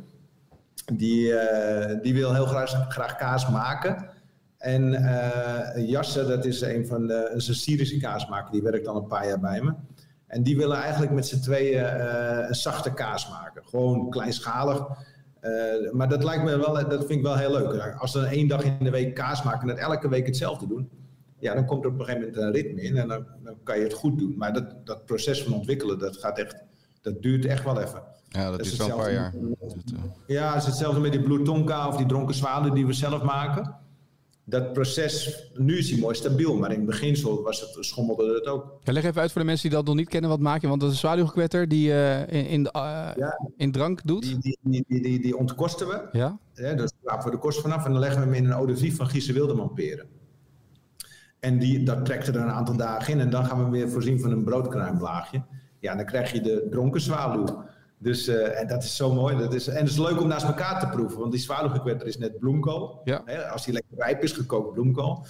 Die, 0.93 1.39
eh, 1.39 2.03
die 2.03 2.15
wil 2.15 2.35
heel 2.35 2.47
graag, 2.47 2.87
graag 2.89 3.17
kaas 3.17 3.49
maken. 3.49 4.11
En 4.59 4.95
eh 4.95 5.89
Jasse, 5.89 6.27
dat 6.27 6.45
is 6.45 6.61
een 6.61 6.87
van 6.87 7.07
de 7.07 7.31
een 7.33 7.41
Syrische 7.41 7.97
kaasmaker, 7.97 8.53
die 8.53 8.63
werkt 8.63 8.87
al 8.87 8.97
een 8.97 9.07
paar 9.07 9.27
jaar 9.27 9.41
bij 9.41 9.61
me. 9.61 9.75
En 10.27 10.43
die 10.43 10.57
willen 10.57 10.77
eigenlijk 10.77 11.13
met 11.13 11.27
z'n 11.27 11.41
tweeën 11.41 11.85
een 12.49 12.55
zachte 12.55 12.95
kaas 12.95 13.29
maken. 13.29 13.63
Gewoon 13.65 14.11
kleinschalig. 14.11 14.87
Maar 15.93 16.09
dat 16.09 16.25
lijkt 16.25 16.45
me 16.45 16.59
wel, 16.59 16.75
dat 16.75 16.99
vind 17.07 17.11
ik 17.11 17.23
wel 17.23 17.37
heel 17.37 17.53
leuk. 17.53 17.95
Als 17.99 18.15
we 18.15 18.21
één 18.21 18.49
dag 18.49 18.65
in 18.65 18.79
de 18.85 18.91
week 18.91 19.15
kaas 19.15 19.43
maken 19.43 19.61
en 19.61 19.67
dat 19.67 19.79
elke 19.79 20.09
week 20.09 20.27
hetzelfde 20.27 20.67
doen, 20.67 20.91
ja, 21.39 21.55
dan 21.55 21.67
komt 21.67 21.85
er 21.85 21.91
op 21.91 21.99
een 21.99 22.05
gegeven 22.05 22.27
moment 22.29 22.43
een 22.43 22.53
ritme 22.53 22.83
in 22.83 22.97
en 22.97 23.09
dan, 23.09 23.27
dan 23.45 23.55
kan 23.63 23.77
je 23.79 23.83
het 23.85 23.93
goed 23.93 24.19
doen. 24.19 24.35
Maar 24.37 24.53
dat, 24.53 24.75
dat 24.87 25.05
proces 25.05 25.43
van 25.43 25.53
ontwikkelen, 25.53 25.99
dat 25.99 26.17
gaat 26.17 26.39
echt, 26.39 26.57
dat 27.03 27.23
duurt 27.23 27.45
echt 27.45 27.65
wel 27.65 27.81
even. 27.81 28.03
Ja, 28.29 28.51
dat 28.51 28.61
is 28.61 28.77
wel 28.77 28.89
een 28.89 28.97
paar 28.97 29.13
jaar. 29.13 29.35
eh, 29.35 29.99
Ja, 30.27 30.53
het 30.53 30.61
is 30.63 30.67
hetzelfde 30.69 31.01
met 31.01 31.13
die 31.13 31.23
Blue 31.23 31.43
Tonka 31.43 31.89
of 31.89 31.97
die 31.97 32.07
dronken 32.07 32.35
zwaluw 32.35 32.73
die 32.75 32.87
we 32.87 32.93
zelf 32.93 33.23
maken. 33.23 33.75
Dat 34.45 34.73
proces, 34.73 35.43
nu 35.55 35.79
is 35.79 35.91
hij 35.91 36.01
mooi 36.01 36.15
stabiel, 36.15 36.55
maar 36.57 36.71
in 36.71 36.77
het 36.77 36.87
beginsel 36.87 37.43
was 37.43 37.61
het, 37.61 37.77
schommelde 37.85 38.35
het 38.35 38.47
ook. 38.47 38.79
Ja, 38.85 38.93
leg 38.93 39.05
even 39.05 39.21
uit 39.21 39.33
voor 39.33 39.41
de 39.41 39.47
mensen 39.47 39.69
die 39.69 39.77
dat 39.79 39.87
nog 39.87 39.95
niet 39.97 40.09
kennen. 40.09 40.31
Wat 40.31 40.41
maak 40.41 40.61
je? 40.61 40.69
Want 40.69 40.81
dat 40.81 40.89
is 40.89 40.95
een 40.95 41.01
zwaluwgekwetter 41.01 41.69
die 41.69 41.87
je 41.89 42.25
in, 42.29 42.47
in, 42.47 42.63
de, 42.63 42.71
Ja. 43.17 43.39
in 43.57 43.73
drank 43.73 44.01
doet. 44.05 44.23
Die, 44.43 44.59
die, 44.63 44.85
die, 44.89 45.21
die, 45.21 45.37
ontkosten 45.37 45.87
we. 45.89 46.09
Ja? 46.13 46.39
Ja, 46.55 46.75
dus 46.75 46.93
daar 47.03 47.13
rapen 47.15 47.25
we 47.25 47.31
de 47.31 47.39
kost 47.43 47.61
vanaf 47.61 47.85
en 47.85 47.91
dan 47.91 48.01
leggen 48.01 48.21
we 48.21 48.27
hem 48.27 48.35
in 48.35 48.45
een 48.45 48.53
eau 48.53 48.67
de 48.67 48.77
vie 48.77 48.95
van 48.95 49.07
Giese 49.09 49.33
Wilderman 49.33 49.73
peren. 49.75 50.07
En 51.41 51.59
die, 51.59 51.83
dat 51.83 52.05
trekt 52.05 52.27
er 52.27 52.37
een 52.37 52.51
aantal 52.51 52.77
dagen 52.77 53.13
in 53.13 53.21
en 53.21 53.31
dan 53.31 53.45
gaan 53.45 53.65
we 53.65 53.71
weer 53.71 53.91
voorzien 53.91 54.21
van 54.21 54.31
een 54.31 54.45
broodkruimlaagje. 54.45 55.43
Ja, 55.81 55.95
dan 55.95 56.05
krijg 56.05 56.33
je 56.33 56.41
de 56.41 56.67
dronken 56.71 57.01
zwaluw. 57.01 57.65
Dus, 57.99 58.29
eh, 58.29 58.61
en 58.61 58.67
dat 58.67 58.83
is 58.83 58.97
zo 58.97 59.15
mooi. 59.15 59.37
Dat 59.37 59.55
is, 59.55 59.69
en 59.69 59.77
het 59.77 59.89
is 59.89 59.99
leuk 59.99 60.21
om 60.21 60.29
naast 60.29 60.45
elkaar 60.45 60.81
te 60.81 60.89
proeven, 60.89 61.19
want 61.19 61.33
die 61.33 61.41
zwaluwgekwetter 61.41 62.07
is 62.07 62.19
net 62.19 62.39
bloemkool. 62.39 63.01
Ja. 63.05 63.23
Hè, 63.25 63.49
als 63.49 63.65
die 63.65 63.73
lekker 63.73 63.97
rijp 63.97 64.23
is, 64.23 64.33
gekookt 64.33 64.73
bloemkool. 64.73 65.27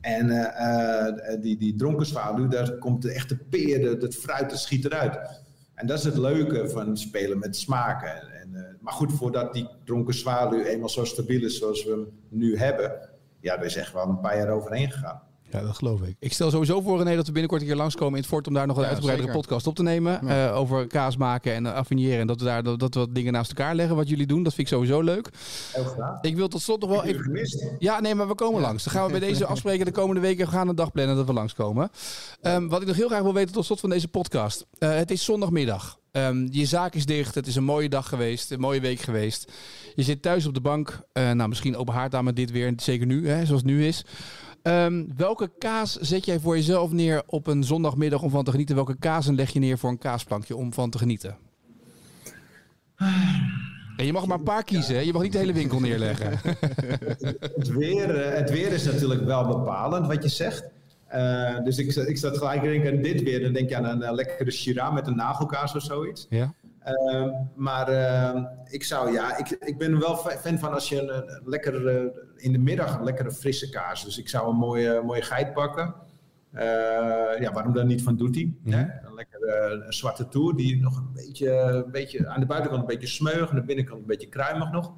En 0.00 0.30
eh, 0.30 1.08
eh, 1.08 1.40
die, 1.40 1.56
die 1.56 1.74
dronken 1.76 2.06
zwaluw, 2.06 2.48
daar 2.48 2.72
komt 2.72 3.02
de 3.02 3.12
echte 3.12 3.36
peer, 3.36 3.90
het 4.00 4.16
fruit, 4.16 4.50
dat 4.50 4.58
schiet 4.58 4.84
eruit. 4.84 5.40
En 5.74 5.86
dat 5.86 5.98
is 5.98 6.04
het 6.04 6.16
leuke 6.16 6.68
van 6.68 6.96
spelen 6.96 7.38
met 7.38 7.56
smaken. 7.56 8.32
En, 8.40 8.76
maar 8.80 8.92
goed, 8.92 9.12
voordat 9.12 9.52
die 9.52 9.68
dronken 9.84 10.14
zwaluw 10.14 10.62
eenmaal 10.62 10.88
zo 10.88 11.04
stabiel 11.04 11.44
is 11.44 11.58
zoals 11.58 11.84
we 11.84 11.90
hem 11.90 12.08
nu 12.28 12.56
hebben, 12.56 12.92
ja, 13.40 13.58
er 13.58 13.64
is 13.64 13.76
echt 13.76 13.92
wel 13.92 14.08
een 14.08 14.20
paar 14.20 14.36
jaar 14.36 14.48
overheen 14.48 14.90
gegaan. 14.90 15.22
Ja, 15.52 15.60
dat 15.62 15.76
geloof 15.76 16.00
ik. 16.02 16.16
Ik 16.18 16.32
stel 16.32 16.50
sowieso 16.50 16.80
voor 16.80 16.98
René 16.98 17.16
dat 17.16 17.26
we 17.26 17.32
binnenkort 17.32 17.60
een 17.60 17.66
keer 17.66 17.76
langskomen 17.76 18.14
in 18.14 18.20
het 18.20 18.26
fort 18.30 18.46
om 18.46 18.54
daar 18.54 18.66
nog 18.66 18.76
een 18.76 18.82
Ja, 18.82 18.88
uitgebreidere 18.88 19.28
zeker. 19.28 19.42
podcast 19.42 19.66
op 19.66 19.74
te 19.74 19.82
nemen. 19.82 20.28
eh, 20.28 20.56
over 20.56 20.86
kaas 20.86 21.16
maken 21.16 21.54
en 21.54 21.66
eh, 21.66 21.72
affineren. 21.72 22.20
En 22.20 22.26
dat 22.26 22.38
we 22.38 22.44
daar 22.44 22.62
dat, 22.62 22.78
dat 22.80 22.94
we 22.94 23.00
wat 23.00 23.14
dingen 23.14 23.32
naast 23.32 23.48
elkaar 23.50 23.74
leggen 23.74 23.96
wat 23.96 24.08
jullie 24.08 24.26
doen. 24.26 24.42
Dat 24.42 24.54
vind 24.54 24.66
ik 24.68 24.74
sowieso 24.74 25.00
leuk. 25.00 25.28
Heel 25.72 25.84
graag. 25.84 26.20
Ik 26.20 26.36
wil 26.36 26.48
tot 26.48 26.62
slot 26.62 26.80
nog 26.80 26.90
wel 26.90 27.04
even... 27.04 27.20
gemist? 27.22 27.66
Ja, 27.78 28.00
nee, 28.00 28.14
maar 28.14 28.28
we 28.28 28.34
komen 28.34 28.60
langs. 28.60 28.84
Dan 28.84 28.92
gaan 28.92 29.04
we 29.04 29.10
bij 29.10 29.20
deze 29.28 29.46
afspreken 29.52 29.84
de 29.84 29.92
komende 29.92 30.20
weken. 30.20 30.44
We 30.44 30.50
gaan 30.52 30.68
een 30.68 30.74
dag 30.76 30.92
plannen 30.92 31.16
dat 31.16 31.26
we 31.26 31.32
langskomen. 31.32 31.90
Ehm, 32.40 32.66
wat 32.68 32.80
ik 32.80 32.86
nog 32.86 32.96
heel 32.96 33.08
graag 33.08 33.22
wil 33.22 33.34
weten 33.34 33.52
tot 33.54 33.64
slot 33.64 33.80
van 33.80 33.90
deze 33.90 34.08
podcast. 34.08 34.66
Eh, 34.78 34.94
het 34.94 35.10
is 35.10 35.24
zondagmiddag. 35.24 35.98
Ehm, 36.12 36.46
je 36.50 36.64
zaak 36.66 36.94
is 36.94 37.06
dicht. 37.06 37.34
Het 37.34 37.46
is 37.46 37.56
een 37.56 37.64
mooie 37.64 37.88
dag 37.88 38.08
geweest. 38.08 38.50
Een 38.50 38.60
mooie 38.60 38.80
week 38.80 39.00
geweest. 39.00 39.52
Je 39.94 40.02
zit 40.02 40.22
thuis 40.22 40.46
op 40.46 40.54
de 40.54 40.60
bank. 40.60 41.00
Eh, 41.12 41.30
nou, 41.30 41.48
misschien 41.48 41.76
open 41.76 41.94
haard 41.94 42.14
aan 42.14 42.24
met 42.24 42.36
dit 42.36 42.50
weer. 42.50 42.72
Zeker 42.76 43.06
nu, 43.06 43.28
hè, 43.28 43.44
zoals 43.44 43.62
het 43.62 43.70
nu 43.70 43.86
is. 43.86 44.04
Ehm, 44.62 45.04
welke 45.16 45.50
kaas 45.58 45.96
zet 45.96 46.24
jij 46.24 46.40
voor 46.40 46.56
jezelf 46.56 46.92
neer 46.92 47.22
op 47.26 47.46
een 47.46 47.64
zondagmiddag 47.64 48.22
om 48.22 48.30
van 48.30 48.44
te 48.44 48.50
genieten? 48.50 48.74
Welke 48.74 48.96
kazen 48.98 49.34
leg 49.34 49.50
je 49.50 49.58
neer 49.58 49.78
voor 49.78 49.90
een 49.90 49.98
kaasplankje 49.98 50.56
om 50.56 50.72
van 50.72 50.90
te 50.90 50.98
genieten? 50.98 51.36
En 53.96 54.06
je 54.06 54.12
mag 54.12 54.26
maar 54.26 54.38
een 54.38 54.44
paar 54.44 54.64
kiezen. 54.64 54.94
Hè? 54.94 55.00
Je 55.00 55.12
mag 55.12 55.22
niet 55.22 55.32
de 55.32 55.38
hele 55.38 55.52
winkel 55.52 55.80
neerleggen. 55.80 56.38
Het 57.56 57.68
weer, 57.68 58.20
eh, 58.20 58.38
het 58.38 58.50
weer 58.50 58.72
is 58.72 58.84
natuurlijk 58.84 59.24
wel 59.24 59.46
bepalend 59.46 60.06
wat 60.06 60.22
je 60.22 60.28
zegt. 60.28 60.64
Eh, 61.06 61.64
dus 61.64 61.78
ik, 61.78 61.94
ik 61.94 62.18
zat 62.18 62.38
gelijk 62.38 62.62
denken 62.62 62.96
aan 62.96 63.02
dit 63.02 63.22
weer. 63.22 63.42
Dan 63.42 63.52
denk 63.52 63.68
je 63.68 63.76
aan 63.76 63.84
een 63.84 64.02
eh, 64.02 64.12
lekkere 64.12 64.50
Shiraz 64.50 64.92
met 64.92 65.06
een 65.06 65.16
nagelkaas 65.16 65.74
of 65.74 65.82
zoiets. 65.82 66.26
Ja? 66.30 66.54
Eh, 66.84 67.26
maar 67.54 67.88
eh, 67.88 68.42
ik 68.64 68.84
zou, 68.84 69.12
ja, 69.12 69.36
ik, 69.38 69.48
ik 69.50 69.78
ben 69.78 69.98
wel 69.98 70.16
fa- 70.16 70.30
fan 70.38 70.58
van 70.58 70.72
als 70.72 70.88
je 70.88 71.00
een, 71.00 71.16
een 71.16 71.42
lekker, 71.44 71.86
eh, 71.88 72.04
in 72.36 72.52
de 72.52 72.58
middag 72.58 72.98
een 72.98 73.04
lekkere 73.04 73.30
frisse 73.32 73.68
kaas. 73.68 74.04
Dus 74.04 74.18
ik 74.18 74.28
zou 74.28 74.48
een 74.50 74.56
mooie, 74.56 75.02
mooie 75.04 75.22
geit 75.22 75.52
pakken. 75.52 75.94
Eh, 76.52 76.64
ja, 77.40 77.52
waarom 77.52 77.72
dan 77.72 77.86
niet 77.86 78.02
van 78.02 78.16
Doetie? 78.16 78.60
Hè? 78.64 78.80
Een 78.80 79.14
lekkere 79.14 79.82
een 79.86 79.92
zwarte 79.92 80.28
toer 80.28 80.56
die 80.56 80.80
nog 80.82 80.96
een 80.96 81.12
beetje, 81.12 81.50
een 81.50 81.90
beetje 81.90 82.28
aan 82.28 82.40
de 82.40 82.46
buitenkant 82.46 82.82
een 82.82 82.88
beetje 82.88 83.06
smeuig, 83.14 83.50
aan 83.50 83.56
de 83.56 83.62
binnenkant 83.64 84.00
een 84.00 84.06
beetje 84.06 84.28
kruimig 84.28 84.70
nog. 84.70 84.92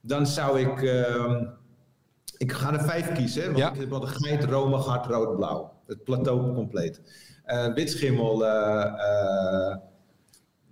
Dan 0.00 0.26
zou 0.26 0.60
ik, 0.60 0.82
ehm, 0.82 1.44
ik 2.36 2.52
ga 2.52 2.72
er 2.72 2.82
vijf 2.84 3.12
kiezen. 3.12 3.40
hè, 3.42 3.46
Want 3.46 3.58
Ja. 3.58 3.72
ik 3.72 3.80
heb 3.80 3.90
wel 3.90 4.00
de 4.00 4.06
geit, 4.06 4.44
romig, 4.44 4.84
hard, 4.86 5.06
rood, 5.06 5.36
blauw. 5.36 5.72
Het 5.86 6.04
plateau 6.04 6.54
compleet. 6.54 7.00
Eh 7.44 7.74
witschimmel, 7.74 8.46
eh, 8.46 8.84
eh, 8.84 9.76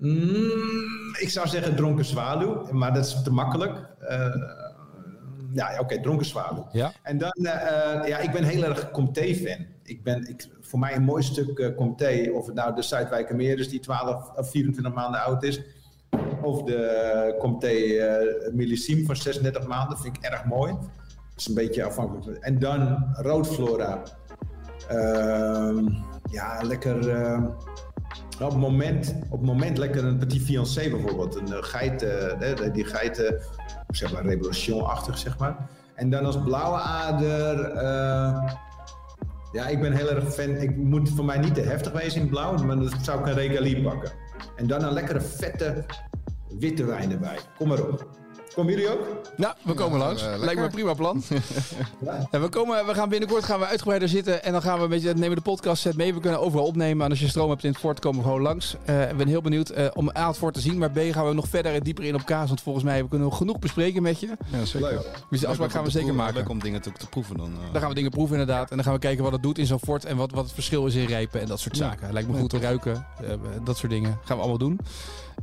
mm, 0.05 1.15
ik 1.19 1.29
zou 1.29 1.49
zeggen 1.49 1.77
dronken 1.77 2.05
zwaluw, 2.05 2.73
maar 2.73 2.95
dat 2.95 3.05
is 3.05 3.23
te 3.23 3.33
makkelijk. 3.33 3.73
Eh, 3.99 4.35
ja, 5.53 5.79
oké, 5.81 6.01
dronken 6.01 6.27
zwaluw. 6.27 6.67
Ja? 6.73 6.93
En 7.03 7.19
dan, 7.19 7.33
eh, 7.33 8.09
ja, 8.09 8.19
ik 8.19 8.33
ben 8.33 8.45
heel 8.45 8.65
erg 8.65 8.91
Comté-fan. 8.91 9.67
Ik 9.83 10.03
ben, 10.03 10.29
ik, 10.29 10.49
voor 10.61 10.79
mij 10.79 10.95
een 10.95 11.03
mooi 11.03 11.23
stuk 11.23 11.73
Comté, 11.77 12.31
of 12.33 12.47
het 12.47 12.55
nou 12.55 12.75
de 12.75 12.83
Zuidwijkermeer 12.83 13.59
is 13.59 13.69
die 13.69 13.81
12 13.81 14.31
of 14.37 14.51
24 14.51 14.95
maanden 14.95 15.21
oud 15.21 15.43
is, 15.43 15.61
of 16.43 16.63
de 16.63 17.37
Comté 17.39 17.73
Millésime 18.53 19.05
van 19.05 19.17
36 19.17 19.67
maanden, 19.67 19.99
vind 19.99 20.17
ik 20.17 20.23
erg 20.23 20.45
mooi. 20.45 20.73
Dat 20.73 21.37
is 21.37 21.47
een 21.47 21.55
beetje 21.55 21.85
afhankelijk. 21.85 22.39
En 22.39 22.59
dan 22.59 23.07
roodflora. 23.13 24.03
Ehm, 24.89 25.89
ja, 26.31 26.61
lekker. 26.63 26.99
Ehm, 28.35 28.45
op 28.45 28.51
het, 28.51 28.61
moment, 28.61 29.15
op 29.31 29.45
moment 29.45 29.79
lekker 29.79 30.05
een 30.05 30.19
petit 30.19 30.43
fiancé 30.43 30.91
bijvoorbeeld. 30.91 31.37
Een 31.37 31.53
eh, 31.53 31.63
geit, 31.63 32.03
eh, 32.03 32.73
die 32.73 32.85
geiten, 32.85 33.41
zeg 33.89 34.13
maar 34.13 34.27
revolution-achtig 34.27 35.19
zeg 35.19 35.39
maar. 35.39 35.57
En 35.95 36.11
dan 36.11 36.25
als 36.25 36.43
blauwe 36.43 36.79
ader. 36.79 37.61
eh, 37.61 38.53
ja, 39.53 39.67
ik 39.67 39.81
ben 39.81 39.93
heel 39.93 40.11
erg 40.11 40.35
fan. 40.35 40.49
Ik 40.49 40.77
moet 40.77 41.11
voor 41.11 41.25
mij 41.25 41.39
niet 41.39 41.55
te 41.55 41.61
heftig 41.61 41.93
wezen 41.93 42.21
in 42.21 42.29
blauw, 42.29 42.57
maar 42.57 42.77
dan 42.77 42.91
zou 43.03 43.21
ik 43.21 43.27
een 43.27 43.35
regalie 43.35 43.83
pakken. 43.83 44.13
En 44.57 44.67
dan 44.67 44.83
een 44.83 44.93
lekkere 44.93 45.21
vette 45.21 45.85
witte 46.59 46.85
wijn 46.85 47.13
erbij. 47.13 47.39
Kom 47.59 47.69
maar 47.69 47.83
op. 47.83 48.09
Komen 48.55 48.73
jullie 48.73 48.89
ook? 48.91 49.07
Nou, 49.37 49.55
we 49.63 49.75
komen 49.75 49.99
Ja, 49.99 50.05
langs. 50.05 50.23
Lijkt 50.23 50.57
me 50.61 50.65
een 50.67 50.71
prima 50.71 50.95
plan. 50.95 51.23
Ja. 52.05 52.27
En 52.31 52.41
we, 52.43 52.49
komen, 52.49 52.87
we 52.87 52.95
gaan 52.95 53.09
binnenkort 53.09 53.45
gaan 53.45 53.59
we 53.59 53.67
uitgebreider 53.67 54.09
zitten. 54.09 54.43
En 54.45 54.53
dan 54.53 54.63
gaan 54.63 54.77
we 54.79 54.85
een 54.85 54.89
beetje, 54.91 55.09
nemen 55.15 55.29
we 55.29 55.35
de 55.35 55.41
podcast 55.41 55.83
set 55.83 55.97
mee. 55.97 56.15
We 56.15 56.21
kunnen 56.21 56.41
overal 56.41 56.67
opnemen. 56.67 57.05
En 57.05 57.11
als 57.11 57.21
je 57.21 57.29
stroom 57.29 57.51
hebt 57.51 57.65
in 57.65 57.71
het 57.71 57.79
fort, 57.79 57.99
komen 58.01 58.19
we 58.21 58.25
gewoon 58.27 58.43
langs. 58.43 58.77
Eh, 58.85 59.11
ik 59.11 59.17
ben 59.17 59.29
heel 59.29 59.41
benieuwd 59.43 59.69
eh, 59.71 59.87
om 59.95 60.11
A, 60.19 60.27
het 60.27 60.37
fort 60.37 60.55
te 60.55 60.61
zien. 60.61 60.79
Maar 60.79 60.91
B, 60.91 60.99
gaan 61.11 61.27
we 61.27 61.33
nog 61.35 61.49
verder 61.49 61.75
en 61.75 61.81
dieper 61.83 62.05
in 62.05 62.15
op 62.15 62.25
kaas. 62.25 62.49
Want 62.49 62.61
volgens 62.61 62.85
mij 62.85 63.05
kunnen 63.09 63.29
we 63.29 63.35
genoeg 63.35 63.59
bespreken 63.59 64.03
met 64.03 64.21
je. 64.21 64.27
Ja, 64.27 64.65
zeker. 64.65 64.89
Leuk. 64.89 65.11
Dus 65.31 65.41
de 65.41 65.47
afspraak 65.47 65.71
gaan 65.71 65.85
we 65.85 65.91
zeker 65.91 66.07
proeven. 66.07 66.25
maken. 66.25 66.35
Leuk 66.41 66.49
om 66.49 66.61
dingen 66.61 66.83
te, 66.83 66.93
te 66.93 67.07
proeven 67.09 67.37
dan. 67.37 67.47
eh. 67.67 67.73
Dan 67.73 67.81
gaan 67.81 67.89
we 67.89 67.95
dingen 67.95 68.11
proeven 68.11 68.39
inderdaad. 68.39 68.71
En 68.71 68.77
dan 68.77 68.85
gaan 68.85 68.95
we 68.95 69.01
kijken 69.01 69.23
wat 69.25 69.33
het 69.33 69.43
doet 69.43 69.59
in 69.59 69.67
zo'n 69.67 69.79
fort. 69.85 70.05
En 70.05 70.17
wat, 70.17 70.31
wat 70.31 70.45
het 70.45 70.53
verschil 70.53 70.87
is 70.87 70.95
in 70.95 71.07
rijpen 71.07 71.41
en 71.41 71.47
dat 71.47 71.61
soort 71.61 71.77
Ja. 71.77 71.85
zaken. 71.89 72.13
Lijkt 72.13 72.29
me 72.29 72.39
goed 72.39 72.51
te 72.51 72.59
ruiken. 72.59 73.07
eh, 73.21 73.29
dat 73.65 73.77
soort 73.77 73.93
dingen 73.93 74.19
gaan 74.25 74.37
we 74.37 74.43
allemaal 74.43 74.59
doen. 74.69 74.79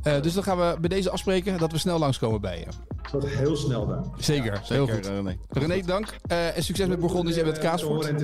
Eh, 0.02 0.22
dus 0.22 0.34
dan 0.34 0.42
gaan 0.42 0.58
we 0.58 0.76
bij 0.80 0.88
deze 0.88 1.10
afspreken 1.10 1.58
dat 1.58 1.72
we 1.72 1.78
snel 1.78 1.98
langskomen 1.98 2.40
bij 2.40 2.58
je. 2.58 2.66
Wordt 3.12 3.26
heel 3.26 3.56
snel 3.56 3.86
dan. 3.86 4.14
Zeker, 4.18 4.52
heel 4.52 4.86
Zeker, 4.86 4.94
goed. 4.94 5.06
eh, 5.06 5.12
René. 5.14 5.36
René, 5.48 5.82
dank. 5.86 6.16
Eh, 6.26 6.56
en 6.56 6.62
succes 6.62 6.86
met 6.88 7.00
Bourgondisch 7.00 7.36
en 7.36 7.46
met 7.46 7.58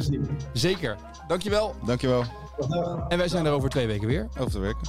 zien. 0.03 0.29
Zeker. 0.53 0.97
Dankjewel. 1.29 1.75
Dankjewel. 1.87 2.25
En 3.09 3.19
wij 3.19 3.29
zijn 3.29 3.47
er 3.47 3.53
over 3.53 3.69
twee 3.69 3.87
weken 3.87 4.07
weer. 4.07 4.29
Over 4.39 4.51
te 4.53 4.59
werken. 4.59 4.89